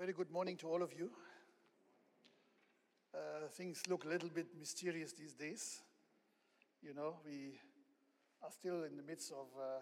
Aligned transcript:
very 0.00 0.14
good 0.14 0.30
morning 0.30 0.56
to 0.56 0.66
all 0.66 0.82
of 0.82 0.94
you. 0.98 1.10
Uh, 3.14 3.48
things 3.52 3.82
look 3.86 4.06
a 4.06 4.08
little 4.08 4.30
bit 4.30 4.46
mysterious 4.58 5.12
these 5.12 5.34
days. 5.34 5.82
You 6.82 6.94
know, 6.94 7.16
we 7.22 7.60
are 8.42 8.50
still 8.50 8.84
in 8.84 8.96
the 8.96 9.02
midst 9.02 9.30
of 9.30 9.48
uh, 9.60 9.80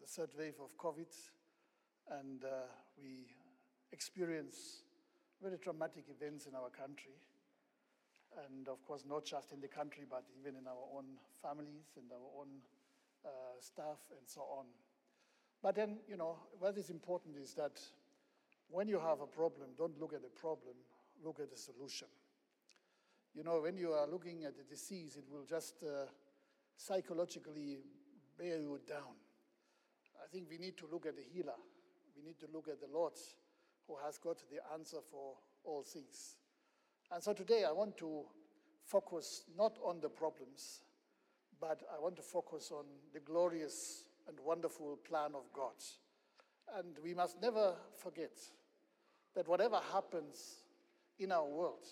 the 0.00 0.06
third 0.06 0.30
wave 0.38 0.54
of 0.64 0.74
COVID, 0.78 1.12
and 2.20 2.42
uh, 2.42 2.72
we 2.96 3.26
experience 3.92 4.80
very 5.42 5.58
traumatic 5.58 6.04
events 6.08 6.46
in 6.46 6.54
our 6.54 6.70
country. 6.70 7.20
And 8.48 8.66
of 8.66 8.82
course, 8.86 9.04
not 9.06 9.26
just 9.26 9.52
in 9.52 9.60
the 9.60 9.68
country, 9.68 10.04
but 10.08 10.24
even 10.40 10.56
in 10.56 10.66
our 10.66 10.88
own 10.96 11.04
families 11.42 11.98
and 11.98 12.10
our 12.10 12.40
own 12.40 12.48
uh, 13.26 13.60
staff 13.60 13.98
and 14.16 14.26
so 14.26 14.40
on. 14.40 14.64
But 15.62 15.74
then, 15.74 15.98
you 16.08 16.16
know, 16.16 16.38
what 16.58 16.78
is 16.78 16.88
important 16.88 17.36
is 17.36 17.52
that 17.56 17.78
when 18.70 18.88
you 18.88 19.00
have 19.00 19.20
a 19.20 19.26
problem, 19.26 19.70
don't 19.76 19.98
look 20.00 20.14
at 20.14 20.22
the 20.22 20.28
problem, 20.28 20.74
look 21.24 21.40
at 21.40 21.50
the 21.50 21.56
solution. 21.56 22.08
You 23.34 23.44
know, 23.44 23.60
when 23.60 23.76
you 23.76 23.92
are 23.92 24.06
looking 24.06 24.44
at 24.44 24.56
the 24.56 24.64
disease, 24.64 25.16
it 25.16 25.24
will 25.30 25.44
just 25.44 25.82
uh, 25.82 26.06
psychologically 26.76 27.78
bear 28.38 28.58
you 28.58 28.80
down. 28.88 29.14
I 30.22 30.26
think 30.32 30.46
we 30.50 30.58
need 30.58 30.76
to 30.78 30.86
look 30.90 31.06
at 31.06 31.16
the 31.16 31.22
healer. 31.22 31.58
We 32.16 32.22
need 32.22 32.38
to 32.40 32.46
look 32.52 32.68
at 32.68 32.80
the 32.80 32.88
Lord 32.92 33.12
who 33.86 33.96
has 34.04 34.18
got 34.18 34.38
the 34.50 34.58
answer 34.72 34.98
for 35.10 35.34
all 35.64 35.82
things. 35.82 36.36
And 37.12 37.22
so 37.22 37.32
today 37.32 37.64
I 37.68 37.72
want 37.72 37.96
to 37.98 38.22
focus 38.84 39.44
not 39.56 39.78
on 39.84 40.00
the 40.00 40.08
problems, 40.08 40.82
but 41.60 41.82
I 41.94 42.00
want 42.00 42.16
to 42.16 42.22
focus 42.22 42.70
on 42.72 42.84
the 43.12 43.20
glorious 43.20 44.04
and 44.28 44.38
wonderful 44.44 44.98
plan 45.08 45.32
of 45.34 45.52
God. 45.52 45.74
And 46.78 46.96
we 47.02 47.14
must 47.14 47.40
never 47.42 47.74
forget 47.96 48.30
that 49.34 49.48
whatever 49.48 49.80
happens 49.92 50.56
in 51.18 51.32
our 51.32 51.46
world, 51.46 51.86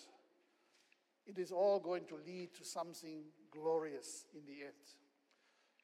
it 1.25 1.37
is 1.37 1.51
all 1.51 1.79
going 1.79 2.05
to 2.05 2.15
lead 2.25 2.53
to 2.55 2.63
something 2.63 3.23
glorious 3.51 4.25
in 4.33 4.45
the 4.45 4.63
end. 4.63 4.73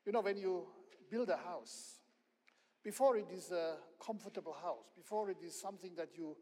You 0.06 0.12
know, 0.12 0.22
when 0.22 0.38
you 0.38 0.66
build 1.10 1.30
a 1.30 1.38
house, 1.38 2.00
before 2.84 3.18
it 3.18 3.28
is 3.32 3.52
a 3.52 3.78
comfortable 4.04 4.54
house, 4.54 4.92
before 4.96 5.30
it 5.30 5.38
is 5.44 5.60
something 5.60 5.92
that 5.98 6.10
you, 6.16 6.36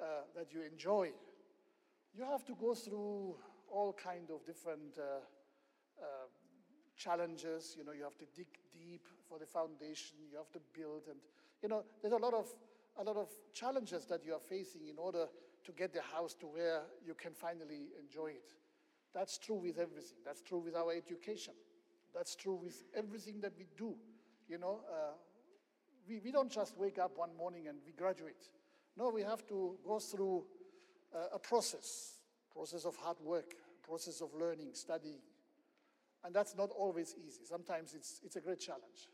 uh, 0.00 0.22
that 0.34 0.52
you 0.52 0.62
enjoy, 0.62 1.10
you 2.16 2.24
have 2.24 2.44
to 2.44 2.54
go 2.54 2.74
through 2.74 3.36
all 3.70 3.92
kind 3.92 4.30
of 4.30 4.44
different 4.46 4.98
uh, 4.98 5.20
uh, 6.00 6.06
challenges. 6.96 7.74
You 7.78 7.84
know, 7.84 7.92
you 7.92 8.04
have 8.04 8.16
to 8.18 8.24
dig 8.34 8.48
deep 8.72 9.06
for 9.28 9.38
the 9.38 9.46
foundation. 9.46 10.16
You 10.30 10.38
have 10.38 10.50
to 10.52 10.60
build, 10.72 11.02
and 11.08 11.18
you 11.62 11.68
know, 11.68 11.84
there's 12.00 12.14
a 12.14 12.18
lot 12.18 12.34
of 12.34 12.46
a 12.98 13.04
lot 13.04 13.16
of 13.16 13.28
challenges 13.52 14.06
that 14.06 14.24
you 14.24 14.32
are 14.32 14.40
facing 14.40 14.88
in 14.88 14.98
order 14.98 15.26
to 15.64 15.72
get 15.72 15.92
the 15.92 16.02
house 16.02 16.34
to 16.34 16.46
where 16.46 16.82
you 17.04 17.14
can 17.14 17.32
finally 17.32 17.88
enjoy 18.00 18.28
it. 18.28 18.52
That's 19.14 19.38
true 19.38 19.56
with 19.56 19.78
everything. 19.78 20.18
That's 20.24 20.42
true 20.42 20.58
with 20.58 20.76
our 20.76 20.92
education. 20.92 21.54
That's 22.14 22.34
true 22.36 22.54
with 22.62 22.84
everything 22.94 23.40
that 23.40 23.52
we 23.58 23.66
do. 23.76 23.94
You 24.48 24.58
know, 24.58 24.80
uh, 24.90 25.12
we, 26.08 26.20
we 26.24 26.30
don't 26.30 26.50
just 26.50 26.78
wake 26.78 26.98
up 26.98 27.12
one 27.16 27.36
morning 27.36 27.66
and 27.68 27.78
we 27.84 27.92
graduate. 27.92 28.50
No, 28.96 29.10
we 29.10 29.22
have 29.22 29.46
to 29.48 29.76
go 29.86 29.98
through 29.98 30.44
uh, 31.14 31.34
a 31.34 31.38
process, 31.38 32.18
process 32.52 32.84
of 32.84 32.96
hard 32.96 33.20
work, 33.20 33.54
process 33.82 34.20
of 34.20 34.30
learning, 34.38 34.70
studying. 34.72 35.20
And 36.24 36.34
that's 36.34 36.56
not 36.56 36.70
always 36.70 37.14
easy. 37.26 37.44
Sometimes 37.44 37.94
it's, 37.94 38.20
it's 38.24 38.36
a 38.36 38.40
great 38.40 38.60
challenge. 38.60 39.10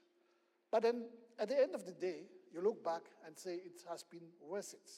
But 0.70 0.83
then 0.83 1.05
at 1.39 1.48
the 1.48 1.61
end 1.61 1.74
of 1.74 1.84
the 1.84 1.92
day, 1.92 2.22
you 2.53 2.62
look 2.62 2.84
back 2.84 3.03
and 3.27 3.36
say 3.36 3.55
it 3.55 3.83
has 3.89 4.03
been 4.03 4.28
worth 4.41 4.75
it. 4.75 4.91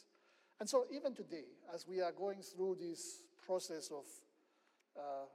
And 0.61 0.69
so, 0.69 0.85
even 0.93 1.15
today, 1.15 1.45
as 1.75 1.87
we 1.87 2.01
are 2.01 2.13
going 2.13 2.41
through 2.43 2.79
this 2.81 3.23
process 3.45 3.91
of 3.91 4.05
uh, 4.97 5.27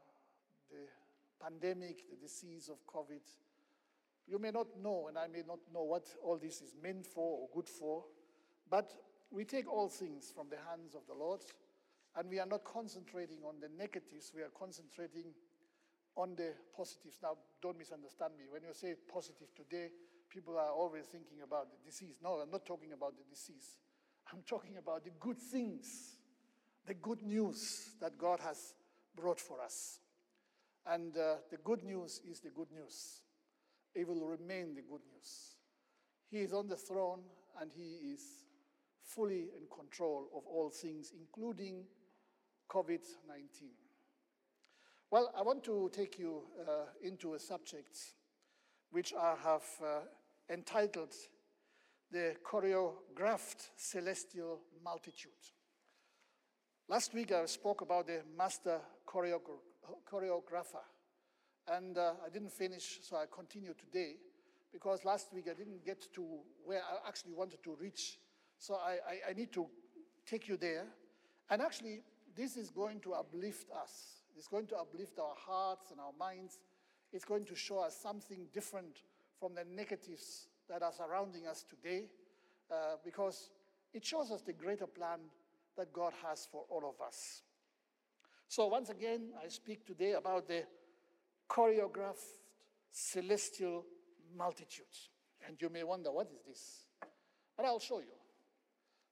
the 0.70 1.44
pandemic, 1.44 2.10
the 2.10 2.16
disease 2.16 2.70
of 2.70 2.86
COVID, 2.88 3.22
you 4.28 4.40
may 4.40 4.52
not 4.52 4.68
know, 4.82 5.08
and 5.08 5.18
I 5.18 5.28
may 5.28 5.44
not 5.48 5.60
know 5.74 5.84
what 5.84 6.06
all 6.24 6.38
this 6.38 6.62
is 6.62 6.76
meant 6.82 7.06
for 7.06 7.40
or 7.42 7.50
good 7.54 7.68
for, 7.68 8.04
but 8.70 8.94
we 9.32 9.44
take 9.44 9.72
all 9.72 9.90
things 9.90 10.32
from 10.34 10.48
the 10.50 10.58
hands 10.70 10.96
of 10.96 11.02
the 11.08 11.14
Lord, 11.14 11.42
and 12.16 12.30
we 12.30 12.40
are 12.40 12.46
not 12.46 12.64
concentrating 12.64 13.40
on 13.46 13.56
the 13.60 13.70
negatives, 13.78 14.32
we 14.36 14.42
are 14.42 14.52
concentrating 14.58 15.34
on 16.16 16.36
the 16.36 16.54
positives. 16.76 17.18
Now, 17.22 17.38
don't 17.62 17.78
misunderstand 17.78 18.34
me. 18.38 18.46
When 18.50 18.64
you 18.64 18.74
say 18.74 18.96
positive 19.12 19.54
today, 19.56 19.90
people 20.30 20.58
are 20.58 20.72
always 20.72 21.06
thinking 21.06 21.40
about 21.44 21.68
the 21.72 21.78
disease. 21.86 22.16
No, 22.24 22.34
I'm 22.36 22.52
not 22.52 22.66
talking 22.66 22.94
about 22.94 23.14
the 23.18 23.24
disease. 23.30 23.78
I'm 24.32 24.44
talking 24.48 24.78
about 24.78 25.04
the 25.04 25.12
good 25.20 25.38
things, 25.40 26.18
the 26.86 26.94
good 26.94 27.24
news 27.24 27.92
that 28.00 28.18
God 28.18 28.40
has 28.42 28.74
brought 29.16 29.40
for 29.40 29.62
us. 29.62 30.00
And 30.86 31.16
uh, 31.18 31.36
the 31.50 31.58
good 31.58 31.84
news 31.84 32.22
is 32.30 32.40
the 32.40 32.50
good 32.50 32.72
news. 32.72 33.22
It 33.96 34.08
will 34.08 34.28
remain 34.28 34.76
the 34.76 34.82
good 34.82 35.02
news. 35.12 35.56
He 36.30 36.38
is 36.38 36.54
on 36.54 36.68
the 36.68 36.76
throne 36.76 37.22
and 37.60 37.72
he 37.76 38.14
is 38.14 38.22
fully 39.04 39.50
in 39.58 39.68
control 39.76 40.30
of 40.36 40.44
all 40.46 40.70
things, 40.70 41.12
including 41.18 41.84
COVID 42.70 43.02
19. 43.28 43.70
Well, 45.12 45.34
I 45.36 45.42
want 45.42 45.64
to 45.64 45.90
take 45.92 46.20
you 46.20 46.44
uh, 46.68 46.86
into 47.02 47.34
a 47.34 47.40
subject 47.40 47.98
which 48.92 49.14
I 49.14 49.36
have 49.44 49.64
uh, 49.84 50.00
entitled 50.50 51.14
The 52.12 52.36
Choreographed 52.44 53.70
Celestial 53.76 54.62
Multitude. 54.84 55.32
Last 56.88 57.14
week 57.14 57.32
I 57.32 57.46
spoke 57.46 57.82
about 57.82 58.08
the 58.08 58.22
master 58.36 58.80
choreogra- 59.08 59.62
choreographer, 60.12 60.84
and 61.68 61.98
uh, 61.98 62.14
I 62.26 62.30
didn't 62.30 62.52
finish, 62.52 63.00
so 63.04 63.16
I 63.16 63.26
continue 63.32 63.76
today 63.76 64.16
because 64.74 65.06
last 65.06 65.32
week 65.34 65.46
I 65.50 65.54
didn't 65.54 65.86
get 65.86 66.12
to 66.14 66.26
where 66.66 66.82
I 66.82 67.08
actually 67.08 67.34
wanted 67.34 67.64
to 67.64 67.76
reach. 67.80 68.18
So 68.58 68.76
I, 68.76 68.98
I, 69.08 69.30
I 69.30 69.34
need 69.34 69.52
to 69.54 69.68
take 70.26 70.48
you 70.48 70.58
there. 70.58 70.86
And 71.50 71.62
actually, 71.62 72.02
this 72.36 72.58
is 72.58 72.70
going 72.70 73.00
to 73.02 73.14
uplift 73.14 73.68
us. 73.72 74.24
It's 74.36 74.48
going 74.48 74.68
to 74.68 74.78
uplift 74.78 75.20
our 75.20 75.36
hearts 75.38 75.92
and 75.92 76.00
our 76.00 76.14
minds. 76.20 76.60
It's 77.12 77.26
going 77.26 77.46
to 77.46 77.56
show 77.56 77.80
us 77.80 77.98
something 78.02 78.48
different 78.54 79.02
from 79.40 79.56
the 79.56 79.64
negatives 79.64 80.48
that 80.70 80.84
are 80.84 80.92
surrounding 80.92 81.48
us 81.48 81.64
today 81.68 82.06
uh, 82.72 82.96
because 83.04 83.50
it 83.94 84.06
shows 84.06 84.32
us 84.32 84.42
the 84.42 84.54
greater 84.54 84.86
plan 84.86 85.20
that 85.78 85.92
God 85.94 86.14
has 86.24 86.48
for 86.52 86.66
all 86.70 86.88
of 86.88 87.06
us. 87.06 87.42
So, 88.48 88.68
once 88.68 88.90
again, 88.90 89.30
I 89.44 89.48
speak 89.48 89.86
today 89.86 90.14
about 90.14 90.48
the 90.48 90.64
choreographed 91.50 92.26
celestial 92.92 93.86
multitudes. 94.36 95.10
And 95.48 95.60
you 95.62 95.70
may 95.70 95.84
wonder, 95.84 96.12
what 96.12 96.28
is 96.32 96.42
this? 96.46 96.86
But 97.56 97.66
I'll 97.66 97.80
show 97.80 98.00
you. 98.00 98.18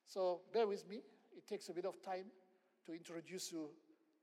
So, 0.05 0.41
bear 0.53 0.67
with 0.67 0.87
me. 0.89 1.01
It 1.35 1.47
takes 1.47 1.69
a 1.69 1.73
bit 1.73 1.85
of 1.85 2.01
time 2.01 2.25
to 2.85 2.93
introduce 2.93 3.51
you 3.51 3.69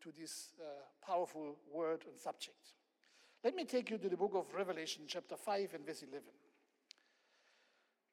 to 0.03 0.12
this 0.19 0.53
uh, 0.60 0.64
powerful 1.06 1.56
word 1.72 2.04
and 2.09 2.19
subject. 2.19 2.75
Let 3.44 3.55
me 3.55 3.65
take 3.66 3.91
you 3.91 3.99
to 3.99 4.09
the 4.09 4.16
book 4.16 4.32
of 4.34 4.55
Revelation, 4.55 5.03
chapter 5.06 5.37
5 5.37 5.75
and 5.75 5.84
verse 5.84 6.03
11. 6.03 6.22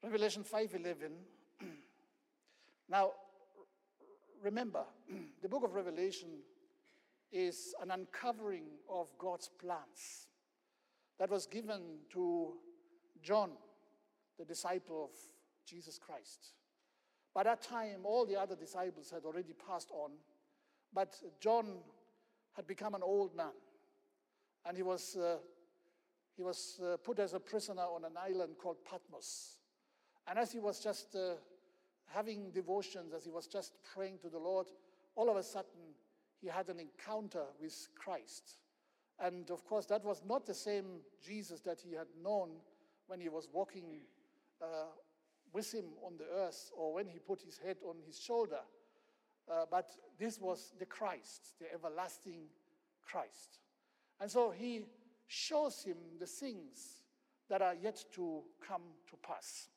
Revelation 0.04 0.44
5:11. 0.44 1.12
now, 2.90 3.12
remember, 4.44 4.84
the 5.42 5.48
book 5.48 5.64
of 5.64 5.74
Revelation 5.74 6.28
is 7.32 7.74
an 7.82 7.92
uncovering 7.92 8.66
of 8.90 9.08
God's 9.18 9.48
plans 9.48 10.28
that 11.18 11.30
was 11.30 11.46
given 11.46 12.00
to 12.12 12.58
John, 13.24 13.52
the 14.38 14.44
disciple 14.44 15.06
of 15.06 15.12
Jesus 15.66 15.98
Christ. 15.98 16.56
By 17.34 17.44
that 17.44 17.62
time, 17.62 18.02
all 18.04 18.26
the 18.26 18.36
other 18.36 18.58
disciples 18.58 19.10
had 19.10 19.24
already 19.24 19.54
passed 19.54 19.92
on, 19.92 20.12
but 20.94 21.16
John 21.40 21.78
had 22.58 22.68
become 22.68 22.96
an 22.96 23.02
old 23.02 23.34
man 23.34 23.54
and 24.66 24.78
he 24.78 24.84
was, 24.84 25.18
uh, 25.18 25.38
he 26.36 26.44
was 26.44 26.80
uh, 26.84 26.98
put 26.98 27.20
as 27.20 27.34
a 27.34 27.40
prisoner 27.40 27.84
on 27.84 28.06
an 28.06 28.14
island 28.18 28.56
called 28.58 28.78
Patmos. 28.86 29.58
And 30.28 30.38
as 30.38 30.52
he 30.52 30.60
was 30.60 30.80
just 30.80 31.16
uh, 31.16 31.36
having 32.08 32.52
devotions, 32.52 33.14
as 33.14 33.24
he 33.24 33.32
was 33.32 33.48
just 33.48 33.74
praying 33.94 34.20
to 34.20 34.30
the 34.30 34.40
Lord, 34.40 34.68
all 35.16 35.30
of 35.30 35.38
a 35.38 35.44
sudden 35.44 35.96
he 36.40 36.48
had 36.48 36.70
an 36.70 36.80
encounter 36.80 37.46
with 37.60 37.88
Christ. 37.96 38.58
And 39.20 39.50
of 39.52 39.66
course, 39.66 39.86
that 39.88 40.04
was 40.04 40.22
not 40.28 40.46
the 40.46 40.54
same 40.54 41.02
Jesus 41.24 41.62
that 41.62 41.80
he 41.80 41.94
had 41.94 42.08
known 42.24 42.50
when 43.08 43.20
he 43.20 43.30
was 43.30 43.48
walking 43.52 44.02
uh, 44.62 44.86
with 45.54 45.72
him 45.74 45.86
on 46.06 46.18
the 46.18 46.26
earth 46.34 46.72
or 46.76 46.94
when 46.94 47.08
he 47.08 47.20
put 47.20 47.42
his 47.42 47.58
head 47.58 47.78
on 47.86 47.98
his 48.06 48.20
shoulder. 48.20 48.62
Uh, 49.52 49.66
but 49.70 49.90
this 50.18 50.40
was 50.40 50.74
the 50.80 50.86
Christ, 50.86 51.60
the 51.60 51.72
everlasting 51.74 52.44
Christ. 53.04 53.60
And 54.22 54.30
so 54.30 54.52
he 54.52 54.86
shows 55.28 55.84
him 55.84 55.98
the 56.20 56.28
things 56.28 57.02
that 57.50 57.64
are 57.64 57.74
yet 57.74 58.06
to 58.14 58.42
come 58.66 58.84
to 59.10 59.18
pass. 59.28 59.68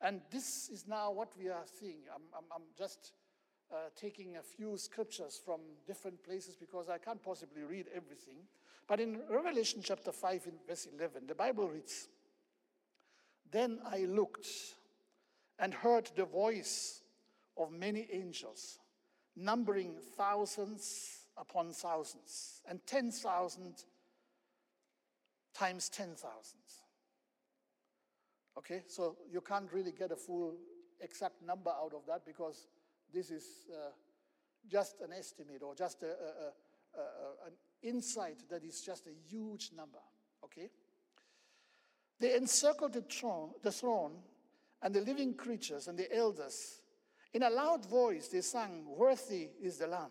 And 0.00 0.20
this 0.32 0.68
is 0.68 0.86
now 0.88 1.12
what 1.12 1.28
we 1.38 1.48
are 1.48 1.64
seeing. 1.78 2.00
I'm, 2.12 2.22
I'm, 2.36 2.44
I'm 2.54 2.62
just 2.76 3.12
uh, 3.72 3.76
taking 3.96 4.36
a 4.36 4.42
few 4.42 4.76
scriptures 4.76 5.40
from 5.44 5.60
different 5.86 6.22
places 6.24 6.56
because 6.56 6.88
I 6.88 6.98
can't 6.98 7.22
possibly 7.22 7.62
read 7.62 7.86
everything. 7.94 8.36
But 8.88 8.98
in 8.98 9.20
Revelation 9.30 9.80
chapter 9.84 10.10
5, 10.10 10.46
in 10.46 10.54
verse 10.66 10.88
11, 10.92 11.28
the 11.28 11.34
Bible 11.34 11.68
reads 11.68 12.08
Then 13.50 13.78
I 13.86 14.06
looked 14.06 14.48
and 15.58 15.72
heard 15.72 16.10
the 16.16 16.24
voice 16.24 17.02
of 17.56 17.70
many 17.70 18.08
angels, 18.12 18.78
numbering 19.36 19.96
thousands 20.16 21.17
upon 21.40 21.72
thousands, 21.72 22.62
and 22.68 22.80
10,000 22.86 23.84
times 25.54 25.88
10,000. 25.88 26.16
Okay, 28.58 28.82
so 28.88 29.16
you 29.30 29.40
can't 29.40 29.72
really 29.72 29.92
get 29.92 30.10
a 30.10 30.16
full 30.16 30.54
exact 31.00 31.42
number 31.42 31.70
out 31.70 31.92
of 31.94 32.04
that 32.06 32.26
because 32.26 32.66
this 33.12 33.30
is 33.30 33.44
uh, 33.72 33.90
just 34.68 35.00
an 35.00 35.12
estimate 35.16 35.62
or 35.62 35.74
just 35.74 36.02
a, 36.02 36.06
a, 36.06 37.00
a, 37.00 37.46
an 37.46 37.52
insight 37.82 38.38
that 38.50 38.64
is 38.64 38.80
just 38.80 39.06
a 39.06 39.12
huge 39.30 39.70
number. 39.76 39.98
Okay? 40.44 40.70
They 42.20 42.34
encircled 42.34 42.94
the 42.94 43.02
throne, 43.02 43.52
the 43.62 43.70
throne 43.70 44.16
and 44.82 44.92
the 44.92 45.00
living 45.02 45.34
creatures 45.34 45.86
and 45.86 45.96
the 45.96 46.12
elders. 46.14 46.82
In 47.32 47.44
a 47.44 47.50
loud 47.50 47.86
voice, 47.86 48.28
they 48.28 48.40
sang, 48.40 48.84
Worthy 48.88 49.50
is 49.62 49.78
the 49.78 49.86
Lamb 49.86 50.10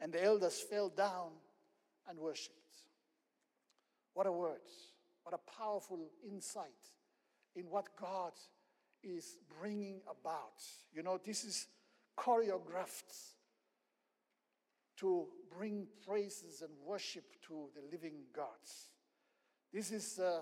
And 0.00 0.12
the 0.12 0.24
elders 0.24 0.60
fell 0.60 0.88
down 0.88 1.30
and 2.08 2.18
worshiped. 2.18 2.56
What 4.14 4.26
a 4.26 4.32
word. 4.32 4.60
What 5.22 5.34
a 5.34 5.50
powerful 5.50 6.10
insight 6.26 6.64
in 7.54 7.64
what 7.64 7.88
God 8.00 8.32
is 9.02 9.36
bringing 9.60 10.00
about. 10.08 10.62
You 10.92 11.02
know, 11.02 11.18
this 11.22 11.44
is 11.44 11.66
choreographed 12.18 13.34
to 14.98 15.26
bring 15.56 15.86
praises 16.06 16.62
and 16.62 16.70
worship 16.84 17.24
to 17.48 17.68
the 17.74 17.82
living 17.90 18.24
gods. 18.34 18.90
This 19.72 19.90
is 19.90 20.18
uh, 20.18 20.40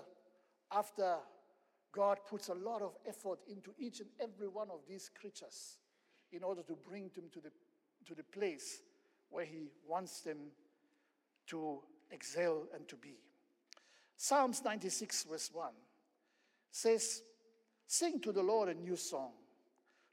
after 0.71 1.17
God 1.91 2.19
puts 2.29 2.49
a 2.49 2.53
lot 2.53 2.81
of 2.81 2.93
effort 3.07 3.39
into 3.47 3.71
each 3.77 3.99
and 3.99 4.09
every 4.19 4.47
one 4.47 4.69
of 4.69 4.81
these 4.87 5.09
creatures 5.19 5.77
in 6.31 6.43
order 6.43 6.61
to 6.63 6.75
bring 6.75 7.09
them 7.15 7.25
to 7.33 7.39
the, 7.39 7.51
to 8.05 8.15
the 8.15 8.23
place 8.23 8.81
where 9.29 9.45
He 9.45 9.69
wants 9.87 10.21
them 10.21 10.37
to 11.47 11.79
excel 12.11 12.67
and 12.73 12.87
to 12.87 12.95
be. 12.95 13.17
Psalms 14.17 14.63
96, 14.63 15.23
verse 15.23 15.49
1 15.53 15.69
says, 16.71 17.21
Sing 17.87 18.19
to 18.19 18.31
the 18.31 18.43
Lord 18.43 18.69
a 18.69 18.73
new 18.73 18.95
song. 18.95 19.31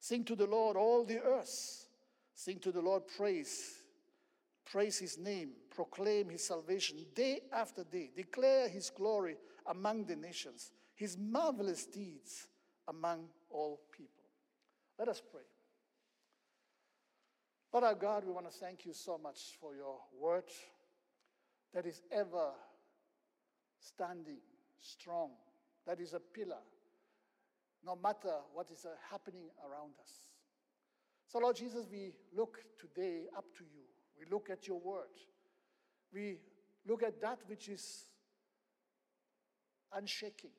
Sing 0.01 0.25
to 0.25 0.37
the 0.37 0.47
Lord 0.47 0.77
all 0.77 1.05
the 1.05 1.21
earth. 1.21 1.89
Sing 2.35 2.59
to 2.61 2.71
the 2.71 2.81
Lord 2.81 3.03
praise. 3.17 3.83
Praise 4.65 4.99
his 4.99 5.19
name. 5.19 5.51
Proclaim 5.75 6.29
his 6.29 6.45
salvation 6.45 6.99
day 7.15 7.41
after 7.53 7.85
day. 7.85 8.11
Declare 8.15 8.69
his 8.69 8.91
glory 8.91 9.37
among 9.67 10.05
the 10.05 10.17
nations, 10.17 10.71
his 10.95 11.17
marvelous 11.19 11.87
deeds 11.87 12.49
among 12.89 13.27
all 13.51 13.81
people. 13.91 14.25
Let 14.99 15.09
us 15.09 15.21
pray. 15.31 15.43
Lord 17.76 17.84
our 17.84 17.94
God, 17.94 18.25
we 18.25 18.32
want 18.32 18.50
to 18.50 18.58
thank 18.58 18.87
you 18.87 18.94
so 18.94 19.20
much 19.23 19.58
for 19.61 19.75
your 19.76 19.99
word 20.19 20.44
that 21.75 21.84
is 21.84 22.00
ever 22.11 22.52
standing 23.78 24.38
strong, 24.81 25.32
that 25.87 26.00
is 26.00 26.14
a 26.14 26.19
pillar, 26.19 26.62
no 27.84 27.94
matter 28.02 28.32
what 28.55 28.70
is 28.70 28.87
uh, 28.87 28.94
happening 29.11 29.50
around 29.61 29.90
us. 30.02 30.11
So, 31.28 31.38
Lord 31.38 31.56
Jesus, 31.56 31.87
we 31.93 32.14
look 32.34 32.64
today 32.81 33.25
up 33.37 33.44
to 33.58 33.64
you. 33.64 33.82
We 34.19 34.25
look 34.31 34.49
at 34.49 34.67
your 34.67 34.81
word. 34.81 35.12
We 36.14 36.38
look 36.88 37.02
at 37.02 37.20
that 37.20 37.40
which 37.46 37.69
is 37.69 38.06
unshaking, 39.93 40.52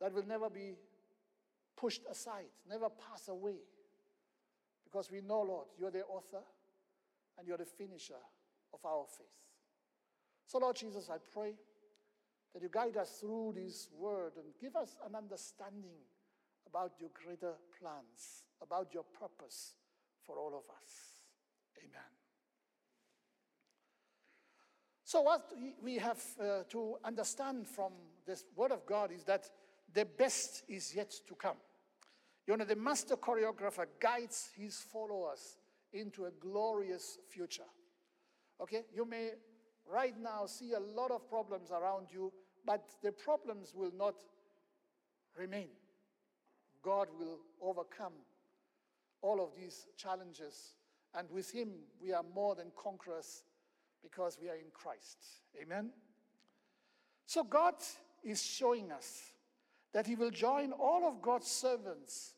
that 0.00 0.14
will 0.14 0.24
never 0.26 0.48
be 0.48 0.76
pushed 1.76 2.04
aside, 2.10 2.48
never 2.66 2.88
pass 2.88 3.28
away. 3.28 3.58
Because 4.92 5.10
we 5.10 5.22
know, 5.22 5.40
Lord, 5.40 5.68
you're 5.78 5.90
the 5.90 6.04
author 6.04 6.42
and 7.38 7.48
you're 7.48 7.56
the 7.56 7.64
finisher 7.64 8.20
of 8.74 8.80
our 8.84 9.06
faith. 9.08 9.26
So, 10.46 10.58
Lord 10.58 10.76
Jesus, 10.76 11.08
I 11.08 11.16
pray 11.32 11.54
that 12.52 12.62
you 12.62 12.68
guide 12.70 12.98
us 12.98 13.18
through 13.20 13.54
this 13.56 13.88
word 13.96 14.32
and 14.36 14.44
give 14.60 14.76
us 14.76 14.96
an 15.06 15.14
understanding 15.14 15.96
about 16.66 16.92
your 17.00 17.08
greater 17.14 17.54
plans, 17.80 18.44
about 18.60 18.92
your 18.92 19.04
purpose 19.18 19.76
for 20.26 20.36
all 20.36 20.48
of 20.48 20.64
us. 20.82 20.92
Amen. 21.78 22.02
So, 25.04 25.22
what 25.22 25.52
we 25.82 25.96
have 25.96 26.22
uh, 26.38 26.64
to 26.68 26.96
understand 27.02 27.66
from 27.66 27.92
this 28.26 28.44
word 28.54 28.72
of 28.72 28.84
God 28.84 29.10
is 29.10 29.24
that 29.24 29.48
the 29.94 30.04
best 30.04 30.64
is 30.68 30.94
yet 30.94 31.12
to 31.28 31.34
come. 31.34 31.56
You 32.46 32.56
know, 32.56 32.64
the 32.64 32.76
master 32.76 33.16
choreographer 33.16 33.86
guides 34.00 34.50
his 34.56 34.76
followers 34.76 35.58
into 35.92 36.24
a 36.24 36.30
glorious 36.40 37.18
future. 37.28 37.68
Okay? 38.60 38.82
You 38.94 39.04
may 39.04 39.30
right 39.90 40.14
now 40.20 40.46
see 40.46 40.72
a 40.72 40.80
lot 40.80 41.10
of 41.10 41.28
problems 41.28 41.70
around 41.70 42.06
you, 42.12 42.32
but 42.66 42.82
the 43.02 43.12
problems 43.12 43.72
will 43.74 43.92
not 43.96 44.14
remain. 45.36 45.68
God 46.82 47.08
will 47.18 47.38
overcome 47.60 48.12
all 49.20 49.40
of 49.40 49.50
these 49.56 49.86
challenges, 49.96 50.74
and 51.14 51.30
with 51.30 51.50
Him 51.52 51.70
we 52.02 52.12
are 52.12 52.24
more 52.34 52.56
than 52.56 52.72
conquerors 52.76 53.44
because 54.02 54.36
we 54.40 54.48
are 54.48 54.56
in 54.56 54.70
Christ. 54.72 55.18
Amen? 55.60 55.90
So 57.26 57.44
God 57.44 57.74
is 58.24 58.42
showing 58.42 58.90
us 58.90 59.31
that 59.92 60.06
he 60.06 60.14
will 60.14 60.30
join 60.30 60.72
all 60.72 61.06
of 61.06 61.20
God's 61.20 61.48
servants 61.48 62.34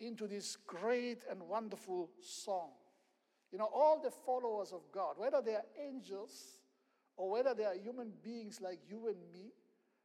into 0.00 0.26
this 0.26 0.56
great 0.66 1.22
and 1.30 1.40
wonderful 1.42 2.10
song. 2.20 2.70
You 3.52 3.58
know, 3.58 3.70
all 3.72 4.00
the 4.02 4.10
followers 4.10 4.72
of 4.72 4.80
God, 4.92 5.14
whether 5.16 5.40
they 5.40 5.54
are 5.54 5.64
angels 5.80 6.60
or 7.16 7.30
whether 7.30 7.54
they 7.54 7.64
are 7.64 7.74
human 7.74 8.12
beings 8.22 8.60
like 8.60 8.80
you 8.88 9.08
and 9.08 9.16
me, 9.32 9.52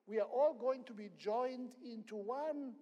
we 0.07 0.19
are 0.19 0.27
all 0.27 0.53
going 0.53 0.83
to 0.85 0.93
be 0.93 1.09
joined 1.17 1.71
into 1.83 2.15
one 2.15 2.73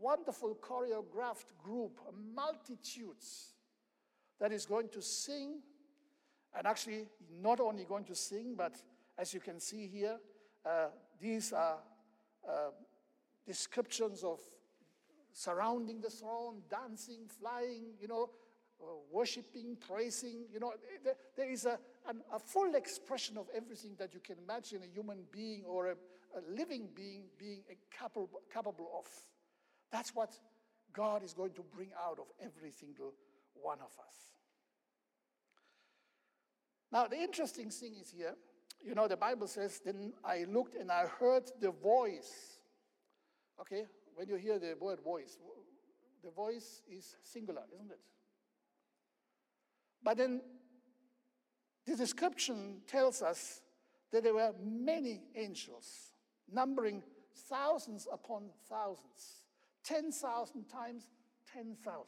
wonderful 0.00 0.56
choreographed 0.56 1.56
group, 1.62 2.00
multitudes 2.34 3.54
that 4.38 4.52
is 4.52 4.66
going 4.66 4.88
to 4.90 5.02
sing, 5.02 5.60
and 6.56 6.66
actually 6.66 7.08
not 7.40 7.60
only 7.60 7.84
going 7.84 8.04
to 8.04 8.14
sing, 8.14 8.54
but 8.56 8.76
as 9.18 9.32
you 9.32 9.40
can 9.40 9.58
see 9.58 9.86
here, 9.86 10.18
uh, 10.64 10.86
these 11.20 11.52
are 11.52 11.78
uh, 12.48 12.70
descriptions 13.46 14.24
of 14.24 14.40
surrounding 15.32 16.00
the 16.00 16.10
throne, 16.10 16.62
dancing, 16.70 17.28
flying, 17.28 17.94
you 18.00 18.08
know, 18.08 18.30
uh, 18.82 18.86
worshiping, 19.10 19.76
praising. 19.86 20.44
You 20.52 20.60
know, 20.60 20.72
there, 21.04 21.14
there 21.36 21.50
is 21.50 21.66
a, 21.66 21.78
an, 22.08 22.20
a 22.32 22.38
full 22.38 22.74
expression 22.74 23.36
of 23.36 23.46
everything 23.54 23.92
that 23.98 24.14
you 24.14 24.20
can 24.20 24.36
imagine 24.42 24.80
a 24.82 24.94
human 24.94 25.18
being 25.30 25.64
or 25.64 25.88
a, 25.88 25.92
a 25.92 26.40
living 26.54 26.88
being 26.94 27.24
being 27.38 27.60
capable, 27.90 28.40
capable 28.52 28.90
of. 28.98 29.06
That's 29.90 30.14
what 30.14 30.32
God 30.92 31.22
is 31.22 31.32
going 31.32 31.52
to 31.52 31.62
bring 31.74 31.90
out 32.02 32.18
of 32.18 32.26
every 32.40 32.70
single 32.70 33.12
one 33.54 33.78
of 33.78 33.92
us. 33.98 34.16
Now, 36.92 37.06
the 37.06 37.16
interesting 37.16 37.70
thing 37.70 37.94
is 38.00 38.10
here, 38.10 38.34
you 38.82 38.94
know, 38.94 39.08
the 39.08 39.16
Bible 39.16 39.46
says, 39.48 39.80
Then 39.84 40.12
I 40.24 40.44
looked 40.48 40.74
and 40.74 40.90
I 40.90 41.06
heard 41.06 41.50
the 41.60 41.70
voice 41.70 42.55
Okay, 43.60 43.86
when 44.14 44.28
you 44.28 44.36
hear 44.36 44.58
the 44.58 44.74
word 44.78 45.00
voice, 45.00 45.38
the 46.22 46.30
voice 46.30 46.82
is 46.90 47.16
singular, 47.22 47.62
isn't 47.74 47.90
it? 47.90 48.00
But 50.02 50.18
then 50.18 50.40
the 51.86 51.96
description 51.96 52.82
tells 52.86 53.22
us 53.22 53.62
that 54.12 54.22
there 54.22 54.34
were 54.34 54.52
many 54.62 55.22
angels, 55.34 56.12
numbering 56.52 57.02
thousands 57.48 58.06
upon 58.12 58.50
thousands, 58.68 59.42
10,000 59.84 60.64
times 60.68 61.06
10,000. 61.52 62.04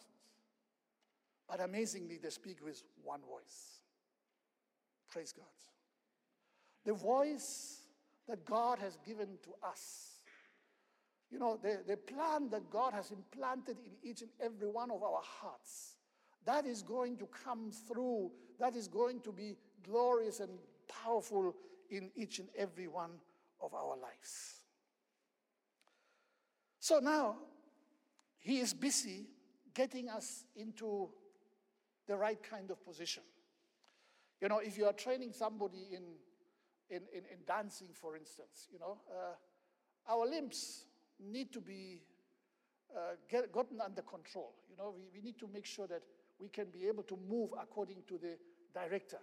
But 1.48 1.60
amazingly, 1.60 2.18
they 2.22 2.30
speak 2.30 2.58
with 2.62 2.82
one 3.02 3.20
voice. 3.20 3.80
Praise 5.10 5.32
God. 5.32 5.46
The 6.84 6.92
voice 6.92 7.82
that 8.28 8.44
God 8.44 8.78
has 8.78 8.98
given 9.06 9.38
to 9.44 9.50
us. 9.66 10.17
You 11.30 11.38
know, 11.38 11.58
the, 11.62 11.80
the 11.86 11.96
plan 11.96 12.48
that 12.50 12.70
God 12.70 12.94
has 12.94 13.10
implanted 13.10 13.76
in 13.84 13.92
each 14.02 14.22
and 14.22 14.30
every 14.40 14.68
one 14.68 14.90
of 14.90 15.02
our 15.02 15.20
hearts, 15.22 15.96
that 16.46 16.64
is 16.64 16.82
going 16.82 17.18
to 17.18 17.26
come 17.44 17.70
through, 17.70 18.30
that 18.58 18.74
is 18.74 18.88
going 18.88 19.20
to 19.20 19.32
be 19.32 19.56
glorious 19.84 20.40
and 20.40 20.50
powerful 20.88 21.54
in 21.90 22.10
each 22.16 22.38
and 22.38 22.48
every 22.56 22.88
one 22.88 23.10
of 23.60 23.74
our 23.74 23.96
lives. 23.96 24.62
So 26.80 27.00
now, 27.00 27.36
he 28.38 28.60
is 28.60 28.72
busy 28.72 29.26
getting 29.74 30.08
us 30.08 30.44
into 30.56 31.10
the 32.06 32.16
right 32.16 32.42
kind 32.42 32.70
of 32.70 32.82
position. 32.82 33.22
You 34.40 34.48
know, 34.48 34.58
if 34.58 34.78
you 34.78 34.86
are 34.86 34.92
training 34.92 35.32
somebody 35.32 35.88
in, 35.90 36.02
in, 36.88 37.02
in, 37.12 37.24
in 37.30 37.38
dancing, 37.46 37.88
for 37.92 38.16
instance, 38.16 38.68
you 38.72 38.78
know, 38.78 38.98
uh, 39.10 40.10
our 40.10 40.26
limbs 40.26 40.84
need 41.20 41.52
to 41.52 41.60
be 41.60 42.02
uh, 42.96 43.16
get, 43.28 43.52
gotten 43.52 43.80
under 43.80 44.02
control. 44.02 44.54
You 44.70 44.76
know, 44.76 44.94
we, 44.96 45.02
we 45.14 45.20
need 45.20 45.38
to 45.38 45.48
make 45.52 45.66
sure 45.66 45.86
that 45.86 46.02
we 46.38 46.48
can 46.48 46.66
be 46.70 46.86
able 46.86 47.02
to 47.04 47.18
move 47.28 47.50
according 47.60 48.02
to 48.08 48.18
the 48.18 48.38
director. 48.74 49.18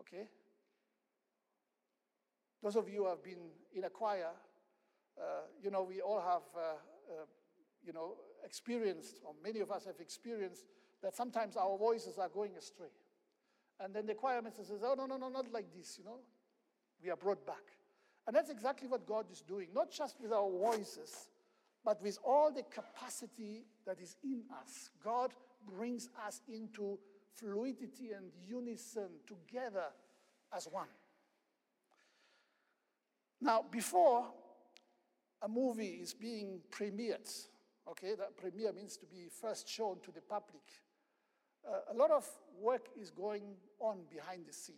Okay? 0.00 0.28
Those 2.62 2.76
of 2.76 2.88
you 2.88 3.04
who 3.04 3.08
have 3.08 3.22
been 3.22 3.50
in 3.74 3.84
a 3.84 3.90
choir, 3.90 4.30
uh, 5.18 5.22
you 5.62 5.70
know, 5.70 5.82
we 5.82 6.00
all 6.00 6.20
have, 6.20 6.42
uh, 6.54 6.60
uh, 6.60 7.26
you 7.84 7.92
know, 7.92 8.16
experienced, 8.44 9.20
or 9.24 9.34
many 9.42 9.60
of 9.60 9.70
us 9.70 9.86
have 9.86 10.00
experienced, 10.00 10.64
that 11.02 11.14
sometimes 11.14 11.56
our 11.56 11.78
voices 11.78 12.18
are 12.18 12.28
going 12.28 12.52
astray. 12.56 12.92
And 13.82 13.94
then 13.94 14.04
the 14.06 14.14
choir 14.14 14.42
master 14.42 14.62
says, 14.62 14.80
oh, 14.84 14.94
no, 14.96 15.06
no, 15.06 15.16
no, 15.16 15.30
not 15.30 15.50
like 15.52 15.72
this, 15.74 15.96
you 15.98 16.04
know. 16.04 16.18
We 17.02 17.10
are 17.10 17.16
brought 17.16 17.46
back. 17.46 17.64
And 18.26 18.36
that's 18.36 18.50
exactly 18.50 18.88
what 18.88 19.06
God 19.06 19.26
is 19.30 19.40
doing, 19.40 19.68
not 19.74 19.90
just 19.90 20.20
with 20.20 20.32
our 20.32 20.48
voices, 20.50 21.30
but 21.84 22.02
with 22.02 22.18
all 22.24 22.52
the 22.52 22.62
capacity 22.62 23.64
that 23.86 24.00
is 24.00 24.16
in 24.22 24.42
us. 24.60 24.90
God 25.02 25.32
brings 25.66 26.08
us 26.26 26.40
into 26.48 26.98
fluidity 27.34 28.12
and 28.16 28.30
unison 28.46 29.08
together 29.26 29.84
as 30.54 30.68
one. 30.70 30.88
Now, 33.40 33.64
before 33.70 34.26
a 35.42 35.48
movie 35.48 35.98
is 36.02 36.12
being 36.12 36.60
premiered, 36.70 37.46
okay, 37.88 38.14
that 38.14 38.36
premiere 38.36 38.72
means 38.72 38.96
to 38.98 39.06
be 39.06 39.28
first 39.40 39.68
shown 39.68 39.96
to 40.04 40.12
the 40.12 40.20
public, 40.20 40.62
uh, 41.66 41.92
a 41.92 41.96
lot 41.96 42.10
of 42.10 42.26
work 42.60 42.88
is 43.00 43.10
going 43.10 43.42
on 43.80 44.00
behind 44.10 44.46
the 44.46 44.52
scene, 44.52 44.76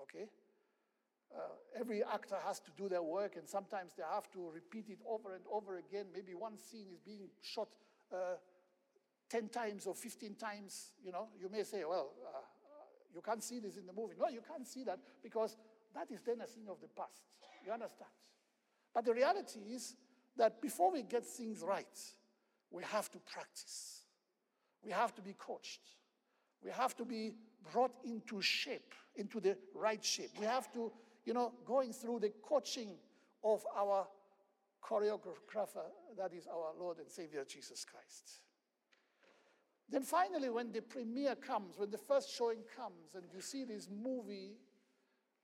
okay? 0.00 0.28
Uh, 1.34 1.80
every 1.80 2.02
actor 2.04 2.36
has 2.44 2.60
to 2.60 2.70
do 2.76 2.88
their 2.88 3.02
work, 3.02 3.36
and 3.36 3.48
sometimes 3.48 3.92
they 3.96 4.02
have 4.02 4.30
to 4.32 4.50
repeat 4.52 4.90
it 4.90 4.98
over 5.08 5.34
and 5.34 5.44
over 5.50 5.78
again. 5.78 6.06
Maybe 6.14 6.34
one 6.34 6.58
scene 6.58 6.86
is 6.92 7.00
being 7.00 7.28
shot 7.40 7.68
uh, 8.12 8.36
10 9.30 9.48
times 9.48 9.86
or 9.86 9.94
15 9.94 10.34
times. 10.34 10.92
You 11.02 11.12
know, 11.12 11.28
you 11.40 11.48
may 11.48 11.62
say, 11.62 11.84
well, 11.84 12.12
uh, 12.26 12.40
you 13.14 13.22
can't 13.22 13.42
see 13.42 13.60
this 13.60 13.76
in 13.76 13.86
the 13.86 13.92
movie. 13.92 14.14
No, 14.18 14.28
you 14.28 14.40
can't 14.46 14.66
see 14.66 14.84
that 14.84 14.98
because 15.22 15.56
that 15.94 16.10
is 16.10 16.20
then 16.22 16.40
a 16.42 16.46
thing 16.46 16.64
of 16.68 16.80
the 16.80 16.88
past. 16.88 17.22
You 17.64 17.72
understand? 17.72 18.10
But 18.94 19.04
the 19.04 19.14
reality 19.14 19.60
is 19.72 19.96
that 20.36 20.60
before 20.60 20.92
we 20.92 21.02
get 21.02 21.24
things 21.24 21.62
right, 21.62 21.98
we 22.70 22.82
have 22.84 23.10
to 23.10 23.18
practice. 23.18 24.02
We 24.82 24.90
have 24.90 25.14
to 25.14 25.22
be 25.22 25.34
coached. 25.38 25.80
We 26.64 26.70
have 26.70 26.96
to 26.96 27.04
be 27.04 27.32
brought 27.72 27.92
into 28.04 28.40
shape, 28.40 28.94
into 29.16 29.40
the 29.40 29.56
right 29.74 30.04
shape. 30.04 30.30
We 30.38 30.46
have 30.46 30.72
to, 30.72 30.92
you 31.24 31.34
know, 31.34 31.52
going 31.64 31.92
through 31.92 32.20
the 32.20 32.32
coaching 32.42 32.96
of 33.44 33.64
our 33.76 34.06
choreographer, 34.82 35.86
that 36.16 36.32
is 36.34 36.46
our 36.46 36.72
Lord 36.78 36.98
and 36.98 37.10
Savior 37.10 37.44
Jesus 37.48 37.84
Christ. 37.84 38.40
Then 39.88 40.02
finally, 40.02 40.48
when 40.48 40.72
the 40.72 40.80
premiere 40.80 41.34
comes, 41.34 41.78
when 41.78 41.90
the 41.90 41.98
first 41.98 42.34
showing 42.34 42.60
comes, 42.76 43.14
and 43.14 43.24
you 43.32 43.40
see 43.40 43.64
this 43.64 43.88
movie 43.90 44.56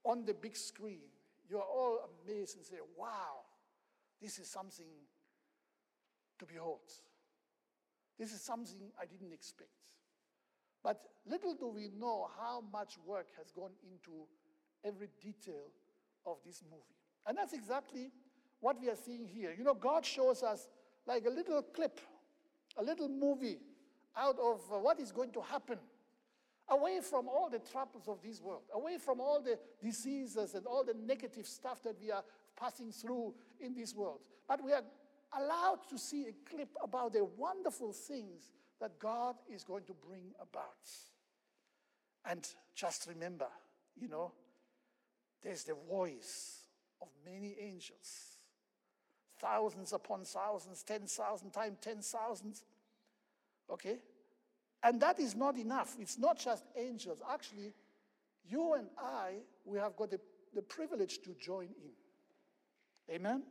on 0.03 0.25
the 0.25 0.33
big 0.33 0.55
screen, 0.55 1.01
you 1.49 1.57
are 1.57 1.63
all 1.63 2.09
amazed 2.25 2.57
and 2.57 2.65
say, 2.65 2.77
wow, 2.97 3.41
this 4.21 4.39
is 4.39 4.49
something 4.49 4.87
to 6.39 6.45
behold. 6.45 6.79
This 8.17 8.33
is 8.33 8.41
something 8.41 8.91
I 9.01 9.05
didn't 9.05 9.33
expect. 9.33 9.69
But 10.83 11.01
little 11.25 11.53
do 11.53 11.67
we 11.69 11.89
know 11.99 12.29
how 12.37 12.63
much 12.71 12.97
work 13.05 13.27
has 13.37 13.51
gone 13.51 13.71
into 13.83 14.25
every 14.83 15.09
detail 15.21 15.71
of 16.25 16.37
this 16.45 16.61
movie. 16.69 16.83
And 17.25 17.37
that's 17.37 17.53
exactly 17.53 18.11
what 18.59 18.79
we 18.81 18.89
are 18.89 18.95
seeing 18.95 19.27
here. 19.27 19.53
You 19.57 19.63
know, 19.63 19.73
God 19.73 20.05
shows 20.05 20.43
us 20.43 20.67
like 21.05 21.25
a 21.25 21.29
little 21.29 21.61
clip, 21.61 21.99
a 22.77 22.83
little 22.83 23.09
movie 23.09 23.59
out 24.17 24.37
of 24.39 24.61
uh, 24.71 24.79
what 24.79 24.99
is 24.99 25.11
going 25.11 25.31
to 25.31 25.41
happen 25.41 25.77
away 26.69 26.99
from 27.01 27.27
all 27.27 27.49
the 27.49 27.59
troubles 27.59 28.07
of 28.07 28.21
this 28.21 28.41
world, 28.41 28.61
away 28.73 28.97
from 28.97 29.19
all 29.19 29.41
the 29.41 29.57
diseases 29.83 30.53
and 30.53 30.65
all 30.65 30.83
the 30.83 30.93
negative 30.93 31.47
stuff 31.47 31.81
that 31.83 31.95
we 31.99 32.11
are 32.11 32.23
passing 32.59 32.91
through 32.91 33.33
in 33.59 33.73
this 33.73 33.95
world. 33.95 34.19
But 34.47 34.63
we 34.63 34.73
are 34.73 34.83
allowed 35.37 35.79
to 35.89 35.97
see 35.97 36.27
a 36.27 36.49
clip 36.49 36.69
about 36.83 37.13
the 37.13 37.25
wonderful 37.37 37.91
things 37.91 38.51
that 38.79 38.99
God 38.99 39.35
is 39.53 39.63
going 39.63 39.83
to 39.85 39.93
bring 39.93 40.33
about. 40.41 40.89
And 42.25 42.47
just 42.75 43.07
remember, 43.07 43.47
you 43.99 44.07
know, 44.07 44.31
there's 45.43 45.63
the 45.63 45.75
voice 45.89 46.63
of 47.01 47.07
many 47.25 47.55
angels. 47.59 48.37
Thousands 49.39 49.93
upon 49.93 50.25
thousands, 50.25 50.83
10,000 50.83 51.51
times 51.51 51.77
10,000. 51.81 52.59
Okay? 53.71 53.99
And 54.83 55.01
that 55.01 55.19
is 55.19 55.35
not 55.35 55.57
enough. 55.57 55.95
It's 55.99 56.17
not 56.17 56.39
just 56.39 56.65
angels. 56.75 57.19
Actually, 57.31 57.73
you 58.49 58.73
and 58.73 58.87
I, 58.97 59.35
we 59.65 59.77
have 59.77 59.95
got 59.95 60.11
the, 60.11 60.19
the 60.53 60.61
privilege 60.61 61.19
to 61.23 61.35
join 61.39 61.69
in. 61.83 63.15
Amen? 63.15 63.43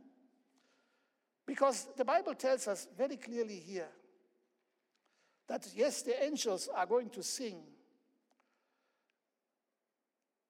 Because 1.46 1.88
the 1.96 2.04
Bible 2.04 2.34
tells 2.34 2.68
us 2.68 2.86
very 2.96 3.16
clearly 3.16 3.58
here 3.58 3.88
that 5.48 5.66
yes, 5.74 6.02
the 6.02 6.22
angels 6.22 6.68
are 6.74 6.86
going 6.86 7.08
to 7.10 7.22
sing. 7.22 7.62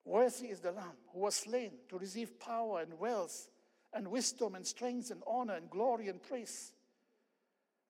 Worthy 0.09 0.47
is 0.47 0.61
the 0.61 0.73
Lamb 0.73 0.97
who 1.13 1.21
was 1.21 1.35
slain 1.35 1.71
to 1.91 1.99
receive 1.99 2.41
power 2.41 2.81
and 2.81 2.99
wealth 2.99 3.51
and 3.93 4.09
wisdom 4.09 4.55
and 4.55 4.67
strength 4.67 5.11
and 5.11 5.23
honor 5.27 5.53
and 5.53 5.69
glory 5.69 6.09
and 6.09 6.23
praise. 6.23 6.73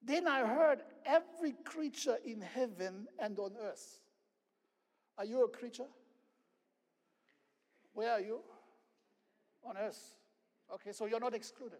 Then 0.02 0.26
I 0.26 0.44
heard 0.44 0.80
every 1.06 1.52
creature 1.64 2.16
in 2.25 2.40
heaven 2.40 3.06
and 3.20 3.38
on 3.38 3.52
earth. 3.62 4.00
Are 5.16 5.25
you 5.25 5.44
a 5.44 5.48
creature? 5.48 5.87
Where 7.94 8.10
are 8.10 8.20
you? 8.20 8.40
On 9.62 9.76
earth. 9.76 10.16
Okay, 10.75 10.90
so 10.90 11.06
you're 11.06 11.20
not 11.20 11.34
excluded. 11.34 11.78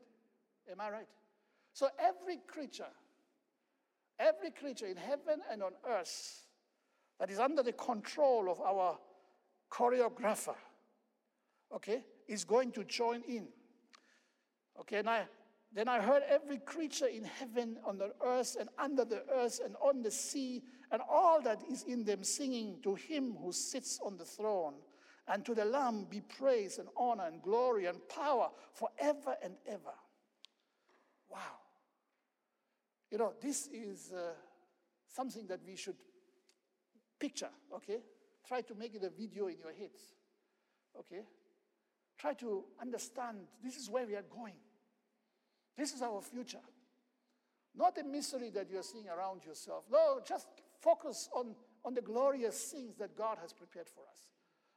Am 0.71 0.81
I 0.81 0.91
right? 0.91 1.09
So 1.73 1.89
every 1.99 2.39
creature, 2.47 2.93
every 4.21 4.53
creature 4.53 4.87
in 4.87 4.99
heaven 4.99 5.41
and 5.51 5.65
on 5.65 5.73
earth 5.91 6.45
that 7.19 7.29
is 7.29 7.41
under 7.41 7.65
the 7.65 7.73
control 7.73 8.49
of 8.49 8.61
our 8.61 8.99
choreographer, 9.71 10.57
okay, 11.75 12.05
is 12.27 12.45
going 12.45 12.73
to 12.73 12.85
join 12.85 13.23
in. 13.23 13.49
Okay, 14.81 14.99
and 14.99 15.11
I, 15.11 15.27
then 15.73 15.89
I 15.89 16.01
heard 16.01 16.23
every 16.29 16.59
creature 16.59 17.07
in 17.07 17.25
heaven, 17.25 17.79
on 17.85 17.99
the 17.99 18.13
earth, 18.25 18.57
and 18.59 18.69
under 18.79 19.05
the 19.05 19.25
earth, 19.35 19.61
and 19.65 19.75
on 19.77 20.03
the 20.03 20.11
sea, 20.11 20.63
and 20.91 21.03
all 21.11 21.41
that 21.43 21.63
is 21.71 21.83
in 21.83 22.05
them 22.05 22.25
singing 22.25 22.79
to 22.83 22.95
him 22.95 23.35
who 23.43 23.53
sits 23.53 24.01
on 24.05 24.17
the 24.17 24.25
throne. 24.25 24.75
And 25.31 25.45
to 25.45 25.55
the 25.55 25.67
Lamb 25.67 26.07
be 26.09 26.23
praise 26.23 26.79
and 26.79 26.89
honor 26.97 27.27
and 27.27 27.43
glory 27.43 27.85
and 27.85 27.99
power 28.09 28.49
forever 28.73 29.37
and 29.43 29.57
ever. 29.67 29.93
Wow. 31.31 31.39
You 33.11 33.19
know, 33.19 33.35
this 33.41 33.69
is 33.69 34.13
uh, 34.13 34.33
something 35.15 35.47
that 35.49 35.61
we 35.67 35.77
should 35.77 35.97
picture, 37.19 37.51
okay? 37.75 37.99
Try 38.49 38.63
to 38.63 38.75
make 38.75 38.95
it 38.95 39.05
a 39.05 39.11
video 39.11 39.49
in 39.49 39.59
your 39.59 39.73
heads, 39.73 40.01
okay? 40.99 41.23
Try 42.17 42.33
to 42.35 42.65
understand 42.81 43.41
this 43.63 43.77
is 43.77 43.91
where 43.91 44.07
we 44.07 44.17
are 44.17 44.25
going. 44.35 44.55
This 45.77 45.93
is 45.93 46.01
our 46.01 46.23
future. 46.23 46.65
Not 47.77 47.95
the 47.95 48.05
misery 48.05 48.49
that 48.51 48.71
you're 48.71 48.83
seeing 48.83 49.09
around 49.09 49.45
yourself. 49.45 49.85
No, 49.93 50.21
just 50.27 50.49
focus 50.81 51.29
on, 51.35 51.55
on 51.85 51.93
the 51.93 52.01
glorious 52.01 52.59
things 52.73 52.97
that 52.97 53.17
God 53.17 53.37
has 53.43 53.53
prepared 53.53 53.89
for 53.89 54.01
us. 54.11 54.19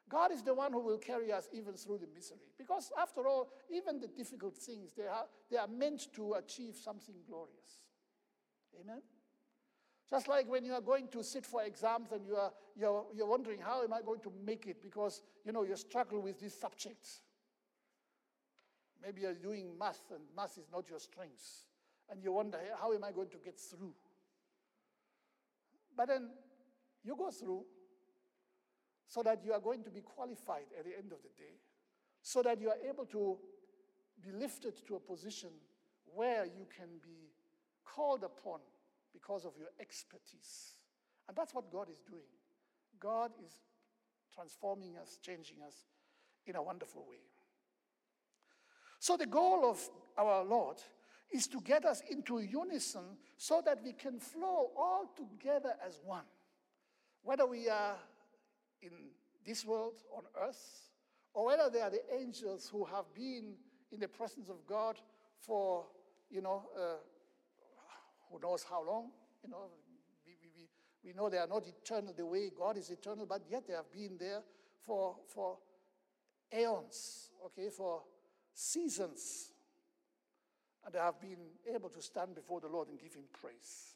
God 0.10 0.34
is 0.34 0.44
the 0.44 0.54
one 0.54 0.74
who 0.74 0.82
will 0.82 0.98
carry 0.98 1.32
us 1.32 1.48
even 1.54 1.74
through 1.76 2.00
the 2.00 2.08
misery. 2.14 2.52
Because 2.58 2.92
after 3.00 3.26
all, 3.26 3.48
even 3.74 4.02
the 4.02 4.08
difficult 4.08 4.58
things, 4.58 4.92
they 4.92 5.08
are, 5.08 5.26
they 5.50 5.56
are 5.56 5.70
meant 5.70 6.14
to 6.16 6.34
achieve 6.34 6.76
something 6.76 7.16
glorious. 7.26 7.80
Amen? 8.82 9.02
Just 10.12 10.28
like 10.28 10.50
when 10.50 10.66
you 10.66 10.74
are 10.74 10.82
going 10.82 11.08
to 11.08 11.24
sit 11.24 11.46
for 11.46 11.64
exams 11.64 12.12
and 12.12 12.26
you 12.28 12.36
are, 12.36 12.52
you're, 12.76 13.06
you're 13.16 13.28
wondering, 13.28 13.60
how 13.62 13.82
am 13.82 13.94
I 13.94 14.02
going 14.02 14.20
to 14.20 14.32
make 14.46 14.68
it? 14.68 14.82
Because, 14.82 15.22
you 15.46 15.54
know, 15.54 15.64
you 15.64 15.78
struggle 15.78 16.22
with 16.22 16.38
these 16.38 16.54
subjects. 16.54 17.22
Maybe 19.02 19.22
you're 19.22 19.34
doing 19.34 19.72
math 19.80 20.02
and 20.14 20.20
math 20.36 20.58
is 20.58 20.68
not 20.72 20.90
your 20.90 21.00
strength. 21.00 21.66
And 22.10 22.22
you 22.22 22.34
wonder, 22.34 22.60
how 22.80 22.92
am 22.92 23.06
I 23.06 23.14
going 23.14 23.30
to 23.30 23.38
get 23.38 23.58
through? 23.58 23.94
But 25.96 26.10
then 26.10 26.30
you 27.06 27.16
go 27.16 27.32
through 27.32 27.64
so 29.08 29.24
that 29.24 29.46
you 29.46 29.54
are 29.54 29.62
going 29.62 29.84
to 29.84 29.90
be 29.90 30.02
qualified 30.02 30.66
at 30.78 30.84
the 30.84 30.92
end 30.98 31.14
of 31.14 31.20
the 31.22 31.30
day, 31.38 31.56
so 32.22 32.42
that 32.42 32.60
you 32.60 32.70
are 32.70 32.78
able 32.88 33.06
to 33.06 33.38
be 34.22 34.32
lifted 34.32 34.86
to 34.88 34.96
a 34.96 35.00
position 35.00 35.50
where 36.14 36.46
you 36.46 36.66
can 36.78 36.88
be 37.02 37.30
called 37.84 38.24
upon 38.24 38.60
because 39.14 39.46
of 39.46 39.54
your 39.58 39.70
expertise. 39.80 40.74
And 41.28 41.38
that's 41.38 41.54
what 41.54 41.72
God 41.72 41.90
is 41.90 42.02
doing. 42.08 42.28
God 43.00 43.32
is 43.46 43.52
transforming 44.34 44.98
us, 44.98 45.18
changing 45.22 45.58
us 45.66 45.86
in 46.46 46.56
a 46.56 46.64
wonderful 46.64 47.06
way. 47.10 47.22
So, 49.00 49.18
the 49.18 49.26
goal 49.26 49.70
of 49.70 49.80
our 50.18 50.44
Lord 50.44 50.78
is 51.32 51.48
to 51.48 51.62
get 51.62 51.86
us 51.86 52.02
into 52.10 52.40
unison 52.40 53.18
so 53.38 53.62
that 53.66 53.84
we 53.84 53.94
can 53.94 54.20
flow 54.20 54.72
all 54.78 55.12
together 55.16 55.74
as 55.86 56.00
one. 56.04 56.26
Whether 57.24 57.46
we 57.46 57.70
are 57.70 57.96
in 58.82 58.92
this 59.46 59.66
world 59.66 59.96
on 60.16 60.24
earth, 60.40 60.90
or 61.34 61.46
whether 61.46 61.70
they 61.70 61.82
are 61.82 61.90
the 61.90 62.04
angels 62.14 62.70
who 62.72 62.86
have 62.86 63.06
been 63.16 63.54
in 63.92 64.00
the 64.00 64.08
presence 64.08 64.50
of 64.50 64.66
God 64.68 64.98
for, 65.40 65.86
you 66.30 66.42
know, 66.42 66.64
uh, 66.78 66.98
who 68.32 68.40
knows 68.40 68.66
how 68.68 68.86
long, 68.86 69.12
you 69.44 69.50
know, 69.50 69.70
we, 70.26 70.34
we, 70.42 70.70
we 71.04 71.14
know 71.14 71.30
they 71.30 71.38
are 71.38 71.48
not 71.48 71.64
eternal 71.68 72.14
the 72.16 72.26
way 72.26 72.52
God 72.56 72.78
is 72.78 72.90
eternal, 72.90 73.26
but 73.26 73.42
yet 73.50 73.68
they 73.68 73.74
have 73.74 73.92
been 73.92 74.18
there 74.20 74.42
for, 74.86 75.16
for 75.28 75.58
aeons, 76.54 77.30
okay, 77.46 77.70
for 77.70 78.04
seasons. 78.54 79.50
And 80.86 80.94
they 80.94 81.00
have 81.00 81.20
been 81.20 81.38
able 81.74 81.90
to 81.90 82.02
stand 82.02 82.36
before 82.36 82.60
the 82.60 82.68
Lord 82.68 82.88
and 82.88 83.00
give 83.00 83.14
Him 83.14 83.26
praise. 83.40 83.96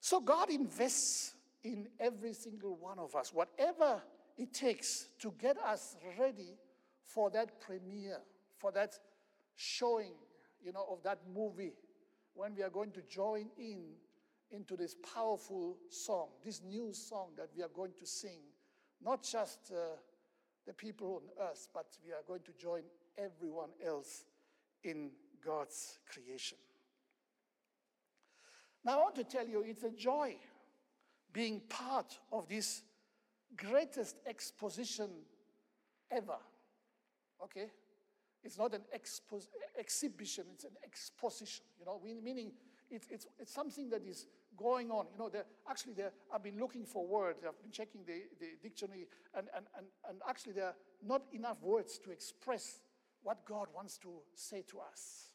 So 0.00 0.20
God 0.20 0.50
invests 0.50 1.34
in 1.64 1.88
every 1.98 2.34
single 2.34 2.76
one 2.76 2.98
of 2.98 3.16
us, 3.16 3.32
whatever 3.32 4.02
it 4.36 4.52
takes 4.52 5.06
to 5.20 5.32
get 5.40 5.56
us 5.58 5.96
ready 6.18 6.58
for 7.02 7.30
that 7.30 7.60
premiere, 7.60 8.18
for 8.58 8.70
that 8.72 8.98
showing, 9.56 10.12
you 10.62 10.72
know, 10.72 10.84
of 10.90 11.02
that 11.04 11.20
movie 11.34 11.72
when 12.34 12.54
we 12.54 12.62
are 12.62 12.70
going 12.70 12.90
to 12.92 13.02
join 13.02 13.46
in 13.58 13.84
into 14.50 14.76
this 14.76 14.94
powerful 15.14 15.76
song, 15.88 16.28
this 16.44 16.62
new 16.62 16.92
song 16.92 17.30
that 17.36 17.48
we 17.56 17.62
are 17.62 17.70
going 17.74 17.92
to 17.98 18.06
sing. 18.06 18.40
Not 19.02 19.22
just 19.22 19.72
uh, 19.72 19.96
the 20.66 20.72
people 20.72 21.22
on 21.22 21.48
earth, 21.48 21.68
but 21.74 21.86
we 22.04 22.12
are 22.12 22.22
going 22.26 22.42
to 22.42 22.52
join 22.52 22.82
everyone 23.18 23.70
else 23.84 24.24
in 24.82 25.10
God's 25.44 25.98
creation. 26.10 26.58
Now, 28.84 28.92
I 28.92 28.96
want 29.02 29.14
to 29.16 29.24
tell 29.24 29.46
you, 29.46 29.64
it's 29.66 29.82
a 29.82 29.90
joy 29.90 30.36
being 31.32 31.62
part 31.68 32.18
of 32.30 32.48
this 32.48 32.82
greatest 33.56 34.16
exposition 34.26 35.10
ever. 36.10 36.36
Okay? 37.42 37.70
It's 38.44 38.58
not 38.58 38.74
an 38.74 38.82
expo- 38.94 39.48
exhibition, 39.78 40.44
it's 40.52 40.64
an 40.64 40.76
exposition, 40.84 41.64
you 41.78 41.86
know, 41.86 42.00
meaning 42.22 42.52
it's, 42.90 43.06
it's, 43.10 43.26
it's 43.38 43.52
something 43.52 43.88
that 43.90 44.04
is 44.06 44.26
going 44.56 44.90
on. 44.90 45.06
You 45.12 45.18
know, 45.18 45.30
actually, 45.68 45.94
I've 46.32 46.42
been 46.42 46.58
looking 46.60 46.84
for 46.84 47.06
words, 47.06 47.38
I've 47.46 47.60
been 47.62 47.72
checking 47.72 48.02
the, 48.04 48.22
the 48.38 48.48
dictionary, 48.62 49.08
and, 49.34 49.48
and, 49.56 49.66
and, 49.76 49.86
and 50.08 50.20
actually, 50.28 50.52
there 50.52 50.66
are 50.66 50.76
not 51.04 51.22
enough 51.32 51.62
words 51.62 51.98
to 52.04 52.10
express 52.10 52.80
what 53.22 53.44
God 53.46 53.68
wants 53.74 53.96
to 53.98 54.10
say 54.34 54.62
to 54.68 54.78
us. 54.80 55.30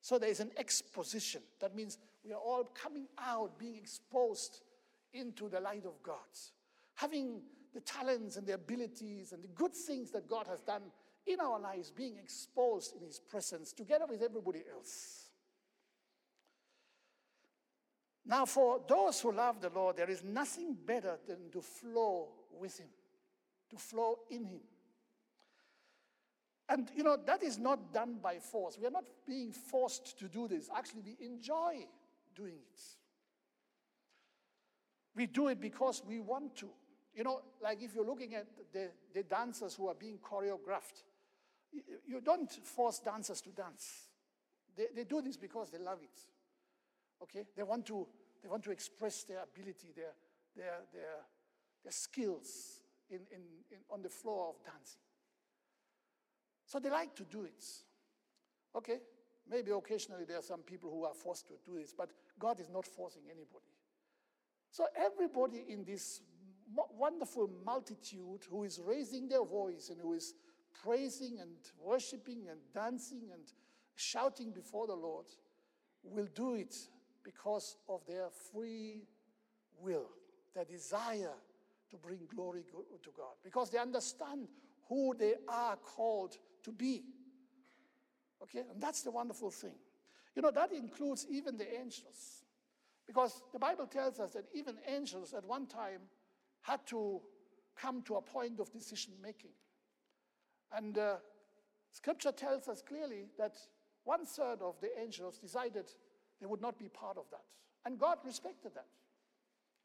So 0.00 0.18
there 0.18 0.30
is 0.30 0.40
an 0.40 0.52
exposition. 0.56 1.42
That 1.60 1.74
means 1.74 1.98
we 2.24 2.32
are 2.32 2.40
all 2.40 2.64
coming 2.74 3.08
out, 3.18 3.58
being 3.58 3.76
exposed 3.76 4.60
into 5.12 5.48
the 5.48 5.60
light 5.60 5.84
of 5.86 6.02
God, 6.02 6.14
having 6.94 7.40
the 7.72 7.80
talents 7.80 8.36
and 8.36 8.46
the 8.46 8.54
abilities 8.54 9.32
and 9.32 9.42
the 9.42 9.48
good 9.48 9.74
things 9.74 10.10
that 10.12 10.28
God 10.28 10.46
has 10.46 10.60
done 10.60 10.82
in 11.26 11.40
our 11.40 11.58
lives, 11.58 11.90
being 11.90 12.16
exposed 12.22 12.94
in 12.96 13.06
His 13.06 13.18
presence 13.18 13.72
together 13.72 14.04
with 14.08 14.22
everybody 14.22 14.62
else. 14.72 15.24
Now, 18.26 18.46
for 18.46 18.80
those 18.88 19.20
who 19.20 19.32
love 19.32 19.60
the 19.60 19.70
Lord, 19.70 19.96
there 19.96 20.10
is 20.10 20.24
nothing 20.24 20.76
better 20.86 21.18
than 21.28 21.50
to 21.52 21.60
flow 21.60 22.28
with 22.58 22.78
Him, 22.78 22.88
to 23.70 23.76
flow 23.76 24.20
in 24.30 24.44
Him. 24.44 24.60
And 26.68 26.88
you 26.96 27.02
know, 27.02 27.18
that 27.26 27.42
is 27.42 27.58
not 27.58 27.92
done 27.92 28.18
by 28.22 28.38
force. 28.38 28.78
We 28.80 28.86
are 28.86 28.90
not 28.90 29.04
being 29.26 29.52
forced 29.52 30.18
to 30.18 30.28
do 30.28 30.48
this. 30.48 30.70
Actually, 30.74 31.02
we 31.02 31.26
enjoy 31.26 31.86
doing 32.34 32.54
it. 32.54 32.80
We 35.14 35.26
do 35.26 35.48
it 35.48 35.60
because 35.60 36.02
we 36.06 36.20
want 36.20 36.56
to. 36.56 36.68
You 37.14 37.24
know, 37.24 37.42
like 37.62 37.82
if 37.82 37.94
you're 37.94 38.06
looking 38.06 38.34
at 38.34 38.46
the, 38.72 38.90
the 39.12 39.22
dancers 39.22 39.74
who 39.74 39.88
are 39.88 39.94
being 39.94 40.18
choreographed, 40.18 41.04
you 42.06 42.20
don't 42.20 42.50
force 42.50 43.00
dancers 43.00 43.40
to 43.42 43.50
dance. 43.50 44.08
They, 44.76 44.86
they 44.94 45.04
do 45.04 45.22
this 45.22 45.36
because 45.36 45.70
they 45.70 45.78
love 45.78 45.98
it. 46.02 46.18
Okay? 47.22 47.46
They 47.56 47.62
want 47.62 47.86
to, 47.86 48.06
they 48.42 48.48
want 48.48 48.64
to 48.64 48.70
express 48.70 49.24
their 49.24 49.42
ability, 49.42 49.92
their, 49.94 50.14
their, 50.56 50.80
their, 50.92 51.16
their 51.82 51.92
skills 51.92 52.80
in, 53.10 53.20
in, 53.30 53.42
in, 53.70 53.78
on 53.90 54.02
the 54.02 54.08
floor 54.08 54.50
of 54.50 54.64
dancing. 54.64 55.00
So 56.66 56.78
they 56.78 56.90
like 56.90 57.14
to 57.16 57.24
do 57.24 57.44
it. 57.44 57.64
Okay? 58.76 58.98
Maybe 59.48 59.70
occasionally 59.70 60.24
there 60.24 60.38
are 60.38 60.42
some 60.42 60.60
people 60.60 60.90
who 60.90 61.04
are 61.04 61.14
forced 61.14 61.46
to 61.48 61.54
do 61.66 61.78
this, 61.78 61.94
but 61.96 62.10
God 62.38 62.60
is 62.60 62.70
not 62.70 62.86
forcing 62.86 63.22
anybody. 63.26 63.70
So 64.70 64.86
everybody 64.96 65.64
in 65.68 65.84
this 65.84 66.22
wonderful 66.98 67.50
multitude 67.64 68.40
who 68.50 68.64
is 68.64 68.80
raising 68.84 69.28
their 69.28 69.44
voice 69.44 69.90
and 69.90 70.00
who 70.00 70.14
is 70.14 70.34
praising 70.82 71.38
and 71.40 71.52
worshiping 71.80 72.46
and 72.50 72.60
dancing 72.74 73.30
and 73.32 73.42
shouting 73.94 74.50
before 74.50 74.86
the 74.86 74.94
Lord 74.94 75.26
will 76.02 76.28
do 76.34 76.54
it 76.54 76.74
because 77.22 77.76
of 77.88 78.04
their 78.06 78.28
free 78.52 79.06
will, 79.80 80.10
their 80.54 80.64
desire 80.64 81.34
to 81.90 81.96
bring 81.96 82.20
glory 82.34 82.64
to 82.70 83.10
God, 83.16 83.34
because 83.42 83.70
they 83.70 83.78
understand 83.78 84.48
who 84.88 85.14
they 85.18 85.34
are 85.48 85.76
called 85.76 86.36
to 86.64 86.72
be. 86.72 87.04
Okay? 88.42 88.64
And 88.70 88.82
that's 88.82 89.02
the 89.02 89.10
wonderful 89.10 89.50
thing. 89.50 89.74
You 90.34 90.42
know, 90.42 90.50
that 90.50 90.72
includes 90.72 91.26
even 91.30 91.56
the 91.56 91.72
angels. 91.78 92.44
Because 93.06 93.42
the 93.52 93.58
Bible 93.58 93.86
tells 93.86 94.18
us 94.18 94.32
that 94.32 94.46
even 94.54 94.76
angels 94.88 95.34
at 95.34 95.44
one 95.44 95.66
time 95.66 96.00
had 96.62 96.86
to 96.86 97.20
come 97.76 98.02
to 98.02 98.16
a 98.16 98.22
point 98.22 98.58
of 98.60 98.72
decision 98.72 99.12
making. 99.22 99.50
And 100.76 100.98
uh, 100.98 101.16
scripture 101.90 102.32
tells 102.32 102.68
us 102.68 102.82
clearly 102.86 103.26
that 103.38 103.54
one 104.04 104.26
third 104.26 104.60
of 104.60 104.74
the 104.80 104.90
angels 105.00 105.38
decided 105.38 105.84
they 106.40 106.46
would 106.46 106.60
not 106.60 106.78
be 106.78 106.88
part 106.88 107.16
of 107.16 107.24
that. 107.30 107.44
And 107.86 107.98
God 107.98 108.18
respected 108.24 108.74
that. 108.74 108.86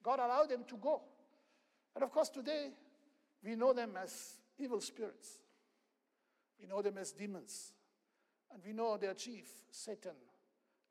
God 0.03 0.19
allowed 0.19 0.49
them 0.49 0.63
to 0.67 0.77
go. 0.77 1.01
And 1.95 2.03
of 2.03 2.11
course, 2.11 2.29
today 2.29 2.69
we 3.43 3.55
know 3.55 3.73
them 3.73 3.91
as 4.01 4.37
evil 4.57 4.81
spirits, 4.81 5.39
we 6.59 6.67
know 6.67 6.81
them 6.81 6.97
as 6.97 7.11
demons, 7.11 7.73
and 8.51 8.61
we 8.65 8.73
know 8.73 8.97
their 8.97 9.13
chief, 9.13 9.45
Satan, 9.71 10.15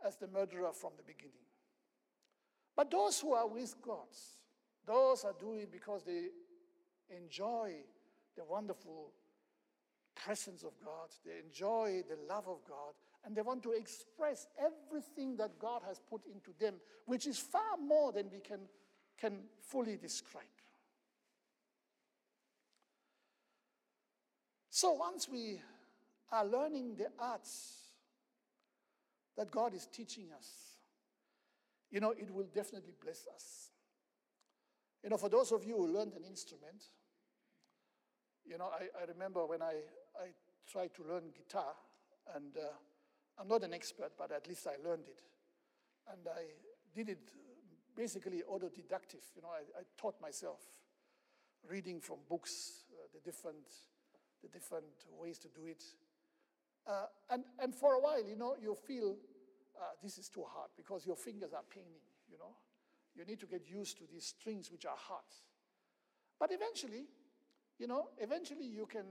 as 0.07 0.17
the 0.17 0.29
murderer 0.29 0.73
from 0.73 0.93
the 0.97 1.03
beginning. 1.03 1.35
But 2.77 2.91
those 2.91 3.21
who 3.21 3.33
are 3.35 3.49
with 3.49 3.75
God, 3.83 4.07
those 4.87 5.25
are 5.25 5.35
doing 5.39 5.67
because 5.71 6.05
they 6.05 6.29
enjoy 7.11 7.75
the 8.37 8.45
wonderful 8.45 9.13
presence 10.25 10.63
of 10.63 10.73
God, 10.85 11.09
they 11.25 11.39
enjoy 11.45 12.03
the 12.09 12.19
love 12.29 12.47
of 12.49 12.59
God, 12.69 12.95
and 13.25 13.37
they 13.37 13.43
want 13.43 13.63
to 13.65 13.73
express 13.73 14.47
everything 14.59 15.37
that 15.37 15.59
God 15.59 15.83
has 15.87 16.01
put 16.11 16.23
into 16.27 16.51
them, 16.59 16.75
which 17.07 17.27
is 17.27 17.39
far 17.39 17.77
more 17.81 18.13
than 18.13 18.31
we 18.31 18.41
can, 18.41 18.61
can 19.19 19.41
fully 19.61 19.97
describe. 19.97 20.45
So 24.71 24.93
once 24.93 25.29
we 25.29 25.61
are 26.31 26.45
learning 26.45 26.97
the 26.97 27.09
arts 27.19 27.79
that 29.37 29.51
God 29.51 29.75
is 29.75 29.87
teaching 29.87 30.27
us, 30.37 30.49
you 31.91 32.01
know, 32.01 32.11
it 32.11 32.33
will 32.33 32.47
definitely 32.55 32.93
bless 33.03 33.27
us. 33.35 33.71
You 35.03 35.11
know, 35.11 35.17
for 35.17 35.29
those 35.29 35.53
of 35.53 35.65
you 35.65 35.77
who 35.77 35.87
learned 35.87 36.13
an 36.15 36.25
instrument, 36.25 36.85
you 38.49 38.57
know, 38.57 38.71
I, 38.73 38.89
I 39.03 39.05
remember 39.07 39.45
when 39.47 39.63
I, 39.63 39.85
I 40.17 40.33
tried 40.71 40.95
to 40.95 41.03
learn 41.05 41.31
guitar, 41.37 41.75
and 42.35 42.57
uh, 42.57 43.41
I'm 43.41 43.49
not 43.49 43.63
an 43.63 43.75
expert, 43.75 44.13
but 44.19 44.33
at 44.33 44.49
least 44.49 44.67
I 44.67 44.77
learned 44.87 45.09
it. 45.09 45.21
And 46.11 46.27
I 46.27 46.43
did 46.95 47.11
it 47.11 47.31
basically 47.95 48.43
autodidactic. 48.51 49.37
You 49.37 49.43
know, 49.43 49.53
I, 49.53 49.81
I 49.81 49.83
taught 49.97 50.21
myself 50.21 50.61
reading 51.69 52.01
from 52.01 52.19
books, 52.29 52.85
uh, 52.93 53.07
the 53.13 53.21
different, 53.21 53.69
the 54.43 54.49
different 54.49 54.87
ways 55.21 55.39
to 55.39 55.49
do 55.49 55.67
it. 55.67 55.83
Uh, 56.87 57.07
and, 57.31 57.45
and 57.61 57.75
for 57.75 57.95
a 57.95 58.01
while, 58.01 58.27
you 58.27 58.37
know, 58.37 58.57
you 58.61 58.75
feel 58.75 59.17
uh, 59.79 59.85
this 60.03 60.17
is 60.17 60.29
too 60.29 60.45
hard 60.49 60.71
because 60.77 61.07
your 61.07 61.17
fingers 61.17 61.53
are 61.53 61.65
paining, 61.69 62.01
you 62.31 62.39
know. 62.39 62.55
You 63.15 63.25
need 63.25 63.41
to 63.41 63.47
get 63.47 63.69
used 63.69 63.99
to 63.99 64.05
these 64.11 64.27
strings 64.27 64.71
which 64.71 64.87
are 64.87 64.97
hard. 64.97 65.25
But 66.39 66.51
eventually, 66.53 67.07
you 67.79 67.87
know, 67.87 68.09
eventually 68.19 68.67
you 68.67 68.87
can 68.87 69.07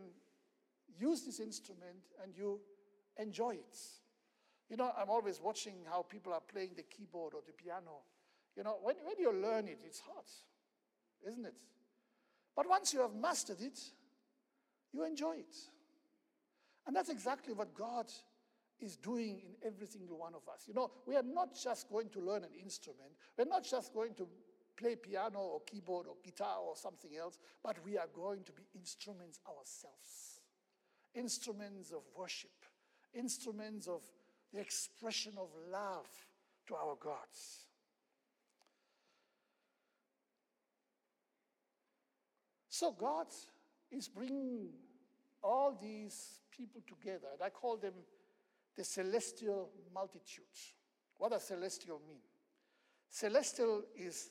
use 0.99 1.23
this 1.23 1.39
instrument 1.39 2.07
and 2.23 2.35
you 2.35 2.59
enjoy 3.17 3.51
it. 3.51 3.77
You 4.69 4.77
know, 4.77 4.91
I'm 4.97 5.09
always 5.09 5.39
watching 5.41 5.75
how 5.89 6.01
people 6.01 6.33
are 6.33 6.41
playing 6.41 6.71
the 6.75 6.83
keyboard 6.83 7.33
or 7.33 7.41
the 7.45 7.53
piano. 7.53 8.01
You 8.55 8.63
know, 8.63 8.77
when, 8.81 8.95
when 9.03 9.15
you 9.19 9.31
learn 9.31 9.67
it, 9.67 9.79
it's 9.85 9.99
hard, 9.99 10.25
isn't 11.27 11.45
it? 11.45 11.53
But 12.55 12.67
once 12.67 12.93
you 12.93 13.01
have 13.01 13.13
mastered 13.13 13.61
it, 13.61 13.79
you 14.91 15.05
enjoy 15.05 15.35
it. 15.37 15.55
And 16.85 16.95
that's 16.95 17.09
exactly 17.09 17.53
what 17.53 17.73
God 17.73 18.11
is 18.79 18.95
doing 18.95 19.41
in 19.43 19.67
every 19.67 19.87
single 19.87 20.17
one 20.17 20.33
of 20.33 20.41
us. 20.51 20.63
You 20.67 20.73
know, 20.73 20.91
we 21.05 21.15
are 21.15 21.23
not 21.23 21.55
just 21.61 21.89
going 21.89 22.09
to 22.09 22.19
learn 22.19 22.43
an 22.43 22.51
instrument, 22.61 23.11
we're 23.37 23.45
not 23.45 23.63
just 23.63 23.93
going 23.93 24.13
to 24.15 24.27
play 24.77 24.95
piano 24.95 25.39
or 25.39 25.61
keyboard 25.61 26.07
or 26.07 26.15
guitar 26.23 26.59
or 26.59 26.75
something 26.75 27.11
else, 27.19 27.37
but 27.63 27.77
we 27.83 27.97
are 27.97 28.07
going 28.13 28.43
to 28.43 28.51
be 28.51 28.63
instruments 28.75 29.39
ourselves. 29.47 30.41
Instruments 31.15 31.91
of 31.91 32.03
worship, 32.15 32.65
instruments 33.13 33.87
of 33.87 34.01
the 34.53 34.59
expression 34.59 35.33
of 35.37 35.49
love 35.71 36.07
to 36.67 36.75
our 36.75 36.95
gods. 36.95 37.65
So 42.69 42.91
God 42.91 43.27
is 43.91 44.07
bringing 44.07 44.69
all 45.43 45.77
these 45.81 46.41
people 46.55 46.81
together, 46.87 47.27
and 47.33 47.41
I 47.41 47.49
call 47.49 47.77
them 47.77 47.93
the 48.75 48.83
celestial 48.83 49.71
multitude. 49.91 50.45
What 51.17 51.31
does 51.31 51.43
celestial 51.47 51.99
mean? 52.07 52.21
Celestial 53.09 53.83
is 53.95 54.29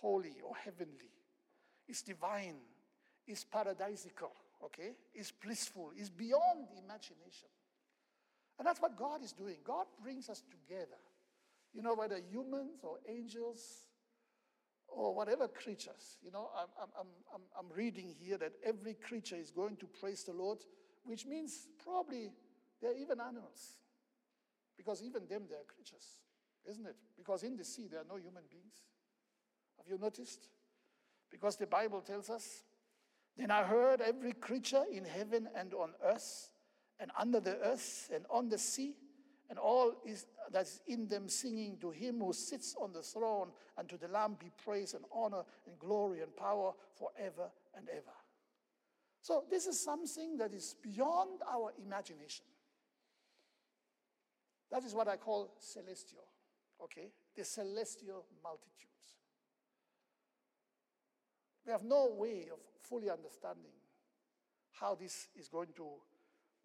holy 0.00 0.36
or 0.46 0.54
heavenly, 0.56 1.12
is 1.86 2.02
divine, 2.02 2.56
is 3.26 3.44
paradisical, 3.52 4.32
okay? 4.64 4.92
Is 5.14 5.32
blissful, 5.32 5.92
is 5.96 6.10
beyond 6.10 6.68
imagination. 6.84 7.48
And 8.58 8.66
that's 8.66 8.80
what 8.80 8.96
God 8.96 9.22
is 9.22 9.32
doing. 9.32 9.56
God 9.64 9.86
brings 10.02 10.28
us 10.28 10.42
together. 10.50 10.98
You 11.72 11.82
know, 11.82 11.94
whether 11.94 12.18
humans 12.30 12.80
or 12.82 12.98
angels, 13.08 13.88
or 14.88 15.14
whatever 15.14 15.48
creatures. 15.48 16.18
You 16.22 16.30
know, 16.30 16.50
I'm, 16.56 16.68
I'm, 16.98 17.06
I'm, 17.34 17.42
I'm 17.58 17.76
reading 17.76 18.14
here 18.18 18.38
that 18.38 18.52
every 18.64 18.94
creature 18.94 19.36
is 19.36 19.50
going 19.50 19.76
to 19.76 19.86
praise 19.86 20.24
the 20.24 20.32
Lord, 20.32 20.58
which 21.04 21.26
means 21.26 21.68
probably 21.82 22.32
they're 22.80 22.96
even 22.96 23.20
animals. 23.20 23.76
Because 24.76 25.02
even 25.02 25.26
them, 25.28 25.42
they're 25.48 25.66
creatures, 25.66 26.18
isn't 26.70 26.86
it? 26.86 26.96
Because 27.16 27.42
in 27.42 27.56
the 27.56 27.64
sea, 27.64 27.88
there 27.90 28.00
are 28.00 28.06
no 28.08 28.16
human 28.16 28.44
beings. 28.50 28.76
Have 29.78 29.86
you 29.88 29.98
noticed? 29.98 30.48
Because 31.30 31.56
the 31.56 31.66
Bible 31.66 32.00
tells 32.00 32.30
us, 32.30 32.64
Then 33.36 33.50
I 33.50 33.64
heard 33.64 34.00
every 34.00 34.32
creature 34.32 34.84
in 34.90 35.04
heaven 35.04 35.48
and 35.56 35.72
on 35.74 35.92
earth, 36.04 36.50
and 37.00 37.10
under 37.18 37.40
the 37.40 37.56
earth, 37.58 38.10
and 38.14 38.24
on 38.30 38.48
the 38.48 38.58
sea, 38.58 38.96
and 39.48 39.58
all 39.58 39.94
is, 40.04 40.26
that's 40.52 40.80
in 40.86 41.06
them 41.06 41.28
singing 41.28 41.78
to 41.80 41.90
him 41.90 42.18
who 42.18 42.32
sits 42.32 42.74
on 42.80 42.92
the 42.92 43.02
throne 43.02 43.48
and 43.78 43.88
to 43.88 43.96
the 43.96 44.08
Lamb 44.08 44.36
be 44.38 44.50
praise 44.62 44.94
and 44.94 45.04
honor 45.12 45.42
and 45.66 45.78
glory 45.78 46.20
and 46.20 46.34
power 46.36 46.72
forever 46.94 47.50
and 47.76 47.88
ever. 47.88 48.16
So, 49.22 49.44
this 49.50 49.66
is 49.66 49.82
something 49.82 50.36
that 50.38 50.52
is 50.52 50.74
beyond 50.82 51.40
our 51.50 51.72
imagination. 51.84 52.44
That 54.70 54.84
is 54.84 54.94
what 54.94 55.08
I 55.08 55.16
call 55.16 55.54
celestial, 55.58 56.24
okay? 56.82 57.10
The 57.36 57.44
celestial 57.44 58.26
multitudes. 58.42 58.97
We 61.68 61.72
have 61.72 61.84
no 61.84 62.08
way 62.16 62.46
of 62.50 62.60
fully 62.80 63.10
understanding 63.10 63.74
how 64.80 64.94
this 64.94 65.28
is 65.38 65.48
going 65.48 65.68
to 65.76 65.86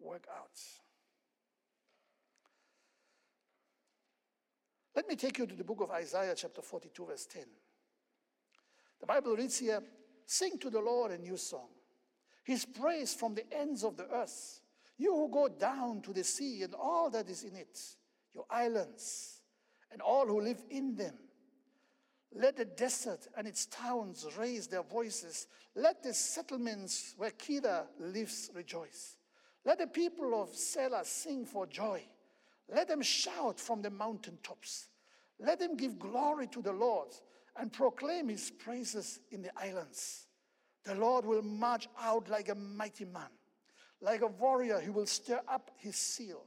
work 0.00 0.26
out. 0.34 0.58
Let 4.96 5.06
me 5.06 5.14
take 5.14 5.36
you 5.36 5.46
to 5.46 5.54
the 5.54 5.62
book 5.62 5.82
of 5.82 5.90
Isaiah, 5.90 6.32
chapter 6.34 6.62
42, 6.62 7.04
verse 7.04 7.26
10. 7.26 7.42
The 8.98 9.04
Bible 9.04 9.36
reads 9.36 9.58
here 9.58 9.82
Sing 10.24 10.56
to 10.56 10.70
the 10.70 10.80
Lord 10.80 11.12
a 11.12 11.18
new 11.18 11.36
song, 11.36 11.68
his 12.42 12.64
praise 12.64 13.12
from 13.12 13.34
the 13.34 13.44
ends 13.52 13.84
of 13.84 13.98
the 13.98 14.08
earth. 14.10 14.62
You 14.96 15.14
who 15.14 15.28
go 15.30 15.48
down 15.48 16.00
to 16.00 16.14
the 16.14 16.24
sea 16.24 16.62
and 16.62 16.72
all 16.72 17.10
that 17.10 17.28
is 17.28 17.44
in 17.44 17.54
it, 17.56 17.78
your 18.34 18.46
islands, 18.48 19.42
and 19.92 20.00
all 20.00 20.26
who 20.26 20.40
live 20.40 20.62
in 20.70 20.94
them. 20.94 21.18
Let 22.34 22.56
the 22.56 22.64
desert 22.64 23.28
and 23.36 23.46
its 23.46 23.66
towns 23.66 24.26
raise 24.36 24.66
their 24.66 24.82
voices. 24.82 25.46
Let 25.76 26.02
the 26.02 26.12
settlements 26.12 27.14
where 27.16 27.30
Kedar 27.30 27.86
lives 28.00 28.50
rejoice. 28.54 29.16
Let 29.64 29.78
the 29.78 29.86
people 29.86 30.42
of 30.42 30.52
Sela 30.52 31.04
sing 31.04 31.46
for 31.46 31.66
joy. 31.66 32.02
Let 32.68 32.88
them 32.88 33.02
shout 33.02 33.60
from 33.60 33.82
the 33.82 33.90
mountaintops. 33.90 34.88
Let 35.38 35.60
them 35.60 35.76
give 35.76 35.98
glory 35.98 36.48
to 36.48 36.62
the 36.62 36.72
Lord 36.72 37.08
and 37.56 37.72
proclaim 37.72 38.28
his 38.28 38.50
praises 38.50 39.20
in 39.30 39.42
the 39.42 39.50
islands. 39.56 40.26
The 40.84 40.94
Lord 40.96 41.24
will 41.24 41.42
march 41.42 41.88
out 42.00 42.28
like 42.28 42.48
a 42.48 42.54
mighty 42.54 43.04
man. 43.04 43.30
Like 44.00 44.22
a 44.22 44.26
warrior, 44.26 44.80
he 44.80 44.90
will 44.90 45.06
stir 45.06 45.40
up 45.48 45.70
his 45.76 45.96
seal. 45.96 46.44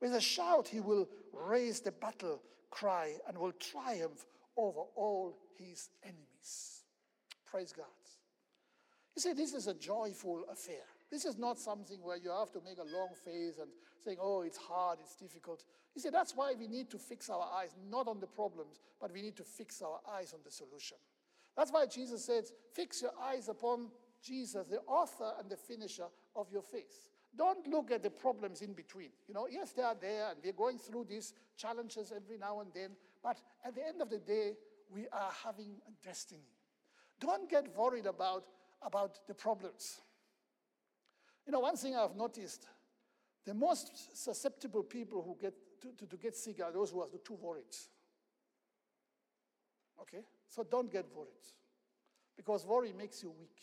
With 0.00 0.14
a 0.14 0.20
shout, 0.20 0.68
he 0.68 0.80
will 0.80 1.08
raise 1.32 1.80
the 1.80 1.92
battle 1.92 2.42
cry 2.70 3.14
and 3.26 3.38
will 3.38 3.52
triumph 3.52 4.26
over 4.58 4.80
all 4.96 5.38
his 5.56 5.88
enemies. 6.02 6.82
Praise 7.46 7.72
God. 7.72 7.86
You 9.16 9.22
see, 9.22 9.32
this 9.32 9.54
is 9.54 9.66
a 9.66 9.74
joyful 9.74 10.44
affair. 10.52 10.84
This 11.10 11.24
is 11.24 11.38
not 11.38 11.58
something 11.58 11.98
where 12.02 12.18
you 12.18 12.30
have 12.30 12.52
to 12.52 12.60
make 12.62 12.78
a 12.78 12.96
long 12.96 13.08
face 13.24 13.58
and 13.58 13.70
saying, 14.04 14.18
oh, 14.20 14.42
it's 14.42 14.58
hard, 14.58 14.98
it's 15.00 15.16
difficult. 15.16 15.64
You 15.94 16.02
see, 16.02 16.10
that's 16.10 16.36
why 16.36 16.52
we 16.58 16.68
need 16.68 16.90
to 16.90 16.98
fix 16.98 17.30
our 17.30 17.48
eyes 17.58 17.74
not 17.90 18.06
on 18.06 18.20
the 18.20 18.26
problems, 18.26 18.80
but 19.00 19.12
we 19.12 19.22
need 19.22 19.36
to 19.36 19.44
fix 19.44 19.80
our 19.80 20.00
eyes 20.14 20.34
on 20.34 20.40
the 20.44 20.50
solution. 20.50 20.98
That's 21.56 21.72
why 21.72 21.86
Jesus 21.86 22.24
said, 22.24 22.44
fix 22.74 23.00
your 23.00 23.12
eyes 23.20 23.48
upon 23.48 23.88
Jesus, 24.22 24.66
the 24.68 24.80
author 24.86 25.32
and 25.40 25.48
the 25.50 25.56
finisher 25.56 26.06
of 26.36 26.50
your 26.52 26.62
faith. 26.62 27.08
Don't 27.36 27.66
look 27.66 27.90
at 27.90 28.02
the 28.02 28.10
problems 28.10 28.62
in 28.62 28.72
between. 28.72 29.10
You 29.26 29.34
know, 29.34 29.48
yes, 29.50 29.72
they 29.72 29.82
are 29.82 29.96
there, 30.00 30.30
and 30.30 30.38
we're 30.44 30.52
going 30.52 30.78
through 30.78 31.06
these 31.08 31.34
challenges 31.56 32.12
every 32.14 32.38
now 32.38 32.60
and 32.60 32.70
then, 32.74 32.90
but 33.22 33.40
at 33.64 33.74
the 33.74 33.86
end 33.86 34.00
of 34.00 34.10
the 34.10 34.18
day, 34.18 34.54
we 34.90 35.06
are 35.12 35.30
having 35.44 35.76
a 35.86 36.06
destiny. 36.06 36.48
Don't 37.20 37.50
get 37.50 37.76
worried 37.76 38.06
about, 38.06 38.44
about 38.82 39.18
the 39.26 39.34
problems. 39.34 40.00
You 41.46 41.52
know, 41.52 41.60
one 41.60 41.76
thing 41.76 41.96
I've 41.96 42.16
noticed 42.16 42.66
the 43.44 43.54
most 43.54 43.90
susceptible 44.22 44.82
people 44.82 45.22
who 45.22 45.36
get 45.40 45.54
to, 45.80 45.92
to, 45.96 46.06
to 46.06 46.16
get 46.16 46.36
sick 46.36 46.60
are 46.62 46.72
those 46.72 46.90
who 46.90 47.00
are 47.00 47.08
too 47.24 47.38
worried. 47.40 47.74
Okay? 50.00 50.22
So 50.46 50.64
don't 50.70 50.92
get 50.92 51.06
worried. 51.14 51.30
Because 52.36 52.66
worry 52.66 52.92
makes 52.92 53.22
you 53.22 53.32
weak. 53.38 53.58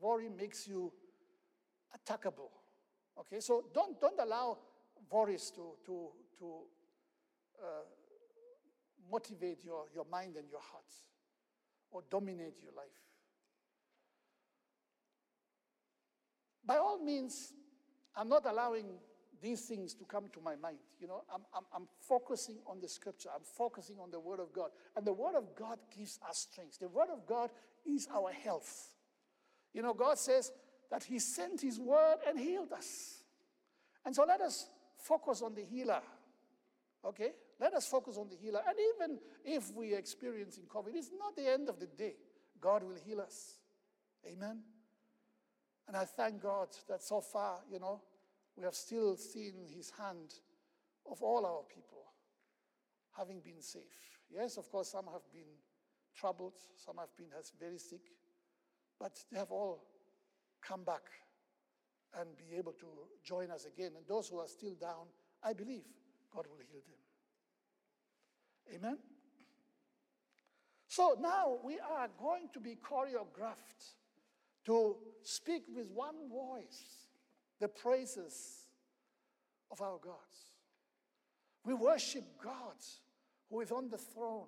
Worry 0.00 0.28
makes 0.28 0.66
you 0.66 0.92
attackable. 1.94 2.50
Okay? 3.18 3.40
So 3.40 3.64
don't, 3.74 4.00
don't 4.00 4.18
allow 4.18 4.58
worries 5.10 5.52
to, 5.54 5.74
to, 5.84 6.08
to 6.38 6.46
uh, 7.62 7.84
motivate 9.10 9.64
your, 9.64 9.84
your 9.94 10.06
mind 10.10 10.36
and 10.36 10.48
your 10.50 10.60
heart 10.60 10.92
or 11.90 12.02
dominate 12.10 12.62
your 12.62 12.72
life. 12.76 13.00
by 16.70 16.76
all 16.76 17.02
means, 17.02 17.52
I'm 18.14 18.28
not 18.28 18.46
allowing 18.46 18.86
these 19.42 19.62
things 19.62 19.92
to 19.94 20.04
come 20.04 20.28
to 20.32 20.40
my 20.40 20.54
mind. 20.54 20.76
You 21.00 21.08
know, 21.08 21.24
I'm, 21.34 21.40
I'm, 21.52 21.64
I'm, 21.74 21.88
focusing 22.00 22.58
on 22.64 22.80
the 22.80 22.86
scripture, 22.86 23.28
I'm 23.34 23.42
focusing 23.42 23.96
on 24.00 24.12
the 24.12 24.20
word 24.20 24.38
of 24.38 24.52
God. 24.52 24.70
And 24.94 25.04
the 25.04 25.12
word 25.12 25.34
of 25.34 25.56
God 25.56 25.80
gives 25.96 26.20
us 26.28 26.46
strength. 26.48 26.78
The 26.78 26.88
word 26.88 27.08
of 27.12 27.26
God 27.26 27.50
is 27.84 28.06
our 28.14 28.30
health. 28.30 28.94
You 29.74 29.82
know, 29.82 29.94
God 29.94 30.16
says 30.16 30.52
that 30.92 31.02
He 31.02 31.18
sent 31.18 31.60
His 31.60 31.80
word 31.80 32.18
and 32.28 32.38
healed 32.38 32.72
us. 32.72 33.24
And 34.06 34.14
so 34.14 34.24
let 34.24 34.40
us 34.40 34.68
focus 34.96 35.42
on 35.42 35.56
the 35.56 35.64
healer. 35.64 36.02
Okay? 37.04 37.32
Let 37.60 37.74
us 37.74 37.86
focus 37.86 38.16
on 38.16 38.28
the 38.28 38.36
healer. 38.36 38.62
And 38.66 38.76
even 38.94 39.18
if 39.44 39.74
we 39.74 39.94
are 39.94 39.98
experiencing 39.98 40.64
COVID, 40.64 40.94
it's 40.94 41.10
not 41.18 41.36
the 41.36 41.46
end 41.46 41.68
of 41.68 41.78
the 41.78 41.86
day. 41.86 42.14
God 42.60 42.82
will 42.82 42.96
heal 42.96 43.20
us. 43.20 43.58
Amen. 44.26 44.62
And 45.86 45.96
I 45.96 46.04
thank 46.04 46.42
God 46.42 46.68
that 46.88 47.02
so 47.02 47.20
far, 47.20 47.58
you 47.70 47.78
know, 47.78 48.00
we 48.56 48.64
have 48.64 48.74
still 48.74 49.16
seen 49.16 49.52
his 49.74 49.90
hand 49.98 50.34
of 51.10 51.22
all 51.22 51.44
our 51.44 51.62
people 51.68 52.04
having 53.16 53.40
been 53.40 53.60
safe. 53.60 53.82
Yes, 54.30 54.56
of 54.56 54.70
course, 54.70 54.92
some 54.92 55.06
have 55.06 55.30
been 55.32 55.50
troubled, 56.16 56.54
some 56.76 56.96
have 56.98 57.14
been 57.16 57.26
very 57.58 57.78
sick, 57.78 58.02
but 58.98 59.18
they 59.30 59.38
have 59.38 59.50
all 59.50 59.84
come 60.62 60.84
back 60.84 61.02
and 62.18 62.28
be 62.36 62.56
able 62.56 62.72
to 62.72 62.86
join 63.24 63.50
us 63.50 63.66
again. 63.66 63.92
And 63.96 64.06
those 64.06 64.28
who 64.28 64.38
are 64.38 64.48
still 64.48 64.74
down, 64.80 65.06
I 65.42 65.52
believe 65.52 65.84
God 66.34 66.46
will 66.48 66.58
heal 66.70 66.80
them. 66.86 66.99
Amen? 68.74 68.98
So 70.86 71.16
now 71.20 71.58
we 71.64 71.78
are 71.78 72.08
going 72.18 72.48
to 72.52 72.60
be 72.60 72.76
choreographed 72.76 73.94
to 74.64 74.96
speak 75.22 75.62
with 75.74 75.88
one 75.90 76.28
voice 76.28 77.06
the 77.60 77.68
praises 77.68 78.66
of 79.70 79.80
our 79.80 79.98
God. 80.02 80.14
We 81.64 81.74
worship 81.74 82.24
God 82.42 82.76
who 83.50 83.60
is 83.60 83.70
on 83.70 83.88
the 83.88 83.98
throne, 83.98 84.46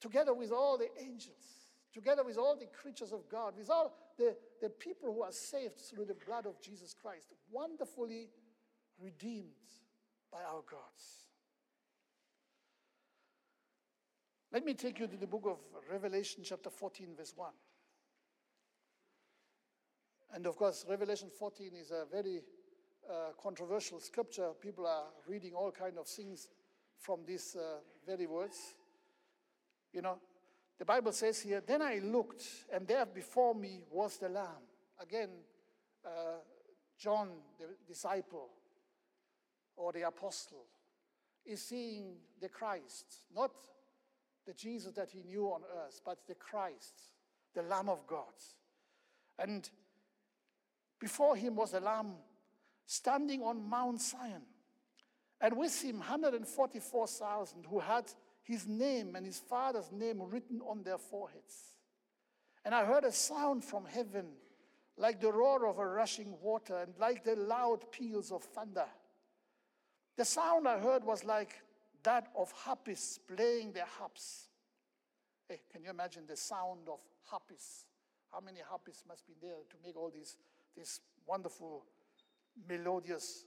together 0.00 0.34
with 0.34 0.50
all 0.50 0.76
the 0.76 0.88
angels, 1.00 1.70
together 1.92 2.24
with 2.24 2.36
all 2.36 2.56
the 2.56 2.66
creatures 2.66 3.12
of 3.12 3.28
God, 3.28 3.54
with 3.56 3.70
all 3.70 3.94
the, 4.18 4.36
the 4.60 4.70
people 4.70 5.12
who 5.12 5.22
are 5.22 5.32
saved 5.32 5.78
through 5.78 6.06
the 6.06 6.16
blood 6.26 6.46
of 6.46 6.60
Jesus 6.60 6.94
Christ, 6.94 7.32
wonderfully 7.50 8.28
redeemed 9.00 9.52
by 10.30 10.40
our 10.42 10.62
God. 10.68 10.80
Let 14.52 14.66
me 14.66 14.74
take 14.74 14.98
you 14.98 15.06
to 15.06 15.16
the 15.16 15.26
book 15.26 15.44
of 15.46 15.56
Revelation, 15.90 16.42
chapter 16.44 16.68
14, 16.68 17.14
verse 17.16 17.32
1. 17.34 17.50
And 20.34 20.46
of 20.46 20.56
course, 20.56 20.84
Revelation 20.86 21.30
14 21.30 21.70
is 21.74 21.90
a 21.90 22.04
very 22.12 22.42
uh, 23.08 23.32
controversial 23.42 23.98
scripture. 23.98 24.50
People 24.60 24.86
are 24.86 25.04
reading 25.26 25.54
all 25.54 25.70
kind 25.70 25.96
of 25.96 26.06
things 26.06 26.50
from 26.98 27.20
these 27.26 27.56
uh, 27.56 27.78
very 28.06 28.26
words. 28.26 28.74
You 29.90 30.02
know, 30.02 30.18
the 30.78 30.84
Bible 30.84 31.12
says 31.12 31.40
here, 31.40 31.62
Then 31.66 31.80
I 31.80 32.00
looked, 32.04 32.44
and 32.70 32.86
there 32.86 33.06
before 33.06 33.54
me 33.54 33.84
was 33.90 34.18
the 34.18 34.28
Lamb. 34.28 34.68
Again, 35.00 35.30
uh, 36.04 36.40
John, 36.98 37.30
the 37.58 37.68
disciple 37.88 38.50
or 39.76 39.92
the 39.92 40.02
apostle, 40.02 40.66
is 41.46 41.62
seeing 41.62 42.16
the 42.38 42.50
Christ, 42.50 43.22
not 43.34 43.50
the 44.46 44.52
Jesus 44.54 44.92
that 44.92 45.10
he 45.10 45.22
knew 45.22 45.46
on 45.46 45.62
earth, 45.84 46.00
but 46.04 46.18
the 46.26 46.34
Christ, 46.34 47.10
the 47.54 47.62
Lamb 47.62 47.88
of 47.88 48.06
God. 48.06 48.34
And 49.38 49.68
before 50.98 51.36
him 51.36 51.56
was 51.56 51.74
a 51.74 51.80
lamb 51.80 52.14
standing 52.86 53.42
on 53.42 53.68
Mount 53.68 54.00
Zion, 54.00 54.42
and 55.40 55.56
with 55.56 55.82
him 55.82 55.98
144,000 55.98 57.66
who 57.68 57.80
had 57.80 58.04
his 58.42 58.66
name 58.66 59.16
and 59.16 59.26
his 59.26 59.38
father's 59.38 59.90
name 59.90 60.22
written 60.22 60.60
on 60.60 60.82
their 60.82 60.98
foreheads. 60.98 61.74
And 62.64 62.74
I 62.74 62.84
heard 62.84 63.04
a 63.04 63.12
sound 63.12 63.64
from 63.64 63.84
heaven 63.86 64.26
like 64.96 65.20
the 65.20 65.32
roar 65.32 65.66
of 65.66 65.78
a 65.78 65.86
rushing 65.86 66.34
water 66.40 66.76
and 66.76 66.94
like 66.98 67.24
the 67.24 67.34
loud 67.34 67.90
peals 67.90 68.30
of 68.30 68.44
thunder. 68.44 68.86
The 70.16 70.24
sound 70.24 70.68
I 70.68 70.78
heard 70.78 71.04
was 71.04 71.24
like 71.24 71.60
that 72.02 72.28
of 72.36 72.50
harpists 72.52 73.18
playing 73.18 73.72
their 73.72 73.86
harps. 73.98 74.48
Hey, 75.48 75.60
can 75.70 75.82
you 75.82 75.90
imagine 75.90 76.24
the 76.26 76.36
sound 76.36 76.88
of 76.88 77.00
harpists? 77.24 77.86
How 78.32 78.40
many 78.40 78.60
harpists 78.66 79.04
must 79.06 79.26
be 79.26 79.34
there 79.40 79.50
to 79.68 79.76
make 79.84 79.96
all 79.96 80.10
these, 80.12 80.36
this 80.76 81.00
wonderful 81.26 81.84
melodious 82.68 83.44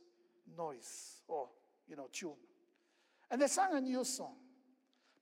noise 0.57 1.21
or 1.27 1.49
you 1.87 1.95
know 1.95 2.07
tune? 2.11 2.33
And 3.31 3.41
they 3.41 3.47
sang 3.47 3.73
a 3.73 3.81
new 3.81 4.03
song 4.03 4.35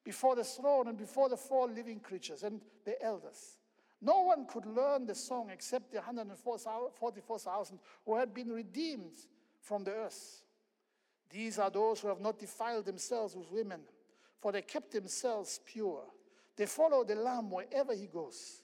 before 0.04 0.36
the 0.36 0.44
throne 0.44 0.90
and 0.90 0.98
before 0.98 1.30
the 1.30 1.38
four 1.38 1.68
living 1.68 2.00
creatures 2.00 2.44
and 2.44 2.60
the 2.86 3.02
elders. 3.02 3.58
No 4.02 4.24
one 4.24 4.46
could 4.46 4.66
learn 4.66 5.06
the 5.06 5.16
song 5.16 5.50
except 5.50 5.92
the 5.92 6.00
144,000 6.00 7.80
who 8.06 8.18
had 8.18 8.34
been 8.34 8.50
redeemed 8.52 9.16
from 9.62 9.86
the 9.86 9.92
earth. 9.92 10.44
These 11.34 11.58
are 11.58 11.72
those 11.72 12.00
who 12.00 12.10
have 12.10 12.22
not 12.22 12.38
defiled 12.38 12.86
themselves 12.86 13.36
with 13.36 13.52
women, 13.52 13.82
for 14.40 14.52
they 14.52 14.62
kept 14.62 14.92
themselves 14.92 15.60
pure. 15.66 16.04
They 16.56 16.68
follow 16.68 17.04
the 17.04 17.16
Lamb 17.16 17.50
wherever 17.50 17.96
he 17.96 18.06
goes. 18.06 18.62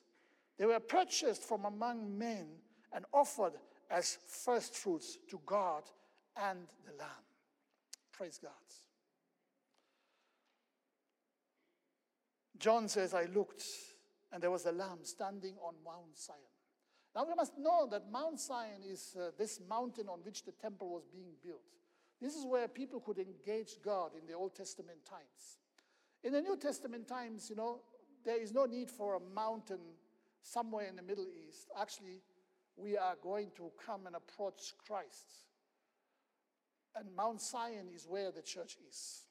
They 0.56 0.68
were 0.68 0.80
purchased 0.80 1.42
from 1.42 1.66
among 1.66 2.16
men 2.16 2.46
and 2.94 3.06
offered 3.12 3.54
as 3.90 4.20
first 4.28 4.76
fruits 4.76 5.18
to 5.32 5.42
God 5.48 5.82
and 6.38 6.60
the 6.86 6.92
Lamb. 6.92 7.10
Praise 8.12 8.40
God. 8.40 8.52
John 12.60 12.88
says, 12.88 13.16
I 13.16 13.24
looked, 13.34 13.64
and 14.32 14.44
there 14.44 14.52
was 14.52 14.66
a 14.68 14.72
lamb 14.72 15.00
standing 15.04 15.56
on 15.64 15.74
Mount 15.84 16.16
Zion. 16.18 16.38
Now 17.16 17.26
we 17.26 17.34
must 17.34 17.58
know 17.58 17.88
that 17.90 18.12
Mount 18.12 18.40
Zion 18.40 18.82
is 18.86 19.16
uh, 19.20 19.32
this 19.40 19.60
mountain 19.68 20.08
on 20.08 20.20
which 20.20 20.44
the 20.44 20.52
temple 20.52 20.90
was 20.90 21.06
being 21.12 21.32
built. 21.44 21.62
This 22.22 22.36
is 22.36 22.46
where 22.46 22.68
people 22.68 23.00
could 23.00 23.18
engage 23.18 23.78
God 23.84 24.12
in 24.20 24.28
the 24.28 24.34
Old 24.34 24.56
Testament 24.56 25.06
times. 25.10 25.60
In 26.24 26.34
the 26.34 26.42
New 26.42 26.58
Testament 26.58 27.08
times, 27.08 27.50
you 27.50 27.56
know, 27.56 27.80
there 28.26 28.42
is 28.42 28.52
no 28.54 28.66
need 28.66 28.90
for 28.90 29.16
a 29.16 29.34
mountain 29.34 29.80
somewhere 30.42 30.88
in 30.88 30.98
the 30.98 31.02
Middle 31.02 31.28
East. 31.48 31.70
Actually, 31.80 32.22
we 32.76 32.98
are 32.98 33.16
going 33.22 33.52
to 33.56 33.72
come 33.86 34.06
and 34.06 34.16
approach 34.16 34.74
Christ. 34.86 35.46
And 36.96 37.16
Mount 37.16 37.42
Zion 37.42 37.88
is 37.94 38.06
where 38.08 38.32
the 38.32 38.42
church 38.42 38.78
is, 38.90 39.24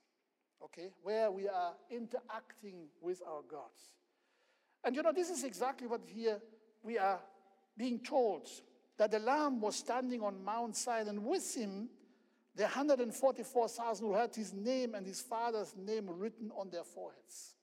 okay? 0.65 0.91
Where 1.03 1.31
we 1.31 1.49
are 1.49 1.75
interacting 1.91 2.89
with 3.03 3.21
our 3.27 3.43
God. 3.51 3.71
And 4.85 4.97
you 4.97 5.03
know, 5.03 5.13
this 5.13 5.29
is 5.29 5.45
exactly 5.45 5.87
what 5.87 6.01
here 6.07 6.41
we 6.83 6.99
are 6.99 7.21
being 7.77 7.99
told 7.99 8.49
that 8.97 9.11
the 9.11 9.19
Lamb 9.19 9.61
was 9.61 9.77
standing 9.77 10.23
on 10.23 10.43
Mount 10.45 10.77
Zion, 10.77 11.09
and 11.09 11.25
with 11.25 11.55
him 11.55 11.89
the 12.59 12.65
144,000 12.65 14.05
who 14.05 14.15
had 14.15 14.35
his 14.35 14.53
name 14.53 14.97
and 14.97 15.07
his 15.07 15.21
father's 15.21 15.77
name 15.77 16.11
written 16.11 16.51
on 16.59 16.69
their 16.71 16.83
foreheads. 16.83 17.55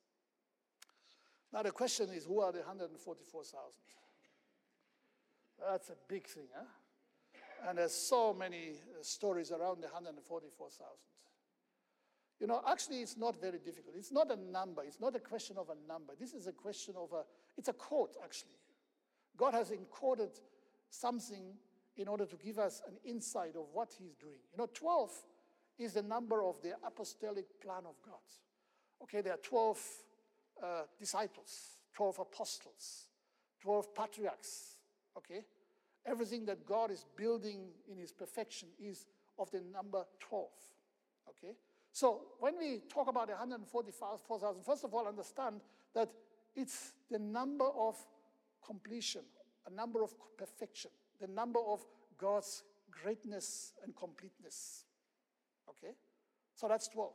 Now, 1.51 1.63
the 1.63 1.71
question 1.71 2.09
is 2.11 2.23
who 2.23 2.39
are 2.39 2.53
the 2.53 2.59
144,000? 2.59 3.59
That's 5.69 5.89
a 5.89 5.97
big 6.07 6.25
thing, 6.25 6.47
huh? 6.55 6.63
And 7.67 7.77
there's 7.77 7.91
so 7.91 8.33
many 8.33 8.75
uh, 8.97 9.01
stories 9.01 9.51
around 9.51 9.81
the 9.81 9.87
144,000. 9.87 10.87
You 12.39 12.47
know, 12.47 12.61
actually, 12.65 13.01
it's 13.01 13.17
not 13.17 13.39
very 13.41 13.59
difficult. 13.59 13.95
It's 13.97 14.13
not 14.13 14.31
a 14.31 14.37
number. 14.37 14.81
It's 14.83 15.01
not 15.01 15.13
a 15.13 15.19
question 15.19 15.57
of 15.57 15.69
a 15.69 15.87
number. 15.91 16.13
This 16.17 16.33
is 16.33 16.47
a 16.47 16.53
question 16.53 16.95
of 16.97 17.11
a, 17.11 17.23
it's 17.57 17.67
a 17.67 17.73
code, 17.73 18.11
actually. 18.23 18.59
God 19.35 19.53
has 19.55 19.71
encoded 19.71 20.39
something 20.89 21.55
in 21.97 22.07
order 22.07 22.25
to 22.25 22.35
give 22.35 22.59
us 22.59 22.81
an 22.87 22.95
insight 23.05 23.55
of 23.55 23.65
what 23.73 23.93
he's 23.97 24.15
doing. 24.15 24.39
You 24.51 24.57
know, 24.57 24.69
12 24.73 25.11
is 25.79 25.93
the 25.93 26.01
number 26.01 26.43
of 26.43 26.61
the 26.61 26.73
apostolic 26.85 27.61
plan 27.61 27.83
of 27.87 27.95
God. 28.03 28.19
Okay, 29.03 29.21
there 29.21 29.33
are 29.33 29.43
12 29.43 29.79
uh, 30.61 30.67
disciples, 30.99 31.77
12 31.93 32.19
apostles, 32.19 33.07
12 33.61 33.93
patriarchs. 33.95 34.77
Okay, 35.17 35.45
everything 36.05 36.45
that 36.45 36.65
God 36.65 36.91
is 36.91 37.05
building 37.15 37.67
in 37.89 37.97
his 37.97 38.11
perfection 38.11 38.69
is 38.79 39.05
of 39.39 39.51
the 39.51 39.61
number 39.73 40.05
12. 40.19 40.47
Okay, 41.29 41.55
so 41.91 42.21
when 42.39 42.57
we 42.57 42.81
talk 42.89 43.07
about 43.07 43.29
144,000, 43.29 44.63
first 44.63 44.83
of 44.83 44.93
all, 44.93 45.07
understand 45.07 45.61
that 45.93 46.09
it's 46.55 46.93
the 47.09 47.19
number 47.19 47.67
of 47.77 47.97
completion, 48.65 49.21
a 49.67 49.73
number 49.73 50.03
of 50.03 50.13
perfection 50.37 50.91
the 51.19 51.27
number 51.27 51.59
of 51.59 51.85
God's 52.17 52.63
greatness 52.91 53.73
and 53.83 53.95
completeness. 53.95 54.85
Okay? 55.69 55.93
So 56.55 56.67
that's 56.67 56.87
12. 56.87 57.11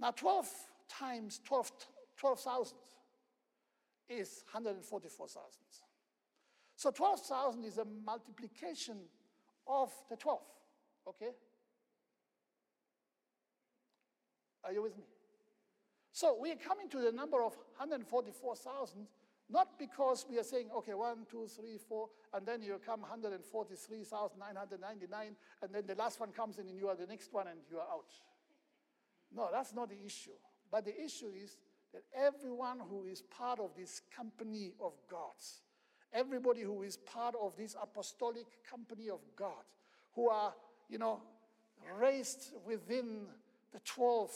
Now, 0.00 0.10
12 0.12 0.48
times 0.88 1.40
12,000 1.44 1.74
12, 2.16 2.72
is 4.08 4.42
144,000. 4.52 5.50
So 6.76 6.90
12,000 6.90 7.64
is 7.64 7.78
a 7.78 7.84
multiplication 7.84 8.98
of 9.66 9.92
the 10.08 10.16
12. 10.16 10.40
Okay? 11.08 11.30
Are 14.64 14.72
you 14.72 14.82
with 14.82 14.96
me? 14.96 15.04
So 16.12 16.36
we 16.40 16.50
are 16.52 16.56
coming 16.56 16.88
to 16.90 16.98
the 16.98 17.12
number 17.12 17.42
of 17.44 17.56
144,000 17.78 19.06
not 19.50 19.78
because 19.78 20.26
we 20.28 20.38
are 20.38 20.44
saying, 20.44 20.68
okay, 20.76 20.92
one, 20.92 21.24
two, 21.30 21.46
three, 21.46 21.78
four, 21.78 22.10
and 22.34 22.44
then 22.46 22.60
you 22.62 22.78
come 22.84 23.00
143,999, 23.00 25.36
and 25.62 25.74
then 25.74 25.86
the 25.86 25.94
last 25.94 26.20
one 26.20 26.32
comes 26.32 26.58
in 26.58 26.68
and 26.68 26.78
you 26.78 26.88
are 26.88 26.96
the 26.96 27.06
next 27.06 27.32
one 27.32 27.46
and 27.46 27.58
you 27.70 27.78
are 27.78 27.88
out. 27.90 28.12
No, 29.34 29.48
that's 29.50 29.72
not 29.74 29.88
the 29.88 30.04
issue. 30.04 30.36
But 30.70 30.84
the 30.84 31.02
issue 31.02 31.32
is 31.42 31.56
that 31.94 32.02
everyone 32.14 32.80
who 32.90 33.06
is 33.06 33.22
part 33.22 33.58
of 33.58 33.70
this 33.76 34.02
company 34.14 34.74
of 34.80 34.92
gods, 35.10 35.62
everybody 36.12 36.60
who 36.60 36.82
is 36.82 36.98
part 36.98 37.34
of 37.40 37.56
this 37.56 37.74
apostolic 37.80 38.62
company 38.68 39.08
of 39.08 39.20
God, 39.36 39.64
who 40.14 40.28
are, 40.28 40.52
you 40.90 40.98
know, 40.98 41.22
raised 41.98 42.52
within 42.66 43.28
the 43.72 43.80
12, 43.80 44.30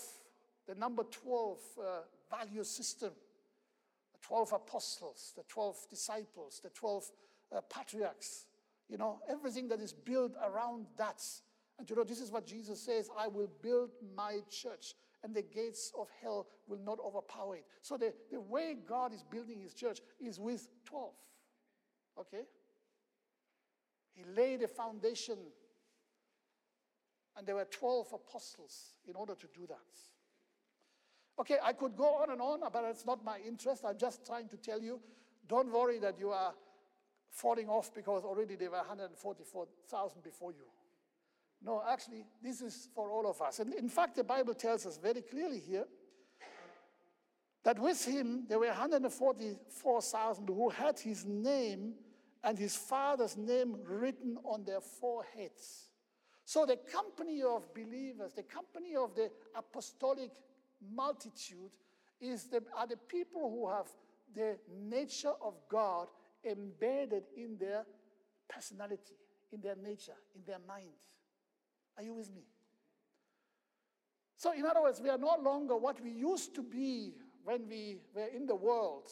the 0.69 0.75
number 0.75 1.05
12 1.05 1.59
uh, 1.79 1.83
value 2.31 2.65
system, 2.65 3.13
12 4.23 4.53
apostles, 4.53 5.33
the 5.37 5.43
12 5.49 5.77
disciples, 5.91 6.61
the 6.63 6.71
12 6.71 7.05
uh, 7.55 7.61
patriarchs, 7.69 8.47
you 8.89 8.97
know, 8.97 9.21
everything 9.29 9.69
that 9.69 9.81
is 9.81 9.93
built 9.93 10.33
around 10.45 10.87
that. 10.99 11.23
And 11.79 11.89
you 11.89 11.97
know, 11.97 12.05
this 12.05 12.21
is 12.21 12.31
what 12.31 12.47
Jesus 12.47 12.81
says 12.81 13.09
I 13.19 13.29
will 13.29 13.51
build 13.63 13.91
my 14.17 14.41
church, 14.51 14.95
and 15.25 15.35
the 15.35 15.43
gates 15.43 15.93
of 15.99 16.09
hell 16.23 16.47
will 16.69 16.79
not 16.85 16.99
overpower 17.05 17.57
it. 17.57 17.65
So 17.81 17.97
the, 17.97 18.13
the 18.31 18.41
way 18.41 18.77
God 18.87 19.13
is 19.13 19.23
building 19.23 19.61
his 19.61 19.75
church 19.75 20.01
is 20.21 20.39
with 20.39 20.69
12. 20.85 21.13
Okay? 22.21 22.45
He 24.15 24.25
laid 24.37 24.63
a 24.63 24.69
foundation, 24.69 25.39
and 27.37 27.47
there 27.47 27.55
were 27.55 27.65
12 27.65 28.09
apostles 28.13 28.95
in 29.09 29.17
order 29.17 29.35
to 29.35 29.47
do 29.55 29.67
that. 29.69 30.12
Okay, 31.39 31.57
I 31.63 31.73
could 31.73 31.97
go 31.97 32.17
on 32.17 32.31
and 32.31 32.41
on, 32.41 32.61
but 32.73 32.85
it's 32.85 33.07
not 33.07 33.25
my 33.25 33.39
interest. 33.47 33.85
I'm 33.87 33.99
just 33.99 34.27
trying 34.27 34.49
to 34.49 34.57
tell 34.57 34.81
you 34.81 35.01
don't 35.49 35.73
worry 35.73 35.99
that 35.99 36.19
you 36.19 36.31
are 36.31 36.55
falling 37.31 37.69
off 37.69 37.93
because 37.95 38.25
already 38.25 38.57
there 38.57 38.71
were 38.71 38.77
144,000 38.77 40.23
before 40.23 40.53
you. 40.53 40.65
No, 41.65 41.83
actually, 41.89 42.27
this 42.43 42.61
is 42.61 42.89
for 42.95 43.11
all 43.11 43.29
of 43.29 43.41
us. 43.41 43.61
And 43.61 43.73
in 43.75 43.89
fact, 43.89 44.17
the 44.17 44.25
Bible 44.25 44.55
tells 44.55 44.85
us 44.87 44.99
very 44.99 45.23
clearly 45.23 45.61
here 45.61 45.85
that 47.65 47.79
with 47.79 48.05
him 48.05 48.45
there 48.49 48.59
were 48.59 48.67
144,000 48.67 50.49
who 50.49 50.69
had 50.71 50.99
his 50.99 51.25
name 51.25 51.95
and 52.43 52.59
his 52.59 52.77
father's 52.77 53.37
name 53.37 53.77
written 53.85 54.37
on 54.45 54.65
their 54.65 54.81
foreheads. 54.81 55.89
So 56.45 56.67
the 56.67 56.77
company 56.77 57.43
of 57.43 57.73
believers, 57.73 58.33
the 58.35 58.43
company 58.43 58.97
of 58.97 59.15
the 59.15 59.31
apostolic 59.55 60.33
multitude, 60.95 61.71
is 62.21 62.45
the, 62.45 62.63
are 62.77 62.87
the 62.87 62.97
people 62.97 63.51
who 63.51 63.69
have 63.69 63.87
the 64.35 64.57
nature 64.89 65.33
of 65.43 65.55
God 65.69 66.09
embedded 66.45 67.25
in 67.37 67.57
their 67.59 67.85
personality, 68.49 69.17
in 69.53 69.61
their 69.61 69.77
nature, 69.77 70.17
in 70.35 70.43
their 70.47 70.61
mind. 70.67 70.91
Are 71.97 72.03
you 72.03 72.15
with 72.15 72.35
me? 72.35 72.43
So, 74.37 74.53
in 74.53 74.65
other 74.67 74.83
words, 74.83 75.01
we 75.01 75.09
are 75.09 75.19
no 75.19 75.37
longer 75.41 75.77
what 75.77 76.03
we 76.03 76.11
used 76.11 76.55
to 76.57 76.63
be 76.63 77.15
when 77.45 77.69
we 77.69 77.99
were 78.15 78.27
in 78.35 78.47
the 78.47 78.55
world, 78.55 79.11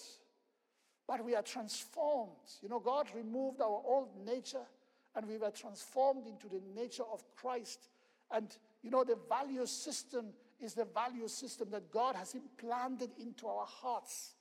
but 1.06 1.24
we 1.24 1.34
are 1.34 1.42
transformed. 1.42 2.32
You 2.62 2.68
know, 2.68 2.80
God 2.80 3.08
removed 3.14 3.60
our 3.60 3.82
old 3.84 4.08
nature 4.24 4.66
and 5.14 5.26
we 5.26 5.38
were 5.38 5.50
transformed 5.50 6.26
into 6.26 6.48
the 6.48 6.60
nature 6.74 7.04
of 7.12 7.22
Christ. 7.36 7.88
And, 8.30 8.56
you 8.82 8.90
know, 8.90 9.04
the 9.04 9.18
value 9.28 9.66
system 9.66 10.26
is 10.62 10.74
the 10.74 10.84
value 10.84 11.28
system 11.28 11.68
that 11.70 11.90
God 11.90 12.16
has 12.16 12.34
implanted 12.34 13.10
into 13.18 13.46
our 13.46 13.66
hearts. 13.66 14.34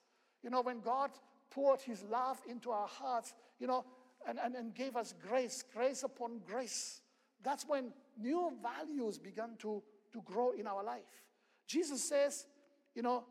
You 0.43 0.49
know, 0.49 0.61
when 0.61 0.79
God 0.81 1.11
poured 1.49 1.81
his 1.81 2.03
love 2.03 2.39
into 2.49 2.71
our 2.71 2.87
hearts, 2.87 3.33
you 3.59 3.67
know, 3.67 3.85
and, 4.27 4.39
and, 4.43 4.55
and 4.55 4.73
gave 4.73 4.95
us 4.95 5.13
grace, 5.27 5.63
grace 5.73 6.03
upon 6.03 6.41
grace, 6.45 7.01
that's 7.43 7.65
when 7.67 7.93
new 8.17 8.51
values 8.61 9.17
began 9.17 9.55
to, 9.59 9.81
to 10.11 10.21
grow 10.23 10.51
in 10.51 10.67
our 10.67 10.83
life. 10.83 11.23
Jesus 11.67 12.03
says, 12.03 12.45
you 12.95 13.01
know, 13.01 13.23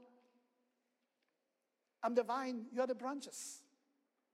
I'm 2.03 2.15
the 2.15 2.23
vine, 2.23 2.67
you're 2.73 2.87
the 2.87 2.95
branches. 2.95 3.63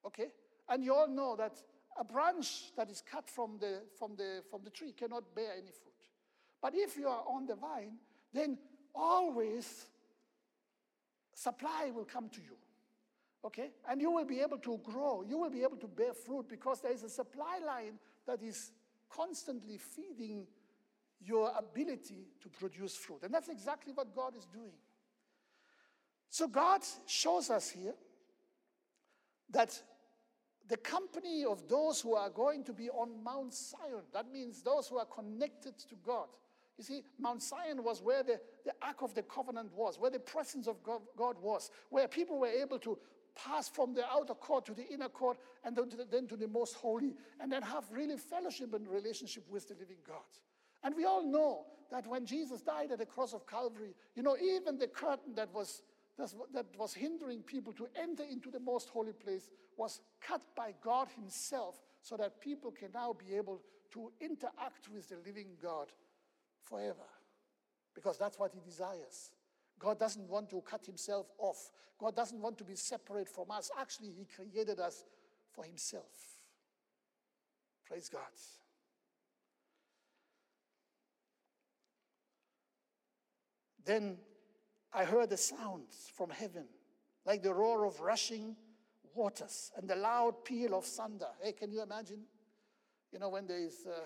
Okay? 0.07 0.29
And 0.69 0.85
you 0.85 0.95
all 0.95 1.09
know 1.09 1.35
that 1.37 1.57
a 1.99 2.05
branch 2.05 2.75
that 2.77 2.91
is 2.91 3.03
cut 3.03 3.29
from 3.29 3.59
the, 3.59 3.83
from 3.99 4.17
the, 4.17 4.43
from 4.51 4.63
the 4.65 4.71
tree 4.71 4.93
cannot 4.93 5.35
bear 5.35 5.53
any 5.53 5.71
fruit. 5.71 5.95
But 6.61 6.75
if 6.75 6.97
you 6.97 7.09
are 7.09 7.25
on 7.29 7.47
the 7.47 7.57
vine, 7.57 7.97
then 8.35 8.59
always 8.95 9.87
supply 11.33 11.91
will 11.95 12.05
come 12.05 12.29
to 12.29 12.41
you. 12.41 12.57
Okay? 13.45 13.71
And 13.89 14.01
you 14.01 14.11
will 14.11 14.25
be 14.25 14.41
able 14.41 14.59
to 14.59 14.81
grow. 14.83 15.23
You 15.23 15.39
will 15.39 15.51
be 15.51 15.63
able 15.63 15.77
to 15.77 15.87
bear 15.87 16.13
fruit 16.13 16.49
because 16.49 16.81
there 16.81 16.93
is 16.93 17.03
a 17.03 17.09
supply 17.09 17.61
line 17.65 17.99
that 18.27 18.43
is 18.43 18.73
constantly 19.11 19.79
feeding 19.79 20.47
your 21.21 21.53
ability 21.57 22.27
to 22.43 22.49
produce 22.49 22.97
fruit. 22.97 23.21
And 23.23 23.33
that's 23.33 23.49
exactly 23.49 23.93
what 23.93 24.15
God 24.15 24.37
is 24.37 24.47
doing. 24.47 24.75
So 26.29 26.49
God 26.49 26.81
shows 27.07 27.51
us 27.51 27.71
here 27.71 27.95
that 29.51 29.81
the 30.67 30.77
company 30.79 31.45
of 31.45 31.69
those 31.69 32.01
who 32.01 32.15
are 32.15 32.31
going 32.31 32.65
to 32.65 32.73
be 32.73 32.89
on 32.91 33.23
Mount 33.23 33.55
Zion, 33.55 34.03
that 34.13 34.33
means 34.33 34.63
those 34.63 34.89
who 34.89 34.99
are 34.99 35.07
connected 35.07 35.79
to 35.79 35.95
God. 36.05 36.29
You 36.77 36.85
see, 36.85 37.03
Mount 37.19 37.43
Zion 37.43 37.85
was 37.85 38.03
where 38.03 38.23
the, 38.23 38.41
the 38.65 38.73
Ark 38.83 39.03
of 39.03 39.15
the 39.15 39.23
Covenant 39.23 39.73
was, 39.75 39.99
where 39.99 40.11
the 40.11 40.19
presence 40.19 40.67
of 40.67 40.83
God, 40.83 41.03
God 41.17 41.37
was, 41.41 41.71
where 41.91 42.09
people 42.09 42.39
were 42.39 42.49
able 42.49 42.79
to 42.81 42.99
pass 43.37 43.69
from 43.69 43.95
the 43.95 44.05
outer 44.07 44.35
court 44.35 44.65
to 44.67 44.75
the 44.75 44.87
inner 44.89 45.09
court 45.09 45.39
and 45.65 45.77
then 45.77 45.89
to, 45.91 45.97
the, 45.97 46.05
then 46.05 46.27
to 46.29 46.37
the 46.37 46.49
most 46.49 46.75
holy, 46.75 47.15
and 47.41 47.51
then 47.51 47.63
have 47.63 47.85
really 47.91 48.17
fellowship 48.17 48.75
and 48.75 48.89
relationship 48.89 49.45
with 49.49 49.69
the 49.69 49.75
living 49.75 49.97
God. 50.07 50.17
And 50.83 50.95
we 50.97 51.05
all 51.05 51.25
know 51.25 51.67
that 51.91 52.07
when 52.07 52.27
Jesus 52.27 52.61
died 52.61 52.91
at 52.93 52.99
the 52.99 53.07
cross 53.07 53.33
of 53.33 53.47
Calvary, 53.47 53.95
you 54.15 54.23
know, 54.23 54.37
even 54.37 54.79
the 54.79 54.89
curtain 54.89 55.35
that 55.37 55.53
was, 55.55 55.83
that 56.19 56.67
was 56.77 56.93
hindering 56.93 57.43
people 57.43 57.73
to 57.75 57.87
enter 58.01 58.25
into 58.25 58.51
the 58.51 58.61
most 58.61 58.89
holy 58.89 59.13
place 59.13 59.49
was 59.77 60.01
cut 60.21 60.43
by 60.57 60.75
God 60.83 61.09
Himself 61.17 61.77
so 62.03 62.17
that 62.17 62.41
people 62.41 62.71
can 62.71 62.89
now 62.93 63.15
be 63.15 63.37
able 63.37 63.63
to 63.93 64.11
interact 64.21 64.89
with 64.93 65.09
the 65.09 65.17
living 65.25 65.49
God 65.63 65.89
forever. 66.65 67.07
Because 67.95 68.19
that's 68.19 68.39
what 68.39 68.53
He 68.53 68.61
desires. 68.61 69.31
God 69.79 69.99
doesn't 69.99 70.29
want 70.29 70.51
to 70.51 70.61
cut 70.63 70.87
himself 70.87 71.27
off. 71.39 71.71
God 71.99 72.17
doesn't 72.17 72.41
want 72.41 72.59
to 72.59 72.65
be 72.65 72.75
separate 72.75 73.29
from 73.29 73.51
us. 73.51 73.71
Actually, 73.79 74.11
he 74.11 74.25
created 74.25 74.81
us 74.81 75.05
for 75.53 75.65
himself. 75.65 76.41
Praise 77.87 78.09
God. 78.09 78.23
Then 83.85 84.17
I 84.93 85.05
heard 85.05 85.31
a 85.33 85.37
sound 85.37 85.85
from 86.17 86.31
heaven, 86.31 86.65
like 87.27 87.43
the 87.43 87.53
roar 87.53 87.85
of 87.85 88.01
rushing 88.01 88.57
waters 89.15 89.71
and 89.77 89.89
the 89.89 89.97
loud 89.97 90.45
peal 90.45 90.75
of 90.75 90.85
thunder. 90.87 91.29
Hey, 91.43 91.53
can 91.53 91.71
you 91.71 91.83
imagine? 91.83 92.23
You 93.13 93.19
know, 93.19 93.29
when 93.29 93.47
there 93.47 93.59
is, 93.59 93.87
uh, 93.87 94.01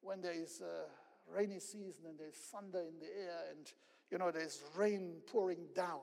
when 0.00 0.20
there 0.20 0.32
is 0.32 0.60
uh, 0.60 0.88
rainy 1.30 1.60
season 1.60 2.06
and 2.08 2.18
there's 2.18 2.34
thunder 2.34 2.80
in 2.80 2.98
the 2.98 3.06
air 3.06 3.38
and 3.50 3.72
you 4.12 4.18
know, 4.18 4.30
there's 4.30 4.60
rain 4.76 5.14
pouring 5.26 5.66
down. 5.74 6.00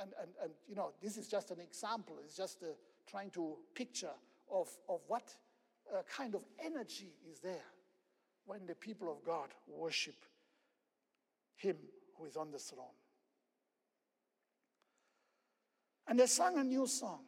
And, 0.00 0.10
and, 0.20 0.30
and 0.42 0.52
you 0.68 0.74
know, 0.74 0.90
this 1.00 1.16
is 1.16 1.28
just 1.28 1.52
an 1.52 1.60
example. 1.60 2.16
It's 2.22 2.36
just 2.36 2.62
uh, 2.62 2.66
trying 3.08 3.30
to 3.30 3.56
picture 3.74 4.10
of, 4.52 4.68
of 4.88 5.00
what 5.06 5.32
uh, 5.94 6.02
kind 6.14 6.34
of 6.34 6.44
energy 6.62 7.14
is 7.30 7.38
there 7.38 7.64
when 8.44 8.66
the 8.66 8.74
people 8.74 9.10
of 9.10 9.24
God 9.24 9.50
worship 9.68 10.16
Him 11.54 11.76
who 12.18 12.26
is 12.26 12.36
on 12.36 12.50
the 12.50 12.58
throne. 12.58 12.86
And 16.08 16.18
they 16.18 16.26
sang 16.26 16.58
a 16.58 16.64
new 16.64 16.86
song 16.86 17.20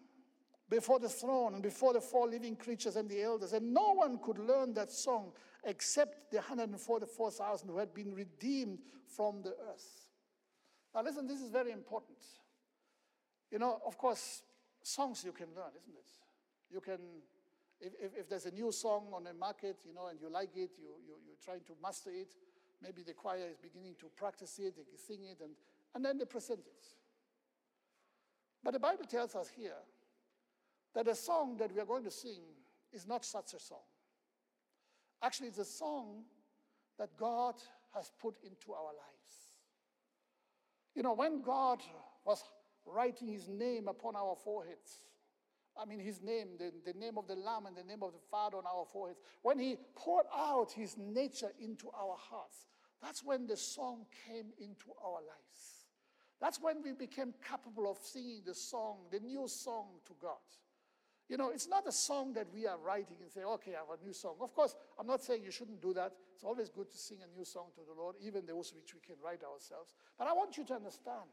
before 0.68 0.98
the 0.98 1.08
throne 1.08 1.54
and 1.54 1.62
before 1.62 1.92
the 1.92 2.00
four 2.00 2.28
living 2.28 2.56
creatures 2.56 2.96
and 2.96 3.08
the 3.08 3.22
elders. 3.22 3.52
And 3.52 3.72
no 3.72 3.94
one 3.94 4.18
could 4.18 4.38
learn 4.38 4.74
that 4.74 4.90
song 4.92 5.32
except 5.64 6.30
the 6.30 6.38
144,000 6.38 7.68
who 7.68 7.78
had 7.78 7.92
been 7.94 8.14
redeemed 8.14 8.78
from 9.06 9.42
the 9.42 9.54
earth. 9.70 10.08
Now, 10.94 11.02
listen, 11.02 11.26
this 11.26 11.40
is 11.40 11.50
very 11.50 11.72
important. 11.72 12.18
You 13.50 13.58
know, 13.58 13.80
of 13.86 13.96
course, 13.96 14.42
songs 14.82 15.24
you 15.24 15.32
can 15.32 15.48
learn, 15.56 15.72
isn't 15.80 15.94
it? 15.94 16.08
You 16.70 16.80
can, 16.80 16.98
if, 17.80 17.92
if, 18.00 18.18
if 18.20 18.28
there's 18.28 18.46
a 18.46 18.50
new 18.50 18.70
song 18.72 19.06
on 19.12 19.24
the 19.24 19.34
market, 19.34 19.76
you 19.86 19.94
know, 19.94 20.08
and 20.08 20.20
you 20.20 20.30
like 20.30 20.50
it, 20.54 20.70
you, 20.78 20.90
you, 21.06 21.14
you're 21.26 21.42
trying 21.44 21.64
to 21.66 21.72
master 21.82 22.10
it. 22.10 22.34
Maybe 22.82 23.02
the 23.02 23.14
choir 23.14 23.48
is 23.50 23.56
beginning 23.56 23.94
to 24.00 24.06
practice 24.16 24.58
it, 24.58 24.76
they 24.76 24.82
sing 24.96 25.24
it, 25.24 25.38
and, 25.42 25.50
and 25.94 26.04
then 26.04 26.18
they 26.18 26.24
present 26.24 26.60
it. 26.60 26.84
But 28.62 28.72
the 28.72 28.80
Bible 28.80 29.04
tells 29.04 29.34
us 29.34 29.48
here 29.48 29.78
that 30.94 31.06
the 31.06 31.14
song 31.14 31.56
that 31.58 31.72
we 31.74 31.80
are 31.80 31.86
going 31.86 32.04
to 32.04 32.10
sing 32.10 32.40
is 32.92 33.06
not 33.06 33.24
such 33.24 33.54
a 33.54 33.60
song. 33.60 33.78
Actually, 35.22 35.48
it's 35.48 35.58
a 35.58 35.64
song 35.64 36.24
that 36.98 37.10
God 37.16 37.54
has 37.94 38.10
put 38.20 38.36
into 38.42 38.72
our 38.72 38.92
lives. 38.92 39.54
You 40.94 41.02
know, 41.02 41.14
when 41.14 41.42
God 41.42 41.80
was 42.24 42.42
writing 42.86 43.28
his 43.28 43.48
name 43.48 43.88
upon 43.88 44.16
our 44.16 44.36
foreheads, 44.44 45.04
I 45.80 45.84
mean, 45.84 46.00
his 46.00 46.20
name, 46.20 46.48
the, 46.58 46.72
the 46.84 46.98
name 46.98 47.18
of 47.18 47.28
the 47.28 47.36
Lamb 47.36 47.66
and 47.66 47.76
the 47.76 47.84
name 47.84 48.02
of 48.02 48.12
the 48.12 48.18
Father 48.30 48.56
on 48.56 48.64
our 48.66 48.84
foreheads, 48.92 49.20
when 49.42 49.58
he 49.58 49.76
poured 49.94 50.26
out 50.36 50.72
his 50.72 50.96
nature 50.98 51.52
into 51.60 51.88
our 51.90 52.16
hearts, 52.18 52.66
that's 53.00 53.22
when 53.24 53.46
the 53.46 53.56
song 53.56 54.06
came 54.26 54.46
into 54.58 54.86
our 55.04 55.20
lives. 55.20 55.86
That's 56.40 56.60
when 56.60 56.82
we 56.82 56.92
became 56.92 57.32
capable 57.48 57.90
of 57.90 57.98
singing 57.98 58.42
the 58.44 58.54
song, 58.54 58.98
the 59.10 59.20
new 59.20 59.46
song 59.46 59.86
to 60.06 60.12
God. 60.20 60.36
You 61.28 61.36
know, 61.36 61.50
it's 61.50 61.68
not 61.68 61.86
a 61.86 61.92
song 61.92 62.32
that 62.34 62.46
we 62.54 62.66
are 62.66 62.78
writing 62.78 63.18
and 63.20 63.30
say, 63.30 63.42
okay, 63.42 63.72
I 63.74 63.80
have 63.80 64.00
a 64.00 64.04
new 64.04 64.14
song. 64.14 64.36
Of 64.40 64.54
course, 64.54 64.74
I'm 64.98 65.06
not 65.06 65.22
saying 65.22 65.44
you 65.44 65.50
shouldn't 65.50 65.82
do 65.82 65.92
that. 65.92 66.12
It's 66.34 66.42
always 66.42 66.70
good 66.70 66.90
to 66.90 66.96
sing 66.96 67.18
a 67.22 67.38
new 67.38 67.44
song 67.44 67.66
to 67.74 67.82
the 67.86 68.00
Lord, 68.00 68.16
even 68.20 68.46
those 68.46 68.72
which 68.74 68.94
we 68.94 69.00
can 69.00 69.16
write 69.22 69.42
ourselves. 69.44 69.92
But 70.18 70.26
I 70.26 70.32
want 70.32 70.56
you 70.56 70.64
to 70.64 70.74
understand, 70.74 71.28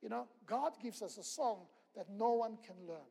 you 0.00 0.08
know, 0.08 0.28
God 0.46 0.72
gives 0.80 1.02
us 1.02 1.18
a 1.18 1.24
song 1.24 1.66
that 1.96 2.06
no 2.08 2.34
one 2.34 2.56
can 2.64 2.76
learn, 2.86 3.10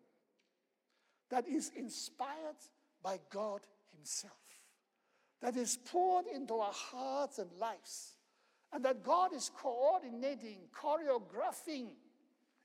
that 1.29 1.47
is 1.47 1.71
inspired 1.75 2.55
by 3.03 3.19
God 3.29 3.61
Himself, 3.93 4.33
that 5.41 5.57
is 5.57 5.77
poured 5.85 6.27
into 6.33 6.53
our 6.55 6.73
hearts 6.73 7.39
and 7.39 7.49
lives, 7.59 8.15
and 8.71 8.85
that 8.85 9.03
God 9.03 9.33
is 9.33 9.51
coordinating, 9.57 10.59
choreographing 10.73 11.89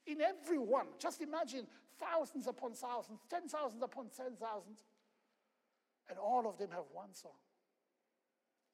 in 0.06 0.20
everyone. 0.20 0.86
Just 1.00 1.20
imagine 1.20 1.66
thousands 1.98 2.46
upon 2.46 2.72
thousands, 2.72 3.20
ten 3.28 3.48
thousands 3.48 3.82
upon 3.82 4.06
ten 4.16 4.36
thousands, 4.40 4.84
and 6.08 6.18
all 6.18 6.48
of 6.48 6.58
them 6.58 6.70
have 6.70 6.84
one 6.92 7.12
song. 7.12 7.38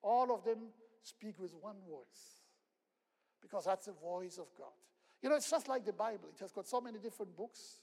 All 0.03 0.35
of 0.35 0.45
them 0.45 0.59
speak 1.03 1.39
with 1.39 1.53
one 1.61 1.77
voice 1.89 2.43
because 3.41 3.65
that's 3.65 3.87
the 3.87 3.93
voice 3.93 4.39
of 4.39 4.47
God. 4.57 4.73
You 5.23 5.29
know, 5.29 5.37
it's 5.37 5.51
just 5.51 5.69
like 5.69 5.85
the 5.85 5.93
Bible, 5.93 6.29
it 6.35 6.41
has 6.41 6.53
got 6.53 6.67
so 6.67 6.81
many 6.81 6.99
different 6.99 7.37
books, 7.37 7.81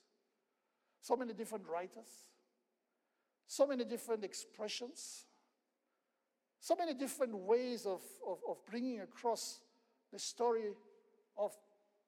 so 1.01 1.15
many 1.15 1.33
different 1.33 1.65
writers, 1.67 2.27
so 3.47 3.65
many 3.65 3.85
different 3.85 4.23
expressions, 4.23 5.25
so 6.59 6.75
many 6.75 6.93
different 6.93 7.35
ways 7.35 7.85
of, 7.85 8.01
of, 8.27 8.39
of 8.47 8.57
bringing 8.69 8.99
across 8.99 9.61
the 10.11 10.19
story 10.19 10.65
of 11.37 11.55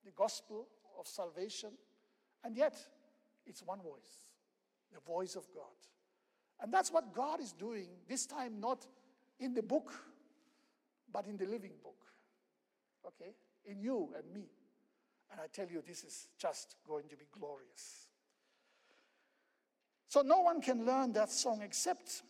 the 0.03 0.11
gospel 0.11 0.67
of 0.99 1.07
salvation. 1.07 1.71
And 2.43 2.57
yet, 2.57 2.75
it's 3.51 3.61
one 3.61 3.79
voice, 3.81 4.29
the 4.93 4.99
voice 5.05 5.35
of 5.35 5.43
God. 5.53 5.63
And 6.61 6.73
that's 6.73 6.91
what 6.91 7.13
God 7.13 7.41
is 7.41 7.51
doing, 7.51 7.87
this 8.07 8.25
time 8.25 8.59
not 8.59 8.87
in 9.39 9.53
the 9.53 9.61
book, 9.61 9.93
but 11.11 11.27
in 11.27 11.37
the 11.37 11.45
living 11.45 11.73
book. 11.83 12.05
Okay? 13.05 13.33
In 13.65 13.81
you 13.81 14.09
and 14.17 14.33
me. 14.33 14.47
And 15.31 15.39
I 15.41 15.47
tell 15.51 15.67
you, 15.67 15.83
this 15.85 16.03
is 16.03 16.27
just 16.37 16.75
going 16.87 17.07
to 17.09 17.17
be 17.17 17.25
glorious. 17.37 18.07
So 20.07 20.21
no 20.21 20.39
one 20.39 20.61
can 20.61 20.85
learn 20.85 21.13
that 21.13 21.31
song 21.31 21.61
except 21.63 22.23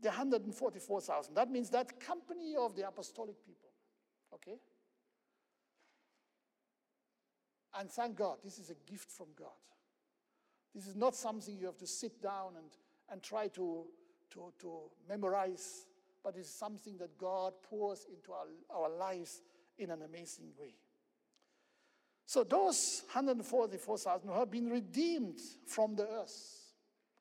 the 0.00 0.08
144,000. 0.08 1.34
That 1.34 1.50
means 1.50 1.70
that 1.70 1.98
company 2.00 2.54
of 2.56 2.76
the 2.76 2.86
apostolic 2.86 3.36
people. 3.44 3.70
Okay? 4.34 4.58
And 7.78 7.90
thank 7.90 8.16
God, 8.16 8.38
this 8.44 8.58
is 8.58 8.70
a 8.70 8.90
gift 8.90 9.10
from 9.10 9.26
God. 9.36 9.48
This 10.74 10.86
is 10.86 10.96
not 10.96 11.14
something 11.14 11.56
you 11.56 11.66
have 11.66 11.78
to 11.78 11.86
sit 11.86 12.22
down 12.22 12.56
and, 12.56 12.66
and 13.10 13.22
try 13.22 13.48
to, 13.48 13.84
to, 14.30 14.52
to 14.60 14.80
memorize, 15.08 15.86
but 16.22 16.36
it's 16.36 16.50
something 16.50 16.96
that 16.98 17.16
God 17.18 17.54
pours 17.62 18.06
into 18.12 18.32
our, 18.32 18.46
our 18.70 18.90
lives 18.90 19.40
in 19.78 19.90
an 19.90 20.02
amazing 20.02 20.50
way. 20.58 20.74
So 22.26 22.44
those 22.44 23.04
144,000 23.12 24.28
who 24.28 24.34
have 24.34 24.50
been 24.50 24.68
redeemed 24.68 25.40
from 25.66 25.96
the 25.96 26.06
earth. 26.06 26.74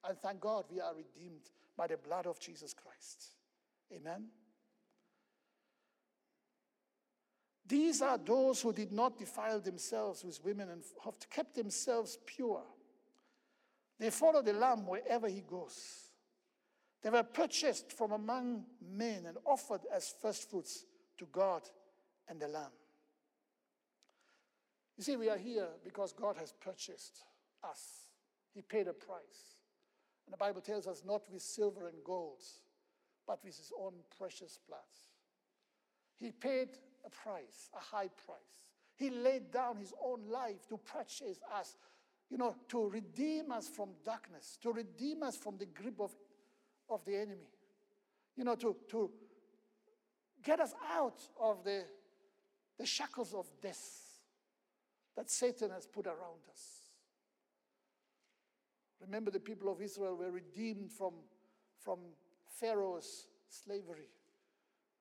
And 0.07 0.17
thank 0.17 0.41
God 0.41 0.65
we 0.69 0.81
are 0.81 0.93
redeemed 0.93 1.49
by 1.77 1.87
the 1.87 1.97
blood 1.97 2.27
of 2.27 2.39
Jesus 2.39 2.73
Christ. 2.73 3.31
Amen. 3.95 4.25
These 7.65 8.01
are 8.01 8.17
those 8.17 8.61
who 8.61 8.73
did 8.73 8.91
not 8.91 9.17
defile 9.17 9.59
themselves 9.59 10.23
with 10.23 10.43
women 10.43 10.69
and 10.69 10.83
have 11.03 11.17
kept 11.29 11.55
themselves 11.55 12.17
pure. 12.25 12.63
They 13.99 14.09
follow 14.09 14.41
the 14.41 14.53
Lamb 14.53 14.85
wherever 14.85 15.27
he 15.27 15.41
goes. 15.41 16.09
They 17.01 17.09
were 17.09 17.23
purchased 17.23 17.91
from 17.91 18.11
among 18.11 18.65
men 18.81 19.25
and 19.25 19.37
offered 19.45 19.81
as 19.93 20.13
firstfruits 20.21 20.85
to 21.17 21.25
God 21.31 21.63
and 22.27 22.39
the 22.39 22.47
Lamb. 22.47 22.71
You 24.97 25.03
see, 25.03 25.15
we 25.15 25.29
are 25.29 25.37
here 25.37 25.67
because 25.83 26.11
God 26.13 26.37
has 26.37 26.53
purchased 26.53 27.19
us. 27.63 28.09
He 28.53 28.61
paid 28.61 28.87
a 28.87 28.93
price. 28.93 29.57
And 30.25 30.33
the 30.33 30.37
Bible 30.37 30.61
tells 30.61 30.87
us 30.87 31.03
not 31.05 31.21
with 31.31 31.41
silver 31.41 31.87
and 31.87 31.97
gold, 32.03 32.41
but 33.27 33.43
with 33.43 33.55
his 33.55 33.71
own 33.79 33.93
precious 34.17 34.59
blood. 34.67 34.79
He 36.15 36.31
paid 36.31 36.69
a 37.05 37.09
price, 37.09 37.69
a 37.75 37.79
high 37.79 38.09
price. 38.25 38.65
He 38.95 39.11
laid 39.11 39.51
down 39.51 39.77
his 39.77 39.93
own 40.03 40.21
life 40.27 40.67
to 40.69 40.77
purchase 40.77 41.39
us 41.53 41.77
you 42.30 42.38
know, 42.38 42.55
to 42.69 42.89
redeem 42.89 43.51
us 43.51 43.67
from 43.67 43.89
darkness, 44.03 44.57
to 44.61 44.71
redeem 44.71 45.23
us 45.23 45.38
from 45.38 45.57
the 45.57 45.65
grip 45.65 45.99
of, 45.99 46.11
of 46.89 47.03
the 47.05 47.15
enemy, 47.15 47.49
you 48.36 48.43
know, 48.43 48.55
to, 48.55 48.75
to 48.89 49.09
get 50.43 50.59
us 50.59 50.73
out 50.93 51.21
of 51.39 51.63
the, 51.63 51.84
the 52.78 52.86
shackles 52.86 53.34
of 53.34 53.47
death 53.61 54.07
that 55.15 55.30
Satan 55.30 55.71
has 55.71 55.88
put 55.88 56.05
around 56.05 56.43
us. 56.51 56.78
Remember, 59.01 59.32
the 59.32 59.39
people 59.39 59.71
of 59.71 59.82
Israel 59.82 60.15
were 60.15 60.32
redeemed 60.32 60.91
from, 60.91 61.13
from 61.80 61.99
Pharaoh's 62.59 63.28
slavery. 63.49 64.09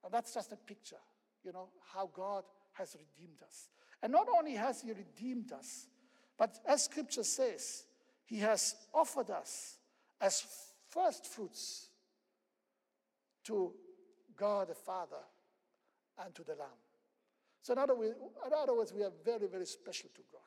And 0.05 0.13
that's 0.13 0.33
just 0.33 0.53
a 0.53 0.57
picture, 0.57 1.01
you 1.43 1.53
know, 1.53 1.69
how 1.93 2.09
God 2.15 2.45
has 2.75 2.95
redeemed 2.95 3.43
us. 3.43 3.69
And 4.03 4.13
not 4.13 4.29
only 4.39 4.55
has 4.55 4.83
He 4.83 4.93
redeemed 4.93 5.53
us, 5.53 5.89
but 6.39 6.59
as 6.67 6.85
scripture 6.85 7.25
says, 7.25 7.85
he 8.25 8.39
has 8.39 8.75
offered 8.93 9.31
us 9.31 9.79
as 10.21 10.45
first 10.91 11.27
fruits 11.27 11.89
to 13.45 13.73
God 14.37 14.69
the 14.69 14.75
Father 14.75 15.23
and 16.25 16.35
to 16.35 16.43
the 16.43 16.55
Lamb. 16.55 16.69
So, 17.63 17.73
in 17.73 17.79
other, 17.79 17.95
words, 17.95 18.15
in 18.47 18.53
other 18.53 18.75
words, 18.75 18.93
we 18.93 19.03
are 19.03 19.13
very, 19.25 19.47
very 19.49 19.67
special 19.67 20.11
to 20.15 20.23
God. 20.31 20.41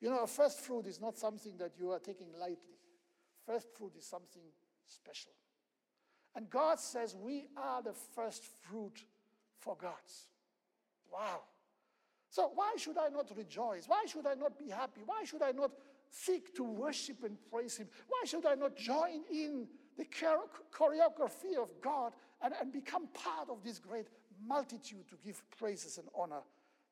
You 0.00 0.10
know, 0.10 0.24
a 0.24 0.26
first 0.26 0.60
fruit 0.60 0.86
is 0.86 1.00
not 1.00 1.16
something 1.16 1.56
that 1.58 1.72
you 1.78 1.90
are 1.90 1.98
taking 1.98 2.28
lightly, 2.38 2.78
first 3.46 3.68
fruit 3.76 3.92
is 3.98 4.06
something 4.06 4.42
special. 4.86 5.32
And 6.34 6.48
God 6.48 6.78
says 6.78 7.16
we 7.16 7.48
are 7.56 7.82
the 7.82 7.92
first 7.92 8.44
fruit 8.44 9.04
for 9.58 9.76
God. 9.80 9.92
Wow. 11.12 11.42
So, 12.30 12.52
why 12.54 12.74
should 12.76 12.96
I 12.96 13.08
not 13.08 13.28
rejoice? 13.36 13.88
Why 13.88 14.04
should 14.06 14.24
I 14.24 14.34
not 14.34 14.56
be 14.56 14.70
happy? 14.70 15.00
Why 15.04 15.24
should 15.24 15.42
I 15.42 15.50
not 15.50 15.72
seek 16.10 16.54
to 16.54 16.62
worship 16.62 17.24
and 17.24 17.36
praise 17.50 17.76
Him? 17.76 17.88
Why 18.08 18.22
should 18.24 18.46
I 18.46 18.54
not 18.54 18.76
join 18.76 19.24
in 19.32 19.66
the 19.98 20.04
choreography 20.04 21.60
of 21.60 21.68
God 21.82 22.12
and, 22.40 22.54
and 22.60 22.72
become 22.72 23.08
part 23.08 23.50
of 23.50 23.64
this 23.64 23.80
great 23.80 24.06
multitude 24.46 25.08
to 25.08 25.16
give 25.24 25.42
praises 25.58 25.98
and 25.98 26.06
honor 26.14 26.42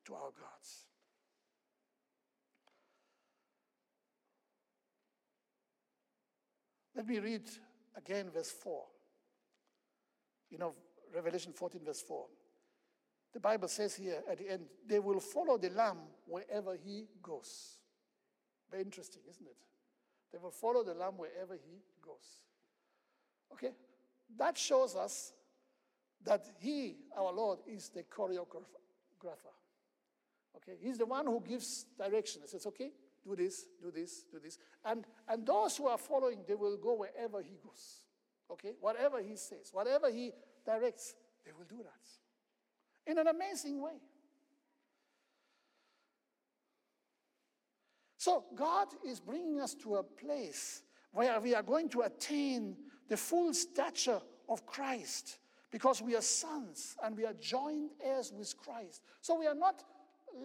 to 0.05 0.13
our 0.13 0.31
gods? 0.37 0.85
Let 6.97 7.07
me 7.07 7.19
read 7.19 7.49
again 7.95 8.29
verse 8.29 8.51
4. 8.51 8.83
You 10.49 10.57
know, 10.57 10.73
Revelation 11.15 11.53
14, 11.53 11.79
verse 11.85 12.01
4. 12.01 12.25
The 13.33 13.39
Bible 13.39 13.67
says 13.67 13.95
here 13.95 14.23
at 14.29 14.39
the 14.39 14.49
end, 14.49 14.65
they 14.87 14.99
will 14.99 15.19
follow 15.19 15.57
the 15.57 15.69
Lamb 15.69 15.99
wherever 16.25 16.75
he 16.75 17.05
goes. 17.21 17.77
Very 18.71 18.83
interesting, 18.83 19.21
isn't 19.29 19.45
it? 19.45 19.55
They 20.31 20.39
will 20.39 20.51
follow 20.51 20.83
the 20.83 20.93
Lamb 20.93 21.13
wherever 21.17 21.53
he 21.53 21.81
goes. 22.01 22.39
Okay? 23.53 23.73
That 24.37 24.57
shows 24.57 24.95
us 24.95 25.33
that 26.23 26.45
he, 26.59 26.97
our 27.17 27.31
Lord, 27.31 27.59
is 27.67 27.89
the 27.89 28.03
choreographer. 28.03 28.65
Okay? 30.55 30.77
He's 30.81 30.97
the 30.97 31.05
one 31.05 31.25
who 31.25 31.41
gives 31.47 31.85
direction. 31.97 32.41
He 32.43 32.47
says, 32.47 32.65
okay, 32.67 32.91
do 33.23 33.35
this, 33.35 33.65
do 33.81 33.91
this, 33.91 34.25
do 34.31 34.39
this. 34.39 34.57
And, 34.85 35.05
and 35.27 35.45
those 35.45 35.77
who 35.77 35.87
are 35.87 35.97
following, 35.97 36.39
they 36.47 36.55
will 36.55 36.77
go 36.77 36.95
wherever 36.95 37.41
he 37.41 37.57
goes. 37.63 38.03
Okay? 38.51 38.73
Whatever 38.81 39.21
he 39.21 39.35
says, 39.35 39.69
whatever 39.71 40.11
he 40.11 40.31
directs, 40.65 41.15
they 41.45 41.51
will 41.51 41.65
do 41.65 41.77
that 41.83 42.28
in 43.09 43.17
an 43.17 43.27
amazing 43.27 43.81
way. 43.81 43.97
So, 48.17 48.43
God 48.55 48.89
is 49.05 49.19
bringing 49.19 49.59
us 49.59 49.73
to 49.75 49.95
a 49.95 50.03
place 50.03 50.83
where 51.11 51.39
we 51.39 51.55
are 51.55 51.63
going 51.63 51.89
to 51.89 52.01
attain 52.01 52.75
the 53.07 53.17
full 53.17 53.53
stature 53.53 54.21
of 54.47 54.65
Christ 54.65 55.39
because 55.71 56.01
we 56.01 56.15
are 56.15 56.21
sons 56.21 56.95
and 57.03 57.17
we 57.17 57.25
are 57.25 57.33
joint 57.33 57.91
heirs 58.03 58.31
with 58.35 58.55
Christ. 58.57 59.01
So, 59.21 59.39
we 59.39 59.47
are 59.47 59.55
not 59.55 59.83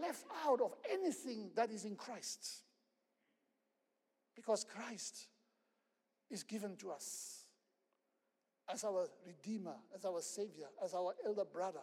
left 0.00 0.24
out 0.46 0.60
of 0.60 0.74
anything 0.90 1.50
that 1.56 1.70
is 1.70 1.84
in 1.84 1.96
Christ 1.96 2.62
because 4.34 4.64
Christ 4.64 5.26
is 6.30 6.42
given 6.42 6.76
to 6.76 6.90
us 6.90 7.44
as 8.72 8.84
our 8.84 9.08
Redeemer, 9.26 9.74
as 9.94 10.04
our 10.04 10.22
Savior, 10.22 10.66
as 10.82 10.94
our 10.94 11.12
elder 11.26 11.44
brother 11.44 11.82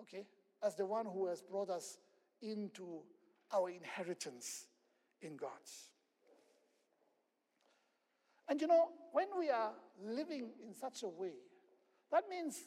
okay, 0.00 0.26
as 0.62 0.74
the 0.74 0.86
one 0.86 1.06
who 1.06 1.26
has 1.26 1.42
brought 1.42 1.70
us 1.70 1.98
into 2.42 3.00
our 3.52 3.70
inheritance 3.70 4.66
in 5.22 5.36
God. 5.36 5.50
And 8.48 8.60
you 8.60 8.66
know, 8.66 8.88
when 9.12 9.28
we 9.38 9.50
are 9.50 9.72
living 10.02 10.50
in 10.66 10.74
such 10.74 11.02
a 11.02 11.08
way, 11.08 11.32
that 12.12 12.24
means 12.28 12.58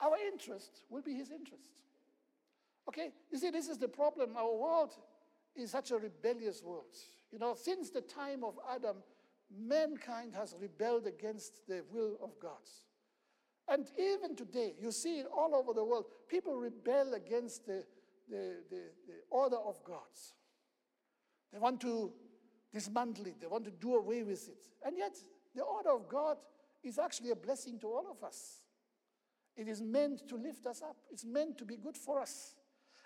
our 0.00 0.16
interest 0.32 0.82
will 0.90 1.02
be 1.02 1.14
his 1.14 1.30
interest. 1.30 1.70
Okay? 2.88 3.12
You 3.30 3.38
see, 3.38 3.50
this 3.50 3.68
is 3.68 3.78
the 3.78 3.88
problem. 3.88 4.36
Our 4.36 4.54
world 4.54 4.94
is 5.56 5.70
such 5.70 5.90
a 5.90 5.96
rebellious 5.96 6.62
world. 6.62 6.94
You 7.32 7.38
know, 7.38 7.54
since 7.54 7.90
the 7.90 8.02
time 8.02 8.44
of 8.44 8.58
Adam, 8.70 8.96
mankind 9.56 10.34
has 10.34 10.54
rebelled 10.60 11.06
against 11.06 11.66
the 11.66 11.82
will 11.92 12.18
of 12.22 12.38
God. 12.40 12.52
And 13.68 13.86
even 13.98 14.36
today, 14.36 14.74
you 14.80 14.92
see 14.92 15.20
it 15.20 15.26
all 15.34 15.54
over 15.54 15.72
the 15.72 15.84
world. 15.84 16.04
People 16.28 16.54
rebel 16.56 17.14
against 17.14 17.66
the, 17.66 17.84
the, 18.28 18.56
the, 18.70 18.82
the 19.06 19.14
order 19.30 19.56
of 19.56 19.82
gods. 19.84 20.34
They 21.52 21.58
want 21.58 21.80
to 21.82 22.12
dismantle 22.72 23.26
it, 23.26 23.40
they 23.40 23.46
want 23.46 23.64
to 23.64 23.70
do 23.70 23.94
away 23.94 24.22
with 24.22 24.48
it. 24.48 24.66
And 24.84 24.98
yet, 24.98 25.16
the 25.54 25.62
order 25.62 25.90
of 25.90 26.08
God 26.08 26.36
is 26.82 26.98
actually 26.98 27.30
a 27.30 27.36
blessing 27.36 27.78
to 27.80 27.86
all 27.86 28.06
of 28.10 28.26
us. 28.26 28.60
It 29.56 29.68
is 29.68 29.80
meant 29.80 30.28
to 30.28 30.36
lift 30.36 30.66
us 30.66 30.82
up, 30.82 30.96
it's 31.10 31.24
meant 31.24 31.58
to 31.58 31.64
be 31.64 31.76
good 31.76 31.96
for 31.96 32.20
us. 32.20 32.54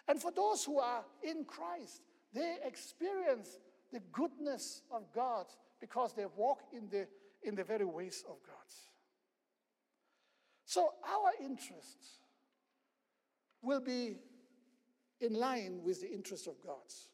And 0.08 0.20
for 0.20 0.32
those 0.32 0.64
who 0.64 0.78
are 0.78 1.04
in 1.22 1.44
Christ, 1.44 2.00
they 2.32 2.56
experience 2.64 3.58
the 3.92 4.00
goodness 4.12 4.82
of 4.90 5.12
God 5.14 5.46
because 5.80 6.14
they 6.14 6.24
walk 6.36 6.60
in 6.72 6.88
the, 6.88 7.06
in 7.42 7.54
the 7.54 7.64
very 7.64 7.84
ways 7.84 8.24
of 8.28 8.36
God. 8.42 8.54
So 10.68 10.90
our 11.02 11.32
interests 11.42 12.18
will 13.62 13.80
be 13.80 14.16
in 15.18 15.32
line 15.32 15.80
with 15.82 16.02
the 16.02 16.12
interest 16.12 16.46
of 16.46 16.60
God's. 16.60 17.08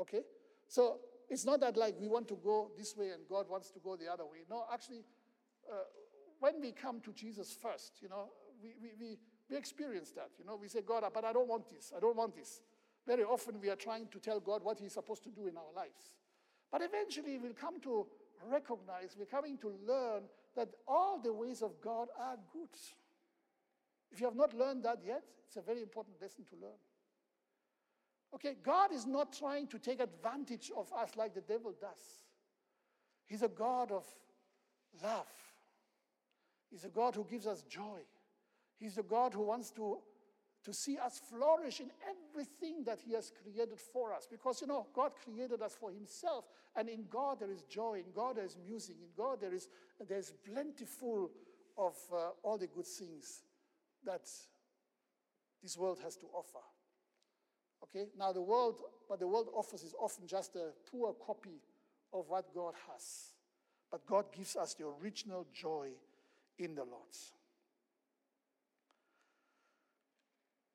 Okay? 0.00 0.22
So 0.66 0.98
it's 1.28 1.44
not 1.44 1.60
that 1.60 1.76
like 1.76 1.94
we 2.00 2.08
want 2.08 2.26
to 2.26 2.38
go 2.42 2.72
this 2.76 2.96
way 2.96 3.10
and 3.10 3.22
God 3.28 3.48
wants 3.48 3.70
to 3.70 3.78
go 3.78 3.94
the 3.94 4.12
other 4.12 4.24
way. 4.24 4.38
No, 4.50 4.64
actually, 4.72 5.04
uh, 5.70 5.84
when 6.40 6.60
we 6.60 6.72
come 6.72 7.00
to 7.02 7.12
Jesus 7.12 7.56
first, 7.62 7.92
you 8.02 8.08
know, 8.08 8.30
we, 8.60 8.74
we, 8.82 8.88
we, 8.98 9.18
we 9.48 9.56
experience 9.56 10.10
that. 10.16 10.30
You 10.36 10.44
know, 10.44 10.58
we 10.60 10.66
say, 10.66 10.80
God, 10.82 11.04
but 11.14 11.24
I 11.24 11.32
don't 11.32 11.48
want 11.48 11.70
this. 11.70 11.92
I 11.96 12.00
don't 12.00 12.16
want 12.16 12.34
this. 12.34 12.60
Very 13.06 13.22
often 13.22 13.60
we 13.60 13.70
are 13.70 13.76
trying 13.76 14.08
to 14.08 14.18
tell 14.18 14.40
God 14.40 14.64
what 14.64 14.80
He's 14.80 14.94
supposed 14.94 15.22
to 15.22 15.30
do 15.30 15.46
in 15.46 15.56
our 15.56 15.72
lives. 15.76 16.16
But 16.72 16.82
eventually 16.82 17.38
we'll 17.38 17.54
come 17.54 17.80
to 17.82 18.08
recognize, 18.50 19.14
we're 19.16 19.26
coming 19.26 19.58
to 19.58 19.74
learn 19.86 20.22
that 20.56 20.68
all 20.86 21.18
the 21.18 21.32
ways 21.32 21.62
of 21.62 21.80
God 21.80 22.08
are 22.18 22.36
good. 22.52 22.68
If 24.10 24.20
you 24.20 24.26
have 24.26 24.36
not 24.36 24.52
learned 24.54 24.84
that 24.84 24.98
yet, 25.06 25.22
it's 25.46 25.56
a 25.56 25.62
very 25.62 25.82
important 25.82 26.20
lesson 26.20 26.44
to 26.50 26.56
learn. 26.60 26.78
Okay, 28.34 28.56
God 28.62 28.92
is 28.92 29.06
not 29.06 29.32
trying 29.32 29.66
to 29.68 29.78
take 29.78 30.00
advantage 30.00 30.70
of 30.76 30.92
us 30.92 31.10
like 31.16 31.34
the 31.34 31.40
devil 31.40 31.74
does. 31.80 32.24
He's 33.26 33.42
a 33.42 33.48
God 33.48 33.90
of 33.90 34.04
love. 35.02 35.26
He's 36.70 36.84
a 36.84 36.88
God 36.88 37.14
who 37.14 37.24
gives 37.28 37.46
us 37.46 37.62
joy. 37.62 38.00
He's 38.78 38.98
a 38.98 39.02
God 39.02 39.34
who 39.34 39.42
wants 39.42 39.70
to 39.72 39.98
to 40.64 40.72
see 40.72 40.98
us 40.98 41.20
flourish 41.30 41.80
in 41.80 41.90
everything 42.08 42.84
that 42.84 42.98
He 43.04 43.14
has 43.14 43.32
created 43.42 43.80
for 43.80 44.12
us. 44.12 44.26
Because, 44.30 44.60
you 44.60 44.66
know, 44.66 44.86
God 44.94 45.12
created 45.24 45.62
us 45.62 45.74
for 45.78 45.90
Himself, 45.90 46.44
and 46.76 46.88
in 46.88 47.06
God 47.10 47.40
there 47.40 47.50
is 47.50 47.62
joy, 47.62 48.02
in 48.04 48.12
God 48.14 48.36
there 48.36 48.44
is 48.44 48.56
music, 48.66 48.96
in 49.00 49.08
God 49.16 49.40
there 49.40 49.54
is 49.54 49.68
there's 50.08 50.32
plentiful 50.44 51.30
of 51.76 51.94
uh, 52.12 52.30
all 52.42 52.58
the 52.58 52.66
good 52.66 52.86
things 52.86 53.42
that 54.04 54.28
this 55.62 55.76
world 55.76 55.98
has 56.02 56.16
to 56.16 56.26
offer. 56.34 56.64
Okay, 57.82 58.08
now 58.18 58.32
the 58.32 58.42
world, 58.42 58.82
what 59.08 59.18
the 59.18 59.26
world 59.26 59.48
offers 59.54 59.82
is 59.82 59.94
often 59.98 60.26
just 60.26 60.54
a 60.56 60.70
poor 60.90 61.14
copy 61.26 61.60
of 62.12 62.28
what 62.28 62.54
God 62.54 62.74
has. 62.90 63.32
But 63.90 64.06
God 64.06 64.26
gives 64.32 64.56
us 64.56 64.74
the 64.74 64.86
original 65.02 65.46
joy 65.52 65.88
in 66.58 66.74
the 66.74 66.84
Lord. 66.84 67.16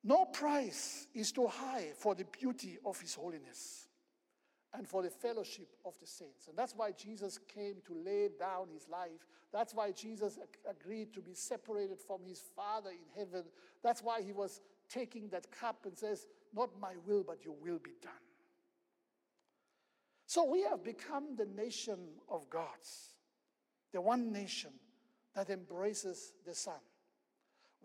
No 0.07 0.25
price 0.25 1.07
is 1.15 1.31
too 1.31 1.47
high 1.47 1.87
for 1.97 2.13
the 2.13 2.25
beauty 2.25 2.77
of 2.85 3.01
His 3.01 3.15
holiness 3.15 3.87
and 4.75 4.87
for 4.87 5.01
the 5.01 5.09
fellowship 5.09 5.67
of 5.83 5.99
the 5.99 6.05
saints. 6.05 6.47
And 6.47 6.55
that's 6.55 6.75
why 6.75 6.91
Jesus 6.91 7.39
came 7.51 7.77
to 7.87 7.95
lay 8.05 8.29
down 8.39 8.67
His 8.71 8.87
life. 8.87 9.25
That's 9.51 9.73
why 9.73 9.91
Jesus 9.91 10.37
agreed 10.69 11.11
to 11.15 11.21
be 11.21 11.33
separated 11.33 11.99
from 11.99 12.19
His 12.23 12.43
Father 12.55 12.91
in 12.91 13.17
heaven. 13.17 13.45
That's 13.81 14.03
why 14.03 14.21
He 14.21 14.31
was 14.31 14.61
taking 14.89 15.27
that 15.29 15.49
cup 15.49 15.85
and 15.85 15.97
says, 15.97 16.27
Not 16.53 16.69
my 16.79 16.93
will, 17.07 17.23
but 17.23 17.43
your 17.43 17.55
will 17.59 17.79
be 17.79 17.95
done. 17.99 18.11
So 20.27 20.45
we 20.45 20.61
have 20.63 20.83
become 20.83 21.35
the 21.35 21.47
nation 21.47 21.97
of 22.29 22.47
gods, 22.51 23.15
the 23.91 24.01
one 24.01 24.31
nation 24.31 24.71
that 25.35 25.49
embraces 25.49 26.33
the 26.45 26.53
Son, 26.53 26.79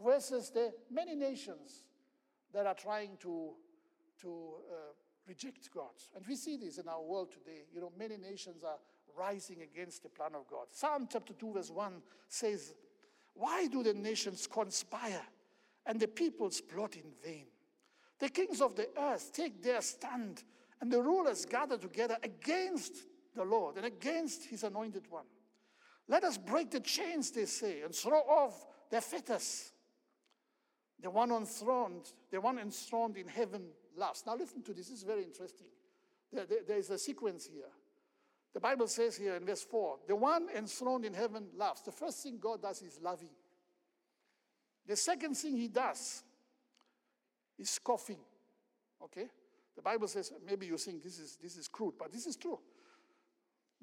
versus 0.05 0.51
the 0.51 0.75
many 0.91 1.15
nations 1.15 1.85
that 2.53 2.67
are 2.67 2.75
trying 2.75 3.17
to, 3.21 3.51
to 4.23 4.29
uh, 4.71 4.75
reject 5.27 5.71
God. 5.73 5.91
And 6.15 6.25
we 6.27 6.37
see 6.37 6.57
this 6.57 6.79
in 6.79 6.89
our 6.89 7.03
world 7.03 7.33
today. 7.33 7.65
You 7.73 7.81
know, 7.81 7.93
many 7.99 8.17
nations 8.17 8.65
are 8.65 8.79
rising 9.17 9.63
against 9.63 10.03
the 10.03 10.09
plan 10.09 10.35
of 10.35 10.47
God. 10.49 10.67
Psalm 10.71 11.09
chapter 11.11 11.33
2, 11.33 11.53
verse 11.53 11.71
1 11.71 12.03
says, 12.29 12.75
Why 13.35 13.67
do 13.67 13.83
the 13.83 13.95
nations 13.95 14.47
conspire 14.47 15.23
and 15.87 15.99
the 16.01 16.09
peoples 16.09 16.61
plot 16.61 16.97
in 16.97 17.11
vain? 17.25 17.47
The 18.19 18.29
kings 18.29 18.61
of 18.61 18.77
the 18.77 18.89
earth 18.99 19.33
take 19.33 19.63
their 19.63 19.81
stand, 19.81 20.45
and 20.81 20.93
the 20.93 21.01
rulers 21.01 21.47
gather 21.47 21.79
together 21.79 22.17
against 22.23 22.93
the 23.35 23.45
Lord 23.45 23.77
and 23.77 23.87
against 23.87 24.45
his 24.45 24.63
anointed 24.63 25.05
one. 25.09 25.25
Let 26.09 26.25
us 26.25 26.37
break 26.37 26.71
the 26.71 26.81
chains, 26.81 27.31
they 27.31 27.47
say, 27.47 27.83
and 27.83 27.95
throw 27.95 28.19
off 28.19 28.67
their 28.91 29.01
fetters. 29.01 29.73
The 31.03 31.11
one 31.11 31.31
enthroned, 31.31 32.13
the 32.31 32.41
one 32.41 32.59
enthroned 32.59 33.17
in 33.17 33.29
heaven 33.29 33.63
laughs. 33.97 34.25
Now 34.27 34.37
listen 34.37 34.63
to 34.63 34.75
this, 34.75 34.89
this 34.89 34.99
is 34.99 35.05
very 35.05 35.25
interesting. 35.25 35.67
There, 36.33 36.45
there, 36.45 36.61
there 36.67 36.79
is 36.79 36.91
a 36.91 36.99
sequence 36.99 37.47
here. 37.47 37.71
The 38.53 38.61
Bible 38.61 38.89
says 38.89 39.17
here 39.17 39.37
in 39.37 39.47
verse 39.47 39.63
4 39.63 39.99
the 40.09 40.17
one 40.17 40.49
enthroned 40.55 41.05
in 41.05 41.15
heaven 41.15 41.47
laughs. 41.57 41.83
The 41.83 41.93
first 41.93 42.23
thing 42.23 42.39
God 42.41 42.63
does 42.63 42.83
is 42.83 42.99
loving. 43.03 43.31
The 44.87 44.97
second 44.97 45.35
thing 45.35 45.57
he 45.57 45.69
does 45.69 46.23
is 47.59 47.71
scoffing. 47.71 48.19
Okay? 49.03 49.29
The 49.77 49.83
Bible 49.83 50.09
says, 50.09 50.33
maybe 50.45 50.67
you 50.67 50.77
think 50.77 51.03
this 51.03 51.19
is, 51.19 51.39
this 51.41 51.57
is 51.57 51.69
crude, 51.69 51.95
but 51.99 52.13
this 52.13 52.27
is 52.27 52.37
true. 52.37 52.59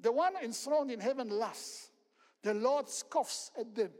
The 0.00 0.12
one 0.12 0.34
enthroned 0.42 0.90
in 0.90 1.00
heaven 1.00 1.30
laughs. 1.30 1.90
The 2.42 2.54
Lord 2.54 2.88
scoffs 2.88 3.50
at 3.58 3.74
them. 3.74 3.90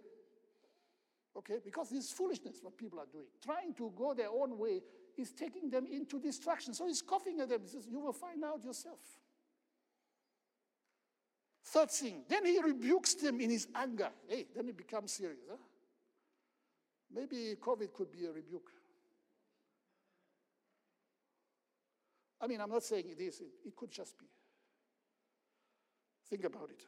Okay? 1.39 1.59
Because 1.65 1.91
this 1.91 2.11
foolishness, 2.11 2.59
what 2.63 2.77
people 2.77 2.99
are 2.99 3.07
doing. 3.11 3.27
Trying 3.45 3.73
to 3.75 3.93
go 3.97 4.13
their 4.13 4.29
own 4.29 4.59
way 4.59 4.81
is 5.17 5.33
taking 5.33 5.71
them 5.71 5.87
into 5.91 6.21
destruction. 6.21 6.75
So 6.75 6.87
he's 6.87 7.01
coughing 7.01 7.41
at 7.41 7.49
them. 7.49 7.61
He 7.63 7.69
says, 7.69 7.87
You 7.89 8.01
will 8.01 8.13
find 8.13 8.43
out 8.45 8.65
yourself. 8.65 8.99
Third 11.65 11.91
thing, 11.91 12.23
then 12.29 12.47
he 12.47 12.59
rebukes 12.61 13.15
them 13.15 13.41
in 13.41 13.51
his 13.51 13.69
anger. 13.75 14.09
Hey, 14.27 14.47
then 14.57 14.69
it 14.69 14.77
becomes 14.77 15.13
serious. 15.13 15.39
Huh? 15.49 15.57
Maybe 17.15 17.55
COVID 17.61 17.93
could 17.93 18.11
be 18.11 18.25
a 18.25 18.33
rebuke. 18.33 18.71
I 22.41 22.47
mean, 22.47 22.61
I'm 22.61 22.71
not 22.71 22.85
saying 22.85 23.05
it 23.11 23.21
is, 23.21 23.41
it, 23.41 23.49
it 23.67 23.77
could 23.77 23.91
just 23.91 24.19
be. 24.19 24.25
Think 26.31 26.45
about 26.45 26.71
it. 26.71 26.83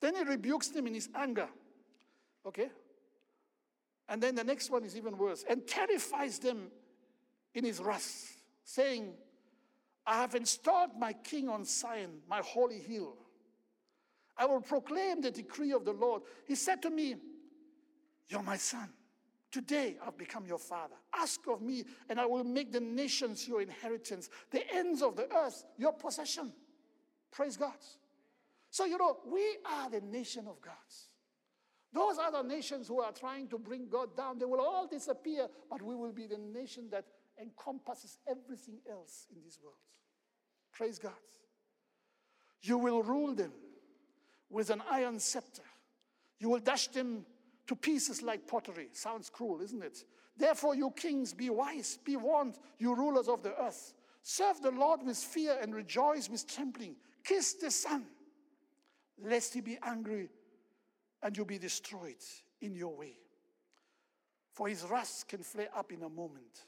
Then 0.00 0.14
he 0.14 0.22
rebukes 0.22 0.68
them 0.68 0.86
in 0.86 0.94
his 0.94 1.08
anger. 1.14 1.48
Okay? 2.46 2.68
And 4.08 4.22
then 4.22 4.34
the 4.34 4.44
next 4.44 4.70
one 4.70 4.84
is 4.84 4.96
even 4.96 5.18
worse 5.18 5.44
and 5.48 5.66
terrifies 5.66 6.38
them 6.38 6.70
in 7.54 7.64
his 7.64 7.80
wrath, 7.80 8.36
saying, 8.64 9.12
I 10.06 10.16
have 10.16 10.34
installed 10.34 10.90
my 10.98 11.12
king 11.12 11.48
on 11.48 11.64
Zion, 11.64 12.20
my 12.28 12.40
holy 12.40 12.78
hill. 12.78 13.16
I 14.36 14.46
will 14.46 14.60
proclaim 14.60 15.20
the 15.20 15.30
decree 15.30 15.72
of 15.72 15.84
the 15.84 15.92
Lord. 15.92 16.22
He 16.46 16.54
said 16.54 16.80
to 16.82 16.90
me, 16.90 17.16
You're 18.28 18.42
my 18.42 18.56
son. 18.56 18.88
Today 19.50 19.96
I've 20.06 20.16
become 20.16 20.46
your 20.46 20.58
father. 20.58 20.94
Ask 21.14 21.40
of 21.48 21.60
me, 21.60 21.84
and 22.08 22.20
I 22.20 22.26
will 22.26 22.44
make 22.44 22.72
the 22.72 22.80
nations 22.80 23.48
your 23.48 23.60
inheritance, 23.62 24.28
the 24.50 24.62
ends 24.72 25.02
of 25.02 25.16
the 25.16 25.30
earth 25.34 25.64
your 25.76 25.92
possession. 25.92 26.52
Praise 27.30 27.56
God. 27.56 27.72
So, 28.70 28.84
you 28.84 28.98
know, 28.98 29.18
we 29.26 29.56
are 29.64 29.90
the 29.90 30.00
nation 30.00 30.46
of 30.46 30.60
gods. 30.60 31.07
Those 31.92 32.18
other 32.18 32.46
nations 32.46 32.88
who 32.88 33.00
are 33.00 33.12
trying 33.12 33.48
to 33.48 33.58
bring 33.58 33.88
God 33.88 34.16
down, 34.16 34.38
they 34.38 34.44
will 34.44 34.60
all 34.60 34.86
disappear, 34.86 35.48
but 35.70 35.80
we 35.80 35.94
will 35.94 36.12
be 36.12 36.26
the 36.26 36.38
nation 36.38 36.88
that 36.90 37.04
encompasses 37.40 38.18
everything 38.28 38.78
else 38.90 39.26
in 39.34 39.42
this 39.44 39.58
world. 39.62 39.76
Praise 40.72 40.98
God. 40.98 41.12
You 42.62 42.78
will 42.78 43.02
rule 43.02 43.34
them 43.34 43.52
with 44.50 44.70
an 44.70 44.82
iron 44.90 45.18
scepter. 45.18 45.62
You 46.38 46.50
will 46.50 46.60
dash 46.60 46.88
them 46.88 47.24
to 47.66 47.74
pieces 47.74 48.22
like 48.22 48.46
pottery. 48.46 48.88
Sounds 48.92 49.30
cruel, 49.30 49.60
isn't 49.62 49.82
it? 49.82 50.04
Therefore, 50.36 50.74
you 50.74 50.90
kings, 50.90 51.32
be 51.32 51.50
wise, 51.50 51.98
be 52.04 52.16
warned, 52.16 52.58
you 52.78 52.94
rulers 52.94 53.28
of 53.28 53.42
the 53.42 53.54
earth. 53.60 53.94
Serve 54.22 54.60
the 54.62 54.70
Lord 54.70 55.00
with 55.04 55.16
fear 55.16 55.58
and 55.60 55.74
rejoice 55.74 56.28
with 56.28 56.46
trembling. 56.46 56.96
Kiss 57.24 57.54
the 57.54 57.70
Son 57.70 58.04
lest 59.22 59.54
he 59.54 59.60
be 59.60 59.78
angry 59.82 60.28
and 61.22 61.36
you'll 61.36 61.46
be 61.46 61.58
destroyed 61.58 62.22
in 62.60 62.74
your 62.74 62.96
way. 62.96 63.16
For 64.52 64.68
his 64.68 64.84
wrath 64.84 65.24
can 65.28 65.42
flare 65.42 65.68
up 65.76 65.92
in 65.92 66.02
a 66.02 66.08
moment. 66.08 66.64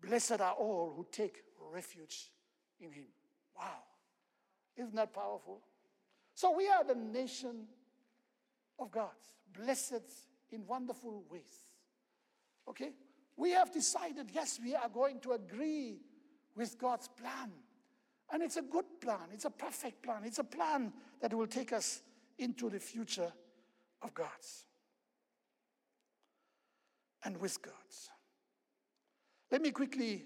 Blessed 0.00 0.40
are 0.40 0.52
all 0.52 0.92
who 0.96 1.06
take 1.10 1.42
refuge 1.72 2.30
in 2.80 2.90
him. 2.92 3.06
Wow. 3.56 3.84
Isn't 4.76 4.94
that 4.94 5.12
powerful? 5.12 5.60
So 6.34 6.56
we 6.56 6.68
are 6.68 6.84
the 6.84 6.94
nation 6.94 7.66
of 8.78 8.90
God, 8.90 9.10
blessed 9.56 10.02
in 10.50 10.66
wonderful 10.66 11.24
ways. 11.30 11.66
Okay? 12.68 12.92
We 13.36 13.50
have 13.50 13.72
decided, 13.72 14.30
yes, 14.32 14.58
we 14.62 14.74
are 14.74 14.88
going 14.88 15.20
to 15.20 15.32
agree 15.32 16.00
with 16.56 16.78
God's 16.78 17.08
plan. 17.08 17.50
And 18.32 18.42
it's 18.42 18.56
a 18.56 18.62
good 18.62 18.84
plan, 19.00 19.28
it's 19.32 19.44
a 19.44 19.50
perfect 19.50 20.02
plan, 20.02 20.22
it's 20.24 20.38
a 20.38 20.44
plan 20.44 20.92
that 21.20 21.34
will 21.34 21.46
take 21.46 21.72
us 21.72 22.02
into 22.40 22.70
the 22.70 22.80
future 22.80 23.32
of 24.02 24.14
God's 24.14 24.64
and 27.24 27.36
with 27.36 27.60
God's. 27.60 28.10
Let 29.50 29.62
me 29.62 29.70
quickly 29.70 30.24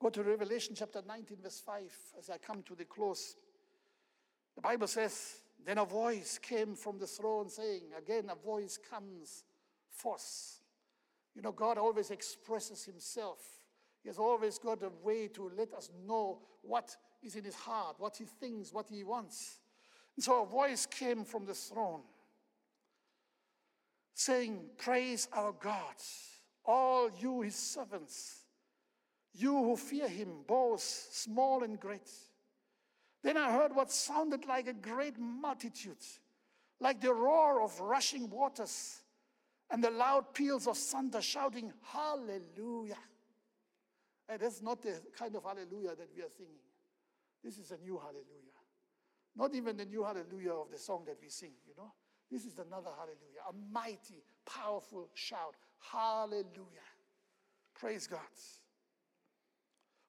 go 0.00 0.08
to 0.10 0.22
Revelation 0.22 0.74
chapter 0.76 1.02
19, 1.06 1.38
verse 1.42 1.62
5, 1.64 1.82
as 2.18 2.30
I 2.30 2.38
come 2.38 2.62
to 2.62 2.74
the 2.74 2.84
close. 2.84 3.36
The 4.54 4.62
Bible 4.62 4.86
says, 4.86 5.42
Then 5.64 5.78
a 5.78 5.84
voice 5.84 6.38
came 6.38 6.74
from 6.74 6.98
the 6.98 7.06
throne 7.06 7.48
saying, 7.48 7.82
Again, 7.96 8.30
a 8.30 8.34
voice 8.34 8.78
comes 8.90 9.44
forth. 9.90 10.60
You 11.34 11.42
know, 11.42 11.52
God 11.52 11.78
always 11.78 12.10
expresses 12.10 12.84
himself. 12.84 13.38
He 14.02 14.08
has 14.08 14.18
always 14.18 14.58
got 14.58 14.82
a 14.82 14.90
way 15.02 15.28
to 15.28 15.50
let 15.56 15.74
us 15.74 15.90
know 16.06 16.40
what 16.62 16.96
is 17.22 17.36
in 17.36 17.44
his 17.44 17.54
heart, 17.54 17.96
what 17.98 18.16
he 18.16 18.24
thinks, 18.24 18.72
what 18.72 18.88
he 18.88 19.04
wants. 19.04 19.58
And 20.18 20.24
so 20.24 20.42
a 20.42 20.46
voice 20.46 20.84
came 20.84 21.24
from 21.24 21.44
the 21.44 21.54
throne 21.54 22.00
saying, 24.14 24.62
Praise 24.76 25.28
our 25.32 25.52
God, 25.52 25.94
all 26.64 27.08
you 27.20 27.42
his 27.42 27.54
servants, 27.54 28.40
you 29.32 29.52
who 29.52 29.76
fear 29.76 30.08
him, 30.08 30.42
both 30.44 30.80
small 30.80 31.62
and 31.62 31.78
great. 31.78 32.10
Then 33.22 33.36
I 33.36 33.52
heard 33.52 33.72
what 33.72 33.92
sounded 33.92 34.44
like 34.44 34.66
a 34.66 34.72
great 34.72 35.16
multitude, 35.20 36.04
like 36.80 37.00
the 37.00 37.14
roar 37.14 37.62
of 37.62 37.78
rushing 37.78 38.28
waters 38.28 39.02
and 39.70 39.84
the 39.84 39.90
loud 39.90 40.34
peals 40.34 40.66
of 40.66 40.76
thunder 40.76 41.22
shouting, 41.22 41.72
Hallelujah. 41.92 42.98
And 44.28 44.40
that's 44.40 44.62
not 44.62 44.82
the 44.82 45.00
kind 45.16 45.36
of 45.36 45.44
hallelujah 45.44 45.94
that 45.94 46.08
we 46.16 46.22
are 46.22 46.30
singing. 46.36 46.58
This 47.44 47.56
is 47.56 47.70
a 47.70 47.76
new 47.76 47.98
hallelujah. 47.98 48.47
Not 49.38 49.54
even 49.54 49.76
the 49.76 49.84
new 49.84 50.02
hallelujah 50.02 50.52
of 50.52 50.70
the 50.72 50.78
song 50.78 51.04
that 51.06 51.16
we 51.22 51.28
sing, 51.28 51.52
you 51.66 51.74
know. 51.78 51.92
This 52.30 52.44
is 52.44 52.58
another 52.58 52.90
hallelujah, 52.96 53.40
a 53.48 53.72
mighty, 53.72 54.22
powerful 54.44 55.08
shout. 55.14 55.54
Hallelujah. 55.78 56.44
Praise 57.78 58.08
God. 58.08 58.20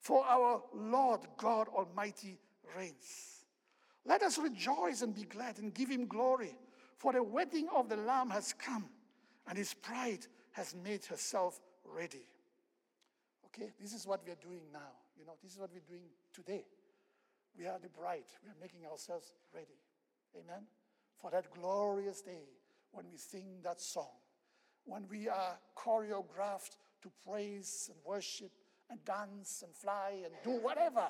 For 0.01 0.25
our 0.25 0.63
Lord 0.73 1.21
God 1.37 1.67
Almighty 1.69 2.39
reigns. 2.75 3.45
Let 4.05 4.23
us 4.23 4.39
rejoice 4.39 5.03
and 5.03 5.13
be 5.13 5.23
glad 5.23 5.59
and 5.59 5.73
give 5.73 5.89
him 5.89 6.07
glory, 6.07 6.57
for 6.97 7.13
the 7.13 7.21
wedding 7.21 7.67
of 7.73 7.87
the 7.87 7.97
Lamb 7.97 8.31
has 8.31 8.53
come, 8.53 8.89
and 9.47 9.57
his 9.57 9.75
bride 9.75 10.25
has 10.51 10.75
made 10.83 11.05
herself 11.05 11.59
ready. 11.85 12.27
Okay, 13.45 13.71
this 13.79 13.93
is 13.93 14.07
what 14.07 14.25
we 14.25 14.31
are 14.31 14.41
doing 14.41 14.61
now. 14.73 14.91
You 15.19 15.25
know, 15.25 15.33
this 15.43 15.53
is 15.53 15.59
what 15.59 15.69
we're 15.71 15.87
doing 15.87 16.07
today. 16.33 16.65
We 17.57 17.65
are 17.67 17.79
the 17.79 17.89
bride, 17.89 18.25
we 18.43 18.49
are 18.49 18.59
making 18.61 18.85
ourselves 18.85 19.33
ready. 19.53 19.79
Amen 20.35 20.65
for 21.19 21.31
that 21.31 21.51
glorious 21.51 22.21
day 22.21 22.47
when 22.91 23.05
we 23.11 23.17
sing 23.17 23.59
that 23.63 23.79
song, 23.79 24.09
when 24.85 25.05
we 25.09 25.27
are 25.27 25.57
choreographed 25.77 26.77
to 27.01 27.11
praise 27.27 27.89
and 27.93 27.99
worship 28.05 28.51
and 28.89 29.03
dance 29.05 29.63
and 29.63 29.75
fly 29.75 30.23
and 30.23 30.33
do 30.43 30.63
whatever 30.63 31.07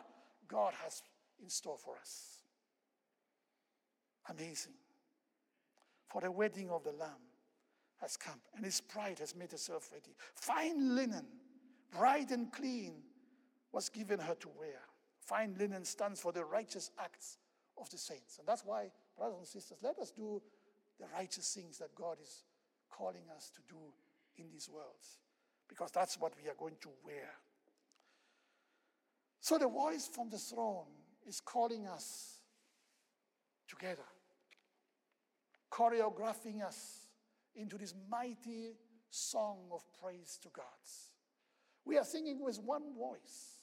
God 0.48 0.74
has 0.84 1.02
in 1.42 1.50
store 1.50 1.78
for 1.78 1.96
us. 2.02 2.44
Amazing. 4.30 4.74
For 6.08 6.22
the 6.22 6.32
wedding 6.32 6.70
of 6.70 6.84
the 6.84 6.92
Lamb 6.92 7.22
has 8.02 8.18
come, 8.18 8.40
and 8.56 8.66
his 8.66 8.82
bride 8.82 9.20
has 9.20 9.36
made 9.36 9.52
herself 9.52 9.90
ready. 9.92 10.16
Fine 10.34 10.96
linen, 10.96 11.26
bright 11.92 12.32
and 12.32 12.52
clean, 12.52 12.94
was 13.72 13.90
given 13.90 14.20
her 14.20 14.36
to 14.36 14.50
wear. 14.58 14.82
Fine 15.30 15.56
linen 15.60 15.86
stands 15.86 16.20
for 16.20 16.32
the 16.32 16.44
righteous 16.44 16.90
acts 16.98 17.38
of 17.78 17.88
the 17.92 18.00
saints. 18.00 18.40
And 18.40 18.48
that's 18.48 18.66
why 18.66 18.90
brothers 19.16 19.38
and 19.38 19.48
sisters, 19.48 19.78
let 19.84 20.00
us 20.00 20.10
do 20.10 20.42
the 21.00 21.06
righteous 21.14 21.54
things 21.54 21.78
that 21.78 21.94
God 21.94 22.18
is 22.20 22.46
calling 22.90 23.22
us 23.36 23.52
to 23.56 23.62
do 23.70 23.80
in 24.38 24.50
these 24.52 24.68
worlds, 24.74 25.20
because 25.68 25.92
that's 25.92 26.20
what 26.20 26.34
we 26.42 26.50
are 26.50 26.56
going 26.58 26.78
to 26.82 26.90
wear. 27.06 27.30
So 29.40 29.60
the 29.60 29.68
voice 29.68 30.10
from 30.12 30.32
the 30.32 30.40
throne 30.40 30.88
is 31.28 31.40
calling 31.40 31.86
us 31.86 32.40
together, 33.68 34.08
choreographing 35.72 36.66
us 36.66 37.02
into 37.56 37.78
this 37.78 37.94
mighty 38.10 38.72
song 39.12 39.70
of 39.72 39.84
praise 40.02 40.40
to 40.42 40.50
God. 40.52 40.66
We 41.86 42.00
are 42.00 42.04
singing 42.04 42.44
with 42.44 42.60
one 42.66 42.96
voice, 42.98 43.59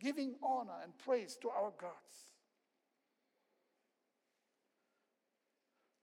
giving 0.00 0.34
honor 0.42 0.80
and 0.82 0.96
praise 0.98 1.36
to 1.42 1.48
our 1.48 1.72
gods. 1.78 2.32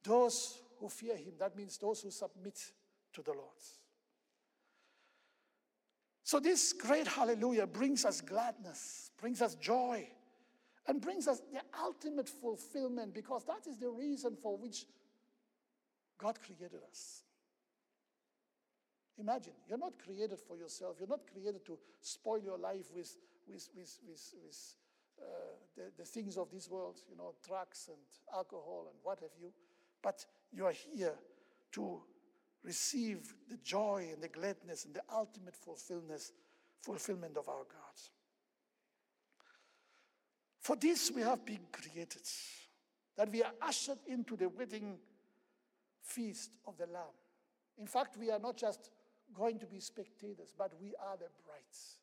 Those 0.03 0.59
who 0.79 0.89
fear 0.89 1.15
him, 1.15 1.33
that 1.39 1.55
means 1.55 1.77
those 1.77 2.01
who 2.01 2.11
submit 2.11 2.59
to 3.13 3.21
the 3.21 3.31
Lord. 3.33 3.49
So, 6.23 6.39
this 6.39 6.73
great 6.73 7.07
hallelujah 7.07 7.67
brings 7.67 8.05
us 8.05 8.21
gladness, 8.21 9.11
brings 9.19 9.41
us 9.41 9.55
joy, 9.55 10.07
and 10.87 11.01
brings 11.01 11.27
us 11.27 11.41
the 11.51 11.61
ultimate 11.83 12.29
fulfillment 12.29 13.13
because 13.13 13.43
that 13.45 13.67
is 13.69 13.77
the 13.77 13.89
reason 13.89 14.35
for 14.41 14.57
which 14.57 14.85
God 16.17 16.39
created 16.41 16.79
us. 16.89 17.23
Imagine, 19.19 19.53
you're 19.67 19.77
not 19.77 19.93
created 20.03 20.39
for 20.39 20.57
yourself. 20.57 20.95
You're 20.99 21.09
not 21.09 21.21
created 21.31 21.65
to 21.65 21.77
spoil 21.99 22.39
your 22.39 22.57
life 22.57 22.85
with, 22.95 23.15
with, 23.47 23.69
with, 23.75 23.97
with, 24.07 24.33
with 24.43 24.75
uh, 25.21 25.25
the, 25.75 25.91
the 25.97 26.05
things 26.05 26.37
of 26.37 26.49
this 26.51 26.69
world, 26.69 26.99
you 27.09 27.15
know, 27.15 27.33
drugs 27.45 27.89
and 27.89 27.99
alcohol 28.35 28.87
and 28.89 28.97
what 29.03 29.19
have 29.19 29.31
you 29.39 29.51
but 30.01 30.25
you 30.51 30.65
are 30.65 30.73
here 30.73 31.13
to 31.73 32.01
receive 32.63 33.33
the 33.49 33.57
joy 33.57 34.09
and 34.13 34.21
the 34.21 34.27
gladness 34.27 34.85
and 34.85 34.93
the 34.93 35.01
ultimate 35.13 35.55
fulfillment, 35.55 36.21
fulfillment 36.81 37.37
of 37.37 37.47
our 37.47 37.63
God. 37.63 37.99
For 40.59 40.75
this 40.75 41.11
we 41.11 41.21
have 41.21 41.45
been 41.45 41.65
created, 41.71 42.21
that 43.17 43.31
we 43.31 43.43
are 43.43 43.53
ushered 43.61 43.99
into 44.07 44.35
the 44.35 44.49
wedding 44.49 44.97
feast 46.03 46.51
of 46.67 46.77
the 46.77 46.85
Lamb. 46.85 47.15
In 47.77 47.87
fact, 47.87 48.17
we 48.17 48.29
are 48.29 48.39
not 48.39 48.57
just 48.57 48.91
going 49.33 49.57
to 49.59 49.65
be 49.65 49.79
spectators, 49.79 50.53
but 50.55 50.71
we 50.79 50.93
are 50.99 51.17
the 51.17 51.27
brides. 51.45 51.97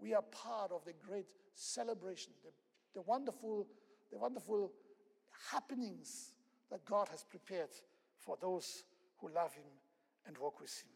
We 0.00 0.14
are 0.14 0.22
part 0.22 0.72
of 0.72 0.84
the 0.84 0.94
great 1.06 1.26
celebration, 1.54 2.32
the, 2.42 2.50
the 2.94 3.02
wonderful, 3.02 3.66
the 4.10 4.18
wonderful 4.18 4.72
happenings 5.50 6.32
that 6.70 6.84
God 6.84 7.08
has 7.10 7.24
prepared 7.24 7.70
for 8.18 8.36
those 8.40 8.84
who 9.20 9.30
love 9.34 9.54
Him 9.54 9.64
and 10.26 10.36
walk 10.38 10.60
with 10.60 10.72
Him. 10.82 10.90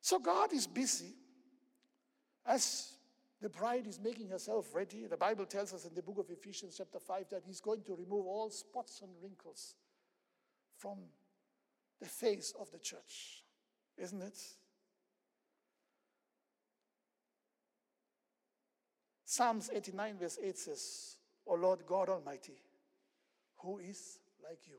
So 0.00 0.18
God 0.18 0.52
is 0.52 0.66
busy 0.66 1.14
as 2.46 2.92
the 3.40 3.48
bride 3.48 3.86
is 3.86 4.00
making 4.00 4.28
herself 4.28 4.74
ready. 4.74 5.06
The 5.06 5.16
Bible 5.16 5.46
tells 5.46 5.72
us 5.72 5.84
in 5.84 5.94
the 5.94 6.02
book 6.02 6.18
of 6.18 6.30
Ephesians, 6.30 6.76
chapter 6.78 6.98
5, 6.98 7.24
that 7.30 7.42
He's 7.44 7.60
going 7.60 7.82
to 7.82 7.94
remove 7.94 8.26
all 8.26 8.50
spots 8.50 9.00
and 9.02 9.10
wrinkles 9.22 9.74
from 10.78 10.98
the 12.00 12.06
face 12.06 12.54
of 12.58 12.70
the 12.70 12.78
church, 12.78 13.42
isn't 13.98 14.22
it? 14.22 14.38
Psalms 19.36 19.68
89, 19.70 20.16
verse 20.18 20.38
8 20.42 20.56
says, 20.56 21.16
O 21.46 21.56
Lord 21.56 21.80
God 21.86 22.08
Almighty, 22.08 22.56
who 23.58 23.76
is 23.80 24.18
like 24.42 24.60
you? 24.66 24.78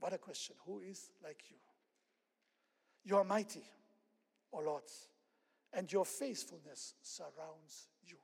What 0.00 0.12
a 0.12 0.18
question. 0.18 0.56
Who 0.66 0.80
is 0.80 1.12
like 1.22 1.44
you? 1.48 1.58
You 3.04 3.18
are 3.18 3.24
mighty, 3.24 3.62
O 4.52 4.58
Lord, 4.58 4.82
and 5.72 5.92
your 5.92 6.04
faithfulness 6.04 6.94
surrounds 7.02 7.86
you. 8.04 8.16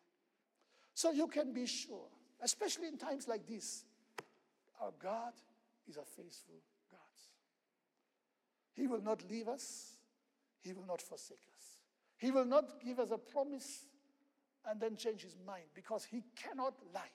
So 0.93 1.13
you 1.13 1.29
can 1.29 1.53
be 1.53 1.65
sure, 1.65 2.09
especially 2.43 2.89
in 2.89 2.99
times 2.99 3.29
like 3.29 3.47
this, 3.47 3.85
our 4.81 4.91
God 5.01 5.35
is 5.87 5.99
a 5.99 6.05
faithful 6.05 6.59
God. 6.91 6.99
He 8.73 8.89
will 8.89 9.03
not 9.03 9.23
leave 9.31 9.47
us, 9.47 9.93
He 10.65 10.73
will 10.73 10.87
not 10.89 11.01
forsake 11.01 11.47
us. 11.57 11.84
He 12.17 12.31
will 12.31 12.45
not 12.45 12.81
give 12.85 12.99
us 12.99 13.11
a 13.11 13.19
promise 13.19 13.87
and 14.69 14.81
then 14.81 14.97
change 14.97 15.23
His 15.23 15.37
mind 15.47 15.65
because 15.75 16.05
He 16.05 16.23
cannot 16.37 16.75
lie. 16.95 17.13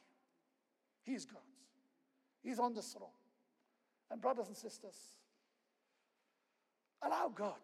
He 1.04 1.14
is 1.14 1.26
God. 1.26 1.42
He's 2.44 2.60
on 2.60 2.74
the 2.74 2.82
throne. 2.82 3.10
And, 4.12 4.22
brothers 4.22 4.48
and 4.48 4.58
sisters, 4.58 4.96
allow 7.02 7.32
God 7.34 7.60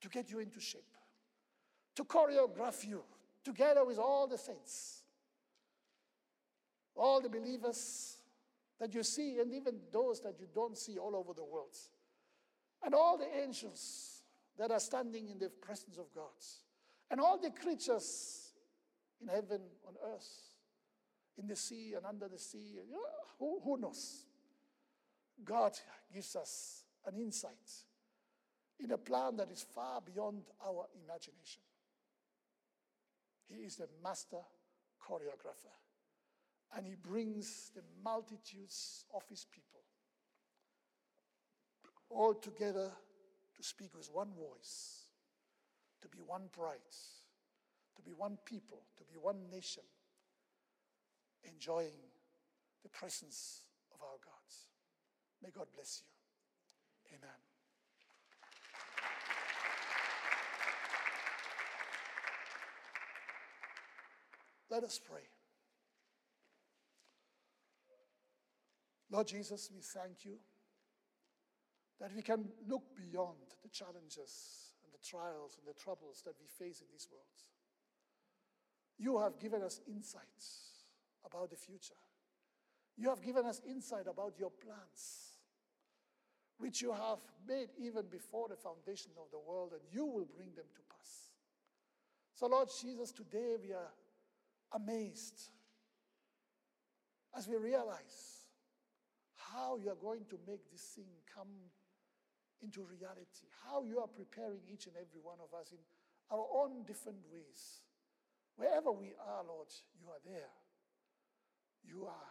to 0.00 0.08
get 0.08 0.30
you 0.30 0.38
into 0.38 0.60
shape, 0.60 0.96
to 1.96 2.04
choreograph 2.04 2.86
you 2.86 3.02
together 3.44 3.84
with 3.84 3.98
all 3.98 4.26
the 4.26 4.38
saints, 4.38 5.02
all 6.96 7.20
the 7.20 7.28
believers 7.28 8.16
that 8.78 8.94
you 8.94 9.02
see, 9.02 9.38
and 9.40 9.52
even 9.52 9.74
those 9.92 10.20
that 10.20 10.38
you 10.38 10.46
don't 10.54 10.76
see 10.76 10.98
all 10.98 11.14
over 11.14 11.34
the 11.34 11.44
world, 11.44 11.76
and 12.84 12.94
all 12.94 13.18
the 13.18 13.28
angels 13.42 14.19
that 14.60 14.70
are 14.70 14.78
standing 14.78 15.30
in 15.30 15.38
the 15.38 15.48
presence 15.48 15.96
of 15.96 16.12
God, 16.14 16.36
and 17.10 17.18
all 17.18 17.38
the 17.40 17.48
creatures 17.48 18.50
in 19.22 19.26
heaven, 19.26 19.62
on 19.88 19.94
earth, 20.14 20.28
in 21.38 21.46
the 21.46 21.56
sea 21.56 21.94
and 21.96 22.04
under 22.04 22.28
the 22.28 22.38
sea. 22.38 22.74
You 22.74 22.92
know, 22.92 22.98
who, 23.38 23.58
who 23.64 23.80
knows? 23.80 24.26
God 25.42 25.72
gives 26.12 26.36
us 26.36 26.84
an 27.06 27.16
insight 27.18 27.54
in 28.78 28.90
a 28.90 28.98
plan 28.98 29.38
that 29.38 29.50
is 29.50 29.62
far 29.74 30.02
beyond 30.02 30.42
our 30.62 30.88
imagination. 31.02 31.62
He 33.48 33.64
is 33.64 33.76
the 33.76 33.88
master 34.04 34.42
choreographer, 35.02 35.72
and 36.76 36.86
he 36.86 36.96
brings 36.96 37.72
the 37.74 37.82
multitudes 38.04 39.06
of 39.14 39.22
his 39.30 39.46
people 39.50 39.80
all 42.10 42.34
together 42.34 42.92
to 43.60 43.66
speak 43.66 43.94
with 43.94 44.08
one 44.10 44.30
voice, 44.38 45.04
to 46.00 46.08
be 46.08 46.18
one 46.26 46.44
bride, 46.56 46.78
to 47.94 48.02
be 48.02 48.12
one 48.12 48.38
people, 48.46 48.80
to 48.96 49.04
be 49.04 49.18
one 49.20 49.36
nation, 49.52 49.82
enjoying 51.44 52.00
the 52.82 52.88
presence 52.88 53.64
of 53.92 54.00
our 54.00 54.16
God. 54.24 54.32
May 55.42 55.50
God 55.50 55.66
bless 55.74 56.02
you. 56.02 57.18
Amen. 57.18 57.30
Let 64.70 64.84
us 64.84 64.98
pray. 65.06 65.22
Lord 69.10 69.26
Jesus, 69.26 69.68
we 69.74 69.82
thank 69.82 70.24
you 70.24 70.38
that 72.00 72.14
we 72.16 72.22
can 72.22 72.48
look 72.66 72.82
beyond 72.96 73.36
the 73.62 73.68
challenges 73.68 74.72
and 74.82 74.92
the 74.92 75.06
trials 75.06 75.58
and 75.58 75.66
the 75.68 75.78
troubles 75.78 76.22
that 76.24 76.34
we 76.40 76.46
face 76.46 76.80
in 76.80 76.86
this 76.92 77.08
world. 77.10 77.24
You 78.98 79.18
have 79.18 79.38
given 79.38 79.62
us 79.62 79.80
insights 79.86 80.86
about 81.24 81.50
the 81.50 81.56
future. 81.56 81.94
You 82.96 83.08
have 83.10 83.22
given 83.22 83.46
us 83.46 83.60
insight 83.68 84.06
about 84.10 84.34
your 84.38 84.50
plans, 84.50 85.38
which 86.58 86.82
you 86.82 86.92
have 86.92 87.18
made 87.46 87.68
even 87.78 88.04
before 88.10 88.48
the 88.48 88.56
foundation 88.56 89.12
of 89.18 89.30
the 89.30 89.38
world, 89.38 89.72
and 89.72 89.80
you 89.90 90.04
will 90.04 90.28
bring 90.36 90.52
them 90.54 90.66
to 90.74 90.80
pass. 90.94 91.30
So, 92.34 92.46
Lord 92.46 92.68
Jesus, 92.80 93.12
today 93.12 93.56
we 93.62 93.72
are 93.72 93.92
amazed 94.72 95.48
as 97.36 97.48
we 97.48 97.56
realize 97.56 98.46
how 99.36 99.76
you 99.76 99.90
are 99.90 99.94
going 99.96 100.24
to 100.30 100.38
make 100.46 100.70
this 100.70 100.82
thing 100.94 101.08
come 101.34 101.48
into 102.62 102.84
reality, 102.84 103.48
how 103.64 103.82
you 103.82 104.00
are 104.00 104.08
preparing 104.08 104.60
each 104.68 104.86
and 104.86 104.96
every 104.96 105.20
one 105.22 105.38
of 105.40 105.52
us 105.56 105.72
in 105.72 105.80
our 106.30 106.46
own 106.54 106.84
different 106.86 107.24
ways. 107.32 107.80
Wherever 108.56 108.92
we 108.92 109.16
are, 109.16 109.42
Lord, 109.46 109.72
you 109.96 110.08
are 110.12 110.20
there. 110.24 110.52
You 111.82 112.04
are 112.06 112.30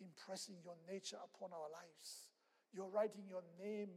impressing 0.00 0.56
your 0.64 0.74
nature 0.90 1.18
upon 1.22 1.54
our 1.54 1.70
lives. 1.70 2.34
You're 2.74 2.90
writing 2.90 3.24
your 3.28 3.44
name, 3.60 3.90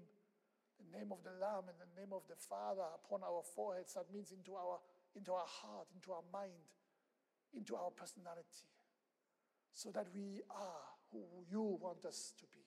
the 0.77 0.97
name 0.97 1.11
of 1.11 1.23
the 1.23 1.33
Lamb 1.41 1.65
and 1.71 1.79
the 1.81 1.89
name 1.97 2.13
of 2.13 2.21
the 2.29 2.35
Father 2.37 2.85
upon 3.01 3.23
our 3.23 3.41
foreheads. 3.41 3.95
That 3.95 4.11
means 4.13 4.31
into 4.31 4.53
our, 4.53 4.79
into 5.15 5.33
our 5.33 5.47
heart, 5.47 5.87
into 5.95 6.11
our 6.11 6.25
mind, 6.31 6.69
into 7.55 7.75
our 7.75 7.89
personality, 7.89 8.69
so 9.73 9.89
that 9.91 10.07
we 10.13 10.41
are 10.51 10.85
who 11.11 11.23
you 11.49 11.79
want 11.81 12.03
us 12.05 12.33
to 12.39 12.45
be. 12.51 12.63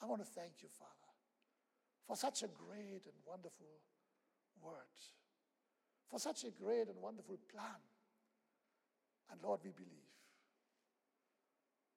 I 0.00 0.06
want 0.06 0.24
to 0.24 0.28
thank 0.28 0.62
you, 0.62 0.68
Father, 0.68 1.01
for 2.06 2.16
such 2.16 2.42
a 2.42 2.48
great 2.48 3.04
and 3.04 3.18
wonderful 3.26 3.66
word, 4.60 4.98
for 6.10 6.18
such 6.18 6.44
a 6.44 6.50
great 6.50 6.88
and 6.88 7.00
wonderful 7.00 7.38
plan. 7.52 7.80
And 9.30 9.40
Lord, 9.42 9.60
we 9.64 9.70
believe 9.70 10.12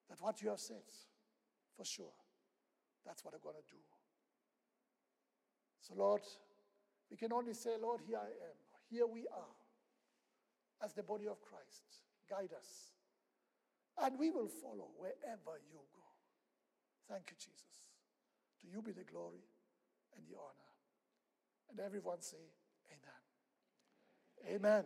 that 0.10 0.22
what 0.22 0.42
you 0.42 0.50
have 0.50 0.60
said, 0.60 0.86
for 1.76 1.86
sure, 1.86 2.14
that's 3.06 3.24
what 3.24 3.34
I'm 3.34 3.42
going 3.44 3.56
to 3.56 3.72
do. 3.72 3.82
So, 5.82 5.94
Lord, 5.96 6.22
we 7.12 7.18
can 7.18 7.32
only 7.34 7.54
say, 7.54 7.72
Lord, 7.82 8.02
here 8.08 8.18
I 8.18 8.28
am. 8.28 8.58
Here 8.90 9.06
we 9.06 9.28
are 9.28 9.56
as 10.84 10.94
the 10.94 11.04
body 11.04 11.28
of 11.28 11.42
Christ. 11.42 11.84
Guide 12.30 12.52
us. 12.58 12.94
And 14.02 14.18
we 14.18 14.30
will 14.30 14.48
follow 14.48 14.90
wherever 14.98 15.60
you 15.72 15.80
go. 15.94 16.02
Thank 17.10 17.30
you, 17.30 17.38
Jesus. 17.38 17.86
To 18.62 18.68
you 18.68 18.82
be 18.82 18.92
the 18.92 19.04
glory 19.04 19.44
and 20.18 20.26
the 20.28 20.36
honor. 20.36 20.70
And 21.70 21.80
everyone 21.80 22.22
say, 22.22 22.38
Amen. 24.46 24.56
Amen. 24.56 24.86